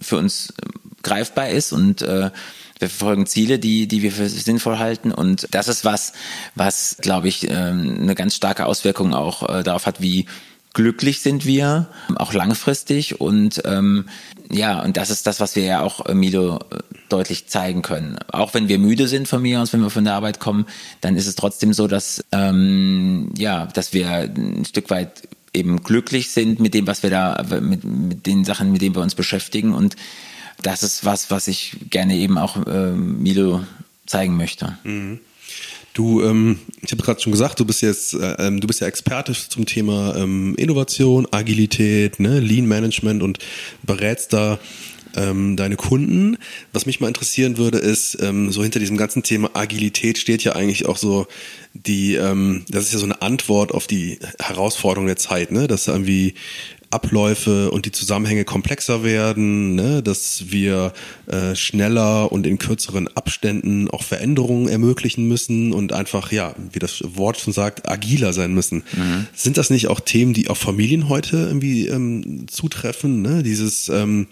für 0.00 0.16
uns 0.16 0.52
greifbar 1.02 1.48
ist 1.48 1.72
und 1.72 2.02
äh, 2.02 2.30
wir 2.80 2.88
verfolgen 2.88 3.26
Ziele, 3.26 3.58
die, 3.58 3.86
die 3.86 4.02
wir 4.02 4.12
für 4.12 4.28
sinnvoll 4.28 4.78
halten. 4.78 5.12
Und 5.12 5.46
das 5.50 5.68
ist 5.68 5.84
was, 5.84 6.12
was, 6.54 6.96
glaube 7.00 7.28
ich, 7.28 7.48
ähm, 7.50 7.98
eine 8.00 8.14
ganz 8.14 8.34
starke 8.34 8.66
Auswirkung 8.66 9.14
auch 9.14 9.48
äh, 9.48 9.62
darauf 9.62 9.86
hat, 9.86 10.00
wie 10.00 10.26
glücklich 10.72 11.20
sind 11.20 11.44
wir, 11.46 11.88
auch 12.16 12.32
langfristig. 12.32 13.20
Und 13.20 13.62
ähm, 13.64 14.06
ja, 14.50 14.82
und 14.82 14.96
das 14.96 15.10
ist 15.10 15.26
das, 15.26 15.40
was 15.40 15.56
wir 15.56 15.64
ja 15.64 15.82
auch 15.82 16.06
äh, 16.06 16.14
Milo 16.14 16.56
äh, 16.56 16.78
deutlich 17.08 17.48
zeigen 17.48 17.82
können. 17.82 18.18
Auch 18.32 18.54
wenn 18.54 18.68
wir 18.68 18.78
müde 18.78 19.08
sind 19.08 19.28
von 19.28 19.42
mir 19.42 19.60
aus, 19.60 19.72
wenn 19.72 19.82
wir 19.82 19.90
von 19.90 20.04
der 20.04 20.14
Arbeit 20.14 20.40
kommen, 20.40 20.66
dann 21.00 21.16
ist 21.16 21.26
es 21.26 21.34
trotzdem 21.34 21.72
so, 21.72 21.86
dass 21.86 22.24
ähm, 22.32 23.32
ja, 23.36 23.66
dass 23.66 23.92
wir 23.92 24.08
ein 24.10 24.64
Stück 24.64 24.90
weit 24.90 25.28
eben 25.52 25.82
glücklich 25.82 26.30
sind 26.30 26.60
mit 26.60 26.74
dem, 26.74 26.86
was 26.86 27.02
wir 27.02 27.10
da, 27.10 27.44
mit, 27.60 27.82
mit 27.82 28.26
den 28.26 28.44
Sachen, 28.44 28.70
mit 28.70 28.82
denen 28.82 28.94
wir 28.94 29.02
uns 29.02 29.16
beschäftigen 29.16 29.74
und 29.74 29.96
das 30.62 30.82
ist 30.82 31.04
was, 31.04 31.30
was 31.30 31.48
ich 31.48 31.76
gerne 31.90 32.16
eben 32.16 32.38
auch 32.38 32.66
äh, 32.66 32.92
Milo 32.92 33.64
zeigen 34.06 34.36
möchte. 34.36 34.78
Mhm. 34.84 35.20
Du, 35.92 36.22
ähm, 36.22 36.60
ich 36.82 36.92
habe 36.92 37.02
gerade 37.02 37.20
schon 37.20 37.32
gesagt, 37.32 37.58
du 37.58 37.64
bist 37.64 37.82
jetzt, 37.82 38.14
äh, 38.14 38.34
ähm, 38.38 38.60
du 38.60 38.66
bist 38.66 38.80
ja 38.80 38.86
Experte 38.86 39.32
zum 39.32 39.66
Thema 39.66 40.14
ähm, 40.16 40.54
Innovation, 40.56 41.26
Agilität, 41.32 42.20
ne, 42.20 42.38
Lean 42.38 42.66
Management 42.66 43.22
und 43.22 43.38
berätst 43.82 44.32
da 44.32 44.60
ähm, 45.16 45.56
deine 45.56 45.74
Kunden. 45.76 46.38
Was 46.72 46.86
mich 46.86 47.00
mal 47.00 47.08
interessieren 47.08 47.56
würde, 47.56 47.78
ist, 47.78 48.18
ähm, 48.20 48.52
so 48.52 48.62
hinter 48.62 48.78
diesem 48.78 48.96
ganzen 48.96 49.24
Thema 49.24 49.50
Agilität 49.54 50.18
steht 50.18 50.44
ja 50.44 50.52
eigentlich 50.52 50.86
auch 50.86 50.96
so 50.96 51.26
die, 51.74 52.14
ähm, 52.14 52.64
das 52.68 52.84
ist 52.84 52.92
ja 52.92 52.98
so 52.98 53.06
eine 53.06 53.20
Antwort 53.22 53.72
auf 53.72 53.86
die 53.88 54.18
Herausforderung 54.38 55.06
der 55.06 55.16
Zeit, 55.16 55.50
ne? 55.50 55.66
Dass 55.66 55.88
irgendwie 55.88 56.34
Abläufe 56.90 57.70
und 57.70 57.86
die 57.86 57.92
Zusammenhänge 57.92 58.44
komplexer 58.44 59.04
werden, 59.04 59.74
ne, 59.76 60.02
dass 60.02 60.50
wir 60.50 60.92
äh, 61.26 61.54
schneller 61.54 62.32
und 62.32 62.46
in 62.46 62.58
kürzeren 62.58 63.08
Abständen 63.08 63.88
auch 63.90 64.02
Veränderungen 64.02 64.68
ermöglichen 64.68 65.28
müssen 65.28 65.72
und 65.72 65.92
einfach, 65.92 66.32
ja, 66.32 66.54
wie 66.72 66.80
das 66.80 67.02
Wort 67.04 67.38
schon 67.38 67.52
sagt, 67.52 67.88
agiler 67.88 68.32
sein 68.32 68.52
müssen. 68.52 68.82
Mhm. 68.92 69.26
Sind 69.34 69.56
das 69.56 69.70
nicht 69.70 69.88
auch 69.88 70.00
Themen, 70.00 70.32
die 70.32 70.48
auf 70.48 70.58
Familien 70.58 71.08
heute 71.08 71.36
irgendwie 71.36 71.86
ähm, 71.86 72.46
zutreffen? 72.48 73.22
Ne? 73.22 73.42
Dieses, 73.42 73.88
ähm, 73.88 74.26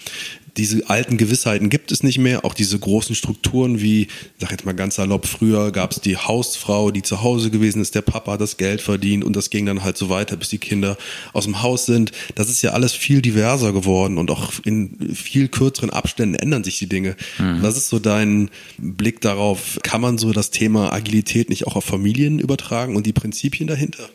diese 0.57 0.89
alten 0.89 1.17
Gewissheiten 1.17 1.69
gibt 1.71 1.93
es 1.93 2.03
nicht 2.03 2.19
mehr. 2.19 2.45
Auch 2.45 2.55
diese 2.55 2.79
großen 2.79 3.15
Strukturen 3.15 3.81
wie, 3.81 4.09
sag 4.39 4.51
jetzt 4.51 4.65
mal 4.65 4.75
ganz 4.75 4.97
salopp, 4.97 5.27
früher 5.27 5.71
gab 5.73 5.93
es 5.93 6.01
die 6.01 6.17
Hausfrau, 6.17 6.91
die 6.91 7.03
zu 7.03 7.23
Hause 7.23 7.51
gewesen 7.51 7.83
ist, 7.83 7.95
der 7.95 8.03
Papa 8.03 8.33
hat 8.33 8.41
das 8.41 8.57
Geld 8.57 8.81
verdient 8.81 9.25
und 9.25 9.37
das 9.37 9.51
ging 9.51 9.67
dann 9.67 9.83
halt 9.83 9.97
so 9.97 10.09
weiter, 10.09 10.37
bis 10.37 10.49
die 10.49 10.59
Kinder 10.59 10.97
aus 11.33 11.45
dem 11.45 11.63
Haus 11.63 11.87
sind. 11.87 12.13
Das 12.35 12.49
ist 12.49 12.63
ja 12.63 12.73
alles 12.73 12.93
viel 12.93 13.23
diverser 13.23 13.73
geworden 13.73 14.19
und 14.19 14.31
auch 14.31 14.53
in 14.65 15.15
viel 15.15 15.49
kürzeren 15.49 15.91
Abständen 15.91 16.35
ändern 16.35 16.65
sich 16.65 16.79
die 16.79 16.89
Dinge. 16.89 17.17
Mhm. 17.39 17.63
Was 17.63 17.77
ist 17.77 17.89
so 17.89 17.99
dein 17.99 18.51
Blick 18.79 19.21
darauf? 19.21 19.79
Kann 19.83 20.01
man 20.01 20.19
so 20.19 20.33
das 20.33 20.51
Thema 20.51 20.93
Agilität 20.93 21.49
nicht 21.51 21.67
auch 21.67 21.77
auf 21.77 21.85
Familien 21.85 22.39
übertragen 22.39 22.97
und 22.97 23.07
die 23.07 23.13
Prinzipien 23.13 23.67
dahinter? 23.67 24.09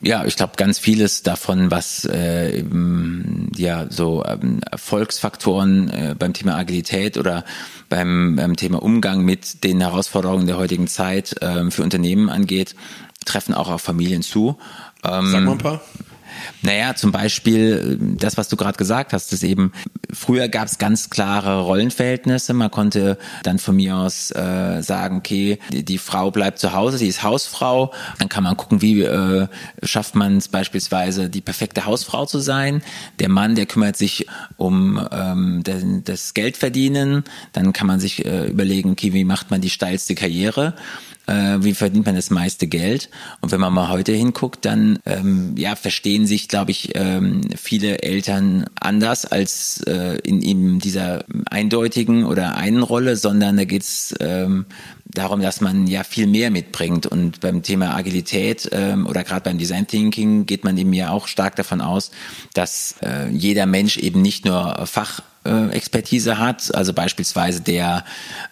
Ja, 0.00 0.24
ich 0.24 0.36
glaube, 0.36 0.52
ganz 0.56 0.78
vieles 0.78 1.22
davon, 1.22 1.70
was 1.70 2.04
äh, 2.04 2.62
ja 3.56 3.86
so 3.90 4.24
ähm, 4.24 4.60
Erfolgsfaktoren 4.70 5.88
äh, 5.88 6.14
beim 6.18 6.34
Thema 6.34 6.56
Agilität 6.56 7.16
oder 7.16 7.44
beim, 7.88 8.36
beim 8.36 8.56
Thema 8.56 8.82
Umgang 8.82 9.24
mit 9.24 9.64
den 9.64 9.80
Herausforderungen 9.80 10.46
der 10.46 10.58
heutigen 10.58 10.86
Zeit 10.86 11.40
äh, 11.40 11.70
für 11.70 11.82
Unternehmen 11.82 12.28
angeht, 12.28 12.74
treffen 13.24 13.54
auch 13.54 13.70
auf 13.70 13.80
Familien 13.80 14.22
zu. 14.22 14.58
Ähm, 15.02 15.30
Sag 15.30 15.44
mal 15.44 15.52
ein 15.52 15.58
paar. 15.58 15.80
Naja, 16.62 16.94
zum 16.94 17.12
Beispiel 17.12 17.98
äh, 18.00 18.16
das, 18.18 18.36
was 18.36 18.48
du 18.48 18.56
gerade 18.56 18.78
gesagt 18.78 19.12
hast, 19.12 19.32
ist 19.32 19.42
eben, 19.42 19.72
früher 20.12 20.48
gab 20.48 20.66
es 20.66 20.78
ganz 20.78 21.10
klare 21.10 21.60
Rollenverhältnisse. 21.62 22.54
Man 22.54 22.70
konnte 22.70 23.18
dann 23.42 23.58
von 23.58 23.76
mir 23.76 23.96
aus 23.96 24.30
äh, 24.30 24.82
sagen, 24.82 25.18
okay, 25.18 25.58
die, 25.72 25.84
die, 25.84 25.98
Frau 25.98 26.30
bleibt 26.30 26.58
zu 26.58 26.72
Hause, 26.72 26.98
sie 26.98 27.08
ist 27.08 27.22
Hausfrau. 27.22 27.92
Dann 28.18 28.28
kann 28.28 28.44
man 28.44 28.56
gucken, 28.56 28.82
wie 28.82 29.02
äh, 29.02 29.48
schafft 29.82 30.14
man 30.14 30.38
es 30.38 30.48
beispielsweise, 30.48 31.28
die 31.30 31.40
perfekte 31.40 31.86
Hausfrau 31.86 32.26
zu 32.26 32.38
sein. 32.38 32.82
Der 33.18 33.28
Mann, 33.28 33.54
der 33.54 33.66
kümmert 33.66 33.96
sich 33.96 34.26
um 34.56 35.00
ähm, 35.10 35.62
das 36.04 36.34
Geld 36.34 36.56
verdienen. 36.56 37.24
Dann 37.52 37.72
kann 37.72 37.86
man 37.86 38.00
sich 38.00 38.24
äh, 38.24 38.46
überlegen, 38.46 38.92
okay, 38.92 39.12
wie 39.12 39.24
macht 39.24 39.50
man 39.50 39.60
die 39.60 39.70
steilste 39.70 40.14
Karriere 40.14 40.74
äh, 41.26 41.58
wie 41.60 41.74
verdient 41.74 42.06
man 42.06 42.14
das 42.14 42.30
meiste 42.30 42.66
Geld. 42.66 43.10
Und 43.40 43.52
wenn 43.52 43.60
man 43.60 43.72
mal 43.72 43.88
heute 43.88 44.12
hinguckt, 44.12 44.64
dann 44.64 44.98
ähm, 45.06 45.54
ja 45.56 45.76
verstehen 45.76 46.26
sich, 46.26 46.48
glaube 46.48 46.70
ich, 46.70 46.90
ähm, 46.94 47.42
viele 47.56 48.02
Eltern 48.02 48.66
anders 48.80 49.26
als 49.26 49.82
äh, 49.86 50.18
in 50.18 50.42
eben 50.42 50.78
dieser 50.78 51.24
eindeutigen 51.50 52.24
oder 52.24 52.56
einen 52.56 52.82
Rolle, 52.82 53.16
sondern 53.16 53.56
da 53.56 53.64
geht's 53.64 54.14
ähm, 54.20 54.66
darum, 55.06 55.40
dass 55.40 55.60
man 55.60 55.86
ja 55.86 56.04
viel 56.04 56.26
mehr 56.26 56.50
mitbringt. 56.50 57.06
Und 57.06 57.40
beim 57.40 57.62
Thema 57.62 57.96
Agilität 57.96 58.68
ähm, 58.72 59.06
oder 59.06 59.24
gerade 59.24 59.42
beim 59.42 59.58
Design 59.58 59.86
Thinking 59.86 60.46
geht 60.46 60.64
man 60.64 60.76
eben 60.76 60.92
ja 60.92 61.10
auch 61.10 61.26
stark 61.26 61.56
davon 61.56 61.80
aus, 61.80 62.10
dass 62.54 62.96
äh, 63.02 63.28
jeder 63.30 63.66
Mensch 63.66 63.96
eben 63.96 64.22
nicht 64.22 64.44
nur 64.44 64.86
Fach 64.86 65.22
Expertise 65.70 66.38
hat, 66.38 66.74
also 66.74 66.92
beispielsweise 66.92 67.60
der 67.60 68.04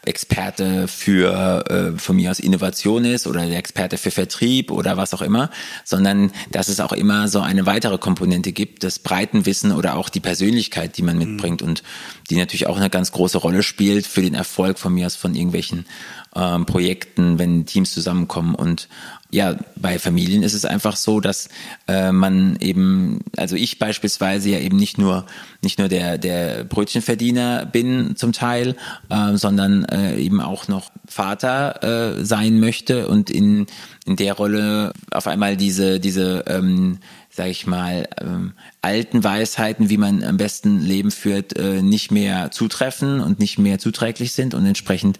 Experte 0.05 0.89
für 0.89 1.65
äh, 1.69 1.99
von 1.99 2.17
mir 2.17 2.31
aus 2.31 2.41
Innovation 2.41 3.05
ist 3.05 3.27
oder 3.27 3.47
der 3.47 3.59
Experte 3.59 3.99
für 3.99 4.11
Vertrieb 4.11 4.71
oder 4.71 4.97
was 4.97 5.15
auch 5.15 5.23
immer, 5.23 5.51
sondern 5.85 6.33
dass 6.51 6.69
es 6.69 6.81
auch 6.81 6.93
immer 6.93 7.29
so 7.29 7.41
eine 7.41 7.67
weitere 7.67 7.99
Komponente 7.99 8.53
gibt, 8.53 8.85
das 8.85 8.99
Breitenwissen 8.99 9.73
oder 9.73 9.97
auch 9.97 10.09
die 10.09 10.21
Persönlichkeit, 10.21 10.97
die 10.97 11.03
man 11.03 11.19
mitbringt. 11.19 11.63
Und 11.63 11.83
die 12.31 12.37
natürlich 12.37 12.67
auch 12.67 12.77
eine 12.77 12.91
ganz 12.91 13.13
große 13.13 13.39
Rolle 13.39 13.63
spielt 13.63 14.07
für 14.07 14.23
den 14.23 14.35
Erfolg 14.35 14.79
von 14.79 14.95
mir 14.95 15.07
aus 15.07 15.17
von 15.17 15.35
irgendwelchen 15.35 15.87
ähm, 16.35 16.67
Projekten, 16.67 17.39
wenn 17.39 17.67
Teams 17.67 17.93
zusammenkommen. 17.93 18.55
Und 18.55 18.89
ja, 19.31 19.57
bei 19.77 19.99
Familien 19.99 20.43
ist 20.43 20.55
es 20.55 20.65
einfach 20.65 20.97
so, 20.97 21.21
dass 21.21 21.49
äh, 21.89 22.13
man 22.13 22.57
eben, 22.61 23.21
also 23.37 23.57
ich 23.57 23.79
beispielsweise 23.79 24.51
ja 24.51 24.59
eben 24.59 24.77
nicht 24.77 24.97
nur 24.97 25.27
nicht 25.63 25.79
nur 25.79 25.89
der 25.89 26.19
der 26.19 26.65
Brötchenverdiener 26.65 27.67
bin 27.67 28.17
zum 28.17 28.33
Teil, 28.33 28.77
äh, 29.11 29.37
sondern 29.37 29.85
äh, 29.85 30.17
eben 30.17 30.41
auch 30.41 30.69
noch 30.69 30.91
Vater 31.07 31.83
äh, 32.19 32.25
sein 32.25 32.61
möchte. 32.61 33.09
Und 33.09 33.31
in 33.31 33.67
in 34.07 34.17
der 34.17 34.35
Rolle 34.35 34.93
auf 35.11 35.27
einmal 35.27 35.57
diese 35.57 36.01
diese 36.01 36.45
ähm, 36.47 36.99
sage 37.35 37.51
ich 37.51 37.66
mal, 37.66 38.09
ähm, 38.20 38.53
alten 38.81 39.25
Weisheiten, 39.25 39.90
wie 39.90 39.97
man 39.97 40.23
am 40.23 40.37
besten 40.37 40.81
Leben 40.81 41.11
führt, 41.11 41.57
äh, 41.59 41.83
nicht 41.83 42.12
mehr 42.12 42.53
zutreffen 42.53 43.20
und 43.20 43.40
nicht 43.40 43.59
mehr 43.59 43.81
zuträglich 43.81 44.33
sind 44.33 44.55
und 44.55 44.64
entsprechend 44.64 45.18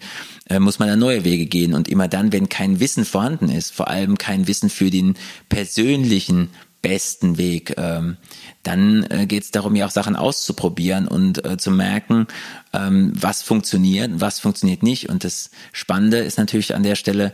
äh, 0.49 0.59
muss 0.59 0.79
man 0.79 0.87
da 0.87 0.95
neue 0.95 1.25
Wege 1.25 1.45
gehen 1.45 1.73
und 1.73 1.89
immer 1.89 2.07
dann, 2.07 2.31
wenn 2.31 2.47
kein 2.47 2.79
Wissen 2.79 3.03
vorhanden 3.03 3.49
ist, 3.49 3.73
vor 3.73 3.89
allem 3.89 4.17
kein 4.17 4.47
Wissen 4.47 4.69
für 4.69 4.89
den 4.89 5.15
persönlichen 5.49 6.51
besten 6.81 7.37
Weg. 7.37 7.73
Ähm, 7.77 8.15
dann 8.63 9.03
äh, 9.09 9.25
geht 9.25 9.43
es 9.43 9.51
darum, 9.51 9.75
ja 9.75 9.85
auch 9.85 9.91
Sachen 9.91 10.15
auszuprobieren 10.15 11.09
und 11.09 11.43
äh, 11.43 11.57
zu 11.57 11.69
merken, 11.69 12.27
ähm, 12.71 13.11
was 13.13 13.41
funktioniert, 13.41 14.11
was 14.21 14.39
funktioniert 14.39 14.83
nicht. 14.83 15.09
Und 15.09 15.25
das 15.25 15.49
Spannende 15.73 16.19
ist 16.19 16.37
natürlich 16.37 16.75
an 16.75 16.83
der 16.83 16.95
Stelle, 16.95 17.33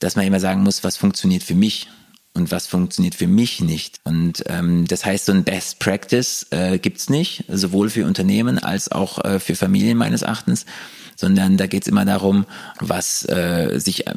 dass 0.00 0.16
man 0.16 0.24
immer 0.24 0.40
sagen 0.40 0.62
muss, 0.62 0.82
was 0.82 0.96
funktioniert 0.96 1.42
für 1.42 1.54
mich 1.54 1.88
und 2.34 2.50
was 2.50 2.66
funktioniert 2.66 3.14
für 3.14 3.28
mich 3.28 3.60
nicht. 3.60 4.00
Und 4.04 4.44
ähm, 4.46 4.86
das 4.86 5.04
heißt, 5.04 5.26
so 5.26 5.32
ein 5.32 5.44
Best 5.44 5.78
Practice 5.78 6.46
äh, 6.50 6.78
gibt's 6.78 7.08
nicht, 7.08 7.44
sowohl 7.48 7.90
für 7.90 8.06
Unternehmen 8.06 8.58
als 8.58 8.90
auch 8.90 9.24
äh, 9.24 9.38
für 9.38 9.54
Familien 9.54 9.96
meines 9.96 10.22
Erachtens 10.22 10.66
sondern 11.16 11.56
da 11.56 11.66
geht 11.66 11.82
es 11.82 11.88
immer 11.88 12.04
darum, 12.04 12.46
was 12.80 13.28
äh, 13.28 13.78
sich, 13.78 14.06
äh, 14.06 14.14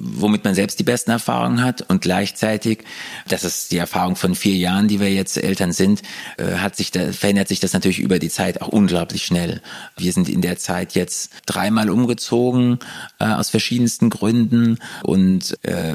womit 0.00 0.44
man 0.44 0.54
selbst 0.54 0.78
die 0.78 0.84
besten 0.84 1.10
Erfahrungen 1.10 1.62
hat 1.62 1.82
und 1.82 2.00
gleichzeitig, 2.00 2.84
das 3.28 3.44
ist 3.44 3.70
die 3.70 3.76
Erfahrung 3.76 4.16
von 4.16 4.34
vier 4.34 4.56
Jahren, 4.56 4.88
die 4.88 4.98
wir 4.98 5.12
jetzt 5.12 5.36
Eltern 5.36 5.72
sind, 5.72 6.02
äh, 6.38 6.56
hat 6.56 6.76
sich 6.76 6.90
da, 6.90 7.12
verändert 7.12 7.48
sich 7.48 7.60
das 7.60 7.74
natürlich 7.74 8.00
über 8.00 8.18
die 8.18 8.30
Zeit 8.30 8.62
auch 8.62 8.68
unglaublich 8.68 9.24
schnell. 9.24 9.60
Wir 9.96 10.12
sind 10.12 10.28
in 10.28 10.40
der 10.40 10.58
Zeit 10.58 10.94
jetzt 10.94 11.30
dreimal 11.46 11.90
umgezogen 11.90 12.78
äh, 13.18 13.26
aus 13.26 13.50
verschiedensten 13.50 14.08
Gründen 14.08 14.78
und 15.02 15.58
äh, 15.62 15.94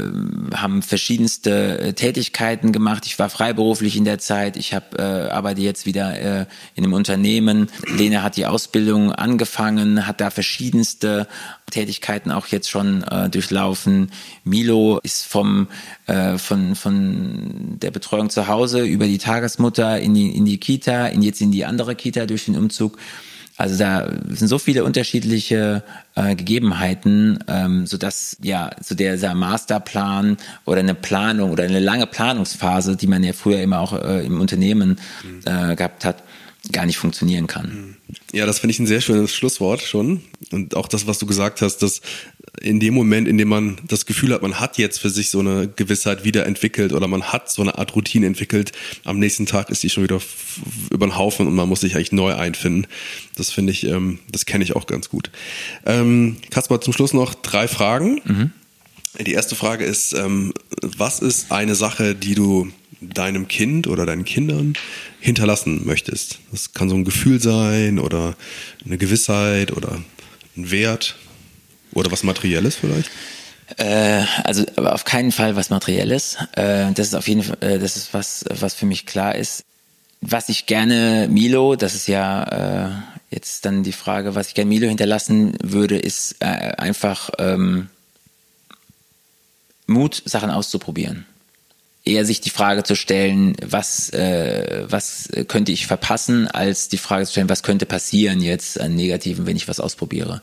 haben 0.53 0.81
verschiedenste 0.83 1.93
Tätigkeiten 1.95 2.71
gemacht. 2.71 3.05
Ich 3.05 3.17
war 3.17 3.29
freiberuflich 3.29 3.97
in 3.97 4.05
der 4.05 4.19
Zeit. 4.19 4.57
Ich 4.57 4.73
habe 4.73 4.97
äh, 4.97 5.31
arbeite 5.31 5.61
jetzt 5.61 5.85
wieder 5.85 6.19
äh, 6.19 6.45
in 6.75 6.83
einem 6.83 6.93
Unternehmen. 6.93 7.69
Lena 7.87 8.21
hat 8.21 8.37
die 8.37 8.45
Ausbildung 8.45 9.11
angefangen, 9.11 10.05
hat 10.05 10.21
da 10.21 10.29
verschiedenste 10.29 11.27
Tätigkeiten 11.71 12.31
auch 12.31 12.47
jetzt 12.47 12.69
schon 12.69 13.03
äh, 13.03 13.29
durchlaufen. 13.29 14.11
Milo 14.43 14.99
ist 15.03 15.25
vom 15.25 15.67
äh, 16.05 16.37
von 16.37 16.75
von 16.75 17.77
der 17.79 17.91
Betreuung 17.91 18.29
zu 18.29 18.47
Hause 18.47 18.83
über 18.83 19.07
die 19.07 19.17
Tagesmutter 19.17 19.99
in 19.99 20.13
die 20.13 20.35
in 20.35 20.45
die 20.45 20.59
Kita, 20.59 21.07
in 21.07 21.21
jetzt 21.21 21.41
in 21.41 21.51
die 21.51 21.65
andere 21.65 21.95
Kita 21.95 22.25
durch 22.25 22.45
den 22.45 22.55
Umzug. 22.55 22.97
Also 23.57 23.77
da 23.77 24.09
sind 24.27 24.49
so 24.49 24.59
viele 24.59 24.83
unterschiedliche 24.83 25.83
äh, 26.15 26.35
Gegebenheiten, 26.35 27.39
ähm, 27.47 27.87
so 27.87 27.97
dass 27.97 28.35
ja 28.41 28.71
so 28.81 28.95
der, 28.95 29.15
der 29.15 29.33
Masterplan 29.33 30.35
oder 30.65 30.79
eine 30.79 30.93
Planung 30.93 31.51
oder 31.51 31.63
eine 31.63 31.79
lange 31.79 32.05
Planungsphase, 32.05 32.97
die 32.97 33.07
man 33.07 33.23
ja 33.23 33.31
früher 33.31 33.61
immer 33.61 33.79
auch 33.79 33.93
äh, 33.93 34.25
im 34.25 34.41
Unternehmen 34.41 34.97
äh, 35.45 35.75
gehabt 35.75 36.03
hat, 36.03 36.23
gar 36.71 36.85
nicht 36.85 36.97
funktionieren 36.97 37.47
kann. 37.47 37.97
Ja, 38.33 38.45
das 38.45 38.59
finde 38.59 38.71
ich 38.71 38.79
ein 38.79 38.87
sehr 38.87 39.01
schönes 39.01 39.33
Schlusswort 39.33 39.81
schon. 39.81 40.21
Und 40.51 40.75
auch 40.75 40.87
das, 40.87 41.07
was 41.07 41.19
du 41.19 41.25
gesagt 41.25 41.61
hast, 41.61 41.77
dass 41.77 42.01
in 42.61 42.79
dem 42.79 42.93
Moment, 42.93 43.27
in 43.27 43.37
dem 43.37 43.49
man 43.49 43.77
das 43.87 44.05
Gefühl 44.05 44.33
hat, 44.33 44.41
man 44.41 44.59
hat 44.59 44.77
jetzt 44.77 44.99
für 44.99 45.09
sich 45.09 45.29
so 45.29 45.39
eine 45.39 45.67
Gewissheit 45.67 46.23
wiederentwickelt 46.23 46.93
oder 46.93 47.07
man 47.07 47.23
hat 47.23 47.51
so 47.51 47.61
eine 47.61 47.77
Art 47.77 47.95
Routine 47.95 48.25
entwickelt, 48.25 48.71
am 49.03 49.19
nächsten 49.19 49.45
Tag 49.45 49.69
ist 49.69 49.83
die 49.83 49.89
schon 49.89 50.03
wieder 50.03 50.19
über 50.89 51.05
den 51.07 51.17
Haufen 51.17 51.47
und 51.47 51.55
man 51.55 51.67
muss 51.67 51.81
sich 51.81 51.95
eigentlich 51.95 52.11
neu 52.11 52.33
einfinden. 52.33 52.87
Das 53.35 53.51
finde 53.51 53.71
ich, 53.71 53.85
ähm, 53.85 54.19
das 54.31 54.45
kenne 54.45 54.63
ich 54.63 54.75
auch 54.75 54.87
ganz 54.87 55.09
gut. 55.09 55.31
Ähm, 55.85 56.37
Kaspar, 56.49 56.81
zum 56.81 56.93
Schluss 56.93 57.13
noch 57.13 57.35
drei 57.35 57.67
Fragen. 57.67 58.21
Mhm. 58.23 58.51
Die 59.25 59.33
erste 59.33 59.55
Frage 59.55 59.85
ist, 59.85 60.13
ähm, 60.13 60.53
was 60.81 61.19
ist 61.19 61.51
eine 61.51 61.75
Sache, 61.75 62.15
die 62.15 62.35
du 62.35 62.69
deinem 63.01 63.47
Kind 63.47 63.87
oder 63.87 64.05
deinen 64.05 64.25
Kindern 64.25 64.73
hinterlassen 65.25 65.85
möchtest. 65.85 66.37
Das 66.51 66.73
kann 66.73 66.87
so 66.87 66.95
ein 66.95 67.03
Gefühl 67.03 67.41
sein 67.41 67.97
oder 67.97 68.35
eine 68.85 68.99
Gewissheit 68.99 69.71
oder 69.71 69.99
ein 70.55 70.69
Wert 70.69 71.15
oder 71.93 72.11
was 72.11 72.23
Materielles 72.23 72.75
vielleicht. 72.75 73.09
Äh, 73.77 74.23
also 74.43 74.63
auf 74.75 75.03
keinen 75.03 75.31
Fall 75.31 75.55
was 75.55 75.71
Materielles. 75.71 76.37
Äh, 76.53 76.91
das 76.93 77.07
ist 77.07 77.15
auf 77.15 77.27
jeden 77.27 77.41
Fall, 77.41 77.57
äh, 77.61 77.79
das 77.79 77.97
ist 77.97 78.13
was, 78.13 78.45
was 78.49 78.75
für 78.75 78.85
mich 78.85 79.07
klar 79.07 79.33
ist. 79.33 79.63
Was 80.21 80.49
ich 80.49 80.67
gerne 80.67 81.27
Milo, 81.29 81.75
das 81.75 81.95
ist 81.95 82.07
ja 82.07 82.43
äh, 82.43 82.89
jetzt 83.31 83.65
dann 83.65 83.81
die 83.81 83.93
Frage, 83.93 84.35
was 84.35 84.49
ich 84.49 84.53
gerne 84.53 84.69
Milo 84.69 84.87
hinterlassen 84.87 85.57
würde, 85.63 85.97
ist 85.97 86.35
äh, 86.39 86.45
einfach 86.45 87.31
ähm, 87.39 87.89
Mut, 89.87 90.21
Sachen 90.25 90.51
auszuprobieren 90.51 91.25
eher 92.05 92.25
sich 92.25 92.39
die 92.39 92.51
Frage 92.51 92.83
zu 92.83 92.95
stellen, 92.95 93.55
was, 93.65 94.09
äh, 94.11 94.85
was 94.87 95.29
könnte 95.47 95.71
ich 95.71 95.87
verpassen, 95.87 96.47
als 96.47 96.87
die 96.87 96.97
Frage 96.97 97.25
zu 97.25 97.31
stellen, 97.31 97.49
was 97.49 97.63
könnte 97.63 97.85
passieren 97.85 98.41
jetzt 98.41 98.79
an 98.79 98.95
Negativen, 98.95 99.47
wenn 99.47 99.57
ich 99.57 99.67
was 99.67 99.79
ausprobiere. 99.79 100.41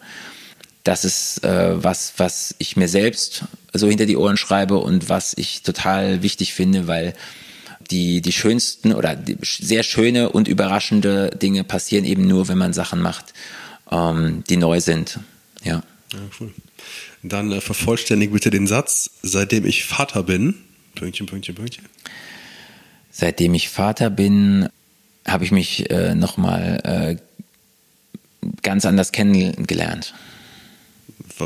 Das 0.85 1.05
ist 1.05 1.45
äh, 1.45 1.83
was, 1.83 2.15
was 2.17 2.57
ich 2.59 2.77
mir 2.77 2.89
selbst 2.89 3.45
so 3.73 3.89
hinter 3.89 4.07
die 4.07 4.17
Ohren 4.17 4.37
schreibe 4.37 4.79
und 4.79 5.09
was 5.09 5.33
ich 5.37 5.63
total 5.63 6.23
wichtig 6.23 6.53
finde, 6.55 6.89
weil 6.89 7.15
die, 7.91 8.21
die 8.21 8.33
schönsten 8.33 8.93
oder 8.93 9.15
die 9.15 9.39
sehr 9.43 9.85
schöne 9.85 10.31
und 10.31 10.49
überraschende 10.49 11.31
Dinge 11.31 11.63
passieren 11.63 12.05
eben 12.05 12.27
nur, 12.27 12.49
wenn 12.49 12.59
man 12.59 12.73
Sachen 12.73 13.01
macht, 13.01 13.33
ähm, 13.91 14.43
die 14.49 14.57
neu 14.57 14.81
sind. 14.81 15.21
Ja. 15.63 15.83
Ja, 16.13 16.19
cool. 16.41 16.53
Dann 17.23 17.53
äh, 17.53 17.61
vervollständige 17.61 18.33
bitte 18.33 18.51
den 18.51 18.67
Satz, 18.67 19.11
seitdem 19.23 19.65
ich 19.65 19.85
Vater 19.85 20.25
bin, 20.25 20.57
Pünktchen, 20.95 21.27
Pünktchen, 21.27 21.55
Pünktchen. 21.55 21.85
Seitdem 23.11 23.55
ich 23.55 23.69
Vater 23.69 24.11
bin, 24.11 24.69
habe 25.27 25.45
ich 25.45 25.53
mich 25.53 25.91
äh, 25.91 26.15
nochmal 26.15 26.81
äh, 26.85 28.47
ganz 28.63 28.85
anders 28.85 29.13
kennengelernt. 29.13 30.15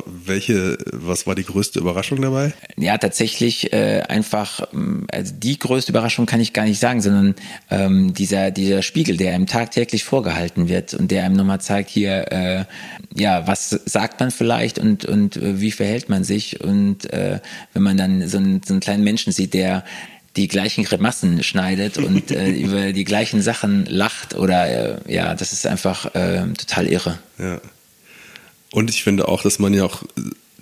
Welche, 0.06 0.78
was 0.92 1.26
war 1.26 1.34
die 1.34 1.44
größte 1.44 1.78
Überraschung 1.78 2.20
dabei? 2.20 2.52
Ja, 2.76 2.98
tatsächlich 2.98 3.72
äh, 3.72 4.02
einfach, 4.08 4.68
also 5.10 5.34
die 5.36 5.58
größte 5.58 5.92
Überraschung 5.92 6.26
kann 6.26 6.40
ich 6.40 6.52
gar 6.52 6.64
nicht 6.64 6.80
sagen, 6.80 7.00
sondern 7.00 7.34
ähm, 7.70 8.14
dieser, 8.14 8.50
dieser 8.50 8.82
Spiegel, 8.82 9.16
der 9.16 9.34
einem 9.34 9.46
tagtäglich 9.46 10.04
vorgehalten 10.04 10.68
wird 10.68 10.94
und 10.94 11.10
der 11.10 11.24
einem 11.24 11.36
nochmal 11.36 11.60
zeigt, 11.60 11.90
hier, 11.90 12.32
äh, 12.32 12.64
ja, 13.14 13.46
was 13.46 13.70
sagt 13.70 14.20
man 14.20 14.30
vielleicht 14.30 14.78
und, 14.78 15.04
und 15.04 15.36
äh, 15.36 15.60
wie 15.60 15.72
verhält 15.72 16.08
man 16.08 16.24
sich 16.24 16.60
und 16.60 17.12
äh, 17.12 17.40
wenn 17.72 17.82
man 17.82 17.96
dann 17.96 18.28
so 18.28 18.38
einen, 18.38 18.62
so 18.64 18.74
einen 18.74 18.80
kleinen 18.80 19.04
Menschen 19.04 19.32
sieht, 19.32 19.54
der 19.54 19.84
die 20.36 20.48
gleichen 20.48 20.84
Grimassen 20.84 21.42
schneidet 21.42 21.98
und 21.98 22.30
äh, 22.30 22.50
über 22.52 22.92
die 22.92 23.04
gleichen 23.04 23.40
Sachen 23.42 23.86
lacht 23.86 24.34
oder 24.34 24.68
äh, 25.06 25.12
ja, 25.12 25.34
das 25.34 25.52
ist 25.52 25.66
einfach 25.66 26.14
äh, 26.14 26.42
total 26.56 26.86
irre. 26.86 27.18
Ja. 27.38 27.60
Und 28.76 28.90
ich 28.90 29.02
finde 29.02 29.26
auch, 29.28 29.40
dass 29.40 29.58
man 29.58 29.72
ja 29.72 29.84
auch 29.84 30.02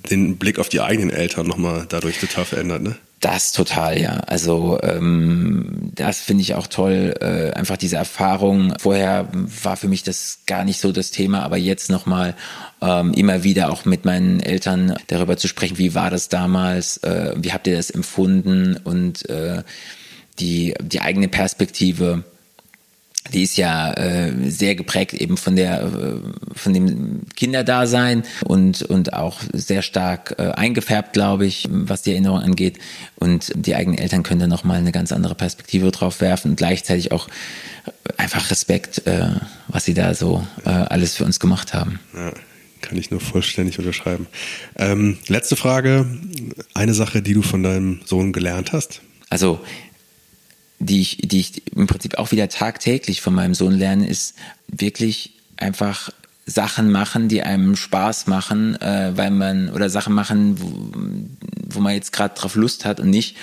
den 0.09 0.37
Blick 0.37 0.61
auf 0.61 0.69
die 0.69 0.81
eigenen 0.81 1.11
Eltern 1.11 1.49
nochmal 1.49 1.87
dadurch 1.89 2.21
total 2.21 2.45
verändert, 2.45 2.81
ne? 2.81 2.95
Das 3.19 3.51
total, 3.51 4.01
ja. 4.01 4.19
Also 4.29 4.79
ähm, 4.85 5.91
das 5.97 6.21
finde 6.21 6.43
ich 6.43 6.55
auch 6.55 6.69
toll, 6.69 7.17
äh, 7.21 7.51
einfach 7.55 7.77
diese 7.77 7.97
Erfahrung. 7.97 8.73
Vorher 8.79 9.29
war 9.33 9.77
für 9.77 9.89
mich 9.89 10.05
das 10.05 10.39
gar 10.47 10.63
nicht 10.63 10.79
so 10.79 10.93
das 10.93 11.11
Thema, 11.11 11.43
aber 11.43 11.57
jetzt 11.57 11.91
nochmal 11.91 12.37
ähm, 12.81 13.13
immer 13.15 13.43
wieder 13.43 13.73
auch 13.73 13.85
mit 13.85 14.05
meinen 14.05 14.39
Eltern 14.39 14.95
darüber 15.09 15.37
zu 15.37 15.49
sprechen, 15.49 15.79
wie 15.79 15.97
war 15.97 16.11
das 16.11 16.29
damals, 16.29 16.99
äh, 16.99 17.35
wie 17.37 17.53
habt 17.53 17.67
ihr 17.67 17.75
das 17.75 17.91
empfunden 17.91 18.77
und 18.85 19.29
äh, 19.29 19.65
die, 20.39 20.75
die 20.81 21.01
eigene 21.01 21.27
Perspektive 21.27 22.23
die 23.33 23.43
ist 23.43 23.57
ja 23.57 23.93
äh, 23.95 24.33
sehr 24.51 24.75
geprägt 24.75 25.15
eben 25.15 25.37
von 25.37 25.57
der 25.57 25.83
äh, 25.83 26.21
von 26.55 26.75
dem 26.75 27.23
Kinderdasein 27.35 28.25
und 28.45 28.83
und 28.83 29.15
auch 29.15 29.41
sehr 29.53 29.83
stark 29.83 30.35
äh, 30.39 30.51
eingefärbt, 30.51 31.13
glaube 31.15 31.47
ich, 31.47 31.67
was 31.71 32.03
die 32.03 32.13
Erinnerung 32.13 32.41
angeht. 32.41 32.79
Und 33.17 33.53
die 33.55 33.75
eigenen 33.75 33.99
Eltern 33.99 34.23
können 34.23 34.41
da 34.41 34.47
noch 34.47 34.65
mal 34.65 34.79
eine 34.79 34.93
ganz 34.93 35.11
andere 35.11 35.35
Perspektive 35.35 35.91
drauf 35.91 36.21
werfen 36.21 36.53
und 36.53 36.57
gleichzeitig 36.57 37.13
auch 37.13 37.29
einfach 38.17 38.51
Respekt, 38.51 39.07
äh, 39.07 39.29
was 39.69 39.85
sie 39.85 39.95
da 39.95 40.15
so 40.15 40.47
äh, 40.65 40.69
alles 40.69 41.17
für 41.17 41.25
uns 41.25 41.41
gemacht 41.41 41.73
haben. 41.73 42.01
Ja, 42.15 42.33
kann 42.83 42.99
ich 42.99 43.11
nur 43.11 43.21
vollständig 43.21 43.79
unterschreiben. 43.79 44.27
Ähm, 44.77 45.17
letzte 45.29 45.57
Frage: 45.57 46.07
Eine 46.75 46.93
Sache, 46.93 47.23
die 47.23 47.33
du 47.33 47.43
von 47.43 47.63
deinem 47.63 48.01
Sohn 48.05 48.33
gelernt 48.33 48.73
hast? 48.73 49.01
Also 49.31 49.61
die 50.79 51.01
ich, 51.01 51.19
die 51.19 51.41
ich 51.41 51.63
im 51.75 51.87
Prinzip 51.87 52.19
auch 52.19 52.33
wieder 52.33 52.49
tagtäglich 52.49 53.21
von 53.21 53.35
meinem 53.35 53.55
Sohn 53.55 53.73
lerne, 53.73 54.09
ist 54.09 54.35
wirklich 54.69 55.33
einfach 55.57 56.11
Sachen 56.47 56.91
machen, 56.91 57.29
die 57.29 57.43
einem 57.43 57.77
Spaß 57.77 58.27
machen, 58.27 58.81
äh, 58.81 59.13
weil 59.17 59.31
man 59.31 59.71
oder 59.71 59.89
Sachen 59.89 60.15
machen, 60.15 60.57
wo, 60.61 61.77
wo 61.77 61.81
man 61.81 61.95
jetzt 61.95 62.13
gerade 62.13 62.35
drauf 62.35 62.55
Lust 62.55 62.85
hat 62.85 63.01
und 63.01 63.11
nicht 63.11 63.37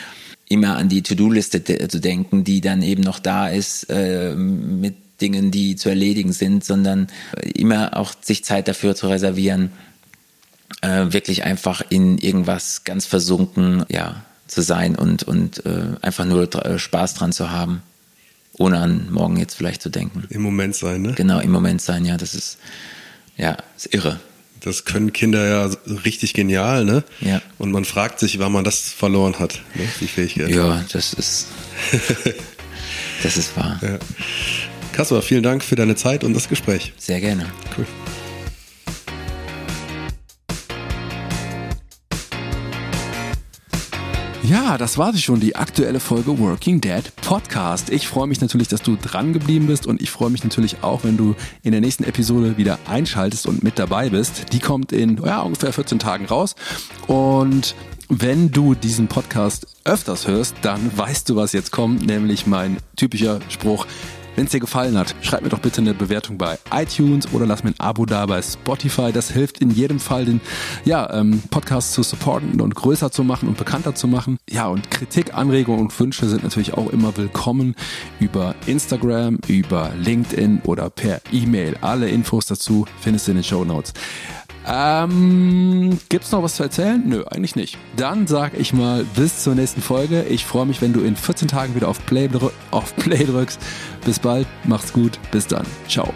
immer 0.49 0.77
an 0.77 0.89
die 0.89 1.01
To-Do-Liste 1.01 1.61
de 1.61 1.87
zu 1.87 1.99
denken, 1.99 2.43
die 2.43 2.61
dann 2.61 2.81
eben 2.81 3.01
noch 3.01 3.19
da 3.19 3.47
ist 3.47 3.89
äh, 3.89 4.35
mit 4.35 4.95
Dingen, 5.21 5.51
die 5.51 5.75
zu 5.75 5.89
erledigen 5.89 6.33
sind, 6.33 6.63
sondern 6.65 7.07
immer 7.41 7.95
auch 7.95 8.13
sich 8.19 8.43
Zeit 8.43 8.67
dafür 8.67 8.95
zu 8.95 9.07
reservieren, 9.07 9.71
äh, 10.81 11.05
wirklich 11.09 11.43
einfach 11.43 11.83
in 11.89 12.17
irgendwas 12.17 12.83
ganz 12.83 13.05
versunken, 13.05 13.85
ja, 13.89 14.23
zu 14.51 14.61
sein 14.61 14.95
und, 14.97 15.23
und 15.23 15.65
äh, 15.65 15.95
einfach 16.01 16.25
nur 16.25 16.53
äh, 16.65 16.77
Spaß 16.77 17.13
dran 17.13 17.31
zu 17.31 17.51
haben, 17.51 17.81
ohne 18.57 18.79
an 18.79 19.07
morgen 19.09 19.37
jetzt 19.37 19.55
vielleicht 19.55 19.81
zu 19.81 19.89
denken. 19.89 20.25
Im 20.29 20.41
Moment 20.41 20.75
sein, 20.75 21.01
ne? 21.01 21.13
Genau, 21.13 21.39
im 21.39 21.51
Moment 21.51 21.81
sein, 21.81 22.03
ja, 22.03 22.17
das 22.17 22.35
ist, 22.35 22.57
ja, 23.37 23.55
ist 23.77 23.93
irre. 23.93 24.19
das 24.59 24.83
können 24.83 25.13
Kinder 25.13 25.47
ja 25.47 25.69
richtig 26.03 26.33
genial, 26.33 26.83
ne? 26.83 27.05
Ja. 27.21 27.41
Und 27.59 27.71
man 27.71 27.85
fragt 27.85 28.19
sich, 28.19 28.39
wann 28.39 28.51
man 28.51 28.65
das 28.65 28.91
verloren 28.91 29.39
hat, 29.39 29.61
ne? 29.73 29.87
die 30.01 30.07
Fähigkeit. 30.07 30.49
Ja, 30.49 30.83
das 30.91 31.13
ist, 31.13 31.47
das 33.23 33.37
ist 33.37 33.55
wahr. 33.55 33.79
Ja. 33.81 33.99
Kaspar, 34.91 35.21
vielen 35.21 35.43
Dank 35.43 35.63
für 35.63 35.75
deine 35.77 35.95
Zeit 35.95 36.25
und 36.25 36.33
das 36.33 36.49
Gespräch. 36.49 36.91
Sehr 36.97 37.21
gerne. 37.21 37.45
Cool. 37.77 37.87
Ja, 44.51 44.77
das 44.77 44.97
war 44.97 45.13
sie 45.13 45.21
schon, 45.21 45.39
die 45.39 45.55
aktuelle 45.55 46.01
Folge 46.01 46.37
Working 46.37 46.81
Dead 46.81 47.03
Podcast. 47.21 47.89
Ich 47.89 48.09
freue 48.09 48.27
mich 48.27 48.41
natürlich, 48.41 48.67
dass 48.67 48.81
du 48.81 48.97
dran 48.97 49.31
geblieben 49.31 49.67
bist 49.67 49.87
und 49.87 50.01
ich 50.01 50.11
freue 50.11 50.29
mich 50.29 50.43
natürlich 50.43 50.83
auch, 50.83 51.05
wenn 51.05 51.15
du 51.15 51.35
in 51.63 51.71
der 51.71 51.79
nächsten 51.79 52.03
Episode 52.03 52.57
wieder 52.57 52.77
einschaltest 52.85 53.47
und 53.47 53.63
mit 53.63 53.79
dabei 53.79 54.09
bist. 54.09 54.51
Die 54.51 54.59
kommt 54.59 54.91
in 54.91 55.15
ja, 55.23 55.39
ungefähr 55.39 55.71
14 55.71 55.99
Tagen 55.99 56.25
raus 56.25 56.57
und 57.07 57.75
wenn 58.09 58.51
du 58.51 58.75
diesen 58.75 59.07
Podcast 59.07 59.67
öfters 59.85 60.27
hörst, 60.27 60.57
dann 60.63 60.91
weißt 60.97 61.29
du, 61.29 61.37
was 61.37 61.53
jetzt 61.53 61.71
kommt, 61.71 62.05
nämlich 62.05 62.45
mein 62.45 62.75
typischer 62.97 63.39
Spruch, 63.47 63.87
wenn 64.41 64.47
es 64.47 64.53
dir 64.53 64.59
gefallen 64.59 64.97
hat, 64.97 65.13
schreib 65.21 65.43
mir 65.43 65.49
doch 65.49 65.59
bitte 65.59 65.81
eine 65.81 65.93
Bewertung 65.93 66.39
bei 66.39 66.57
iTunes 66.73 67.31
oder 67.31 67.45
lass 67.45 67.63
mir 67.63 67.69
ein 67.69 67.79
Abo 67.79 68.07
da 68.07 68.25
bei 68.25 68.41
Spotify. 68.41 69.11
Das 69.13 69.29
hilft 69.29 69.59
in 69.59 69.69
jedem 69.69 69.99
Fall, 69.99 70.25
den 70.25 70.41
ja, 70.83 71.13
ähm, 71.13 71.43
Podcast 71.51 71.93
zu 71.93 72.01
supporten 72.01 72.59
und 72.59 72.73
größer 72.73 73.11
zu 73.11 73.23
machen 73.23 73.47
und 73.47 73.59
bekannter 73.59 73.93
zu 73.93 74.07
machen. 74.07 74.39
Ja, 74.49 74.65
und 74.65 74.89
Kritik, 74.89 75.35
Anregungen 75.35 75.81
und 75.81 75.99
Wünsche 75.99 76.27
sind 76.27 76.41
natürlich 76.41 76.73
auch 76.73 76.89
immer 76.89 77.15
willkommen 77.17 77.75
über 78.19 78.55
Instagram, 78.65 79.37
über 79.45 79.91
LinkedIn 79.95 80.61
oder 80.65 80.89
per 80.89 81.21
E-Mail. 81.31 81.77
Alle 81.81 82.09
Infos 82.09 82.47
dazu 82.47 82.87
findest 82.99 83.27
du 83.27 83.33
in 83.33 83.37
den 83.37 83.43
Show 83.43 83.63
Notes. 83.63 83.93
Ähm, 84.67 85.97
gibt's 86.09 86.31
noch 86.31 86.43
was 86.43 86.55
zu 86.55 86.63
erzählen? 86.63 87.01
Nö, 87.05 87.23
eigentlich 87.25 87.55
nicht. 87.55 87.77
Dann 87.97 88.27
sag 88.27 88.53
ich 88.57 88.73
mal 88.73 89.05
bis 89.15 89.43
zur 89.43 89.55
nächsten 89.55 89.81
Folge. 89.81 90.23
Ich 90.23 90.45
freue 90.45 90.65
mich, 90.65 90.81
wenn 90.81 90.93
du 90.93 91.01
in 91.01 91.15
14 91.15 91.47
Tagen 91.47 91.75
wieder 91.75 91.87
auf 91.87 92.05
Play, 92.05 92.29
auf 92.71 92.95
Play 92.95 93.25
drückst. 93.25 93.59
Bis 94.05 94.19
bald, 94.19 94.47
macht's 94.63 94.93
gut, 94.93 95.19
bis 95.31 95.47
dann. 95.47 95.65
Ciao. 95.87 96.13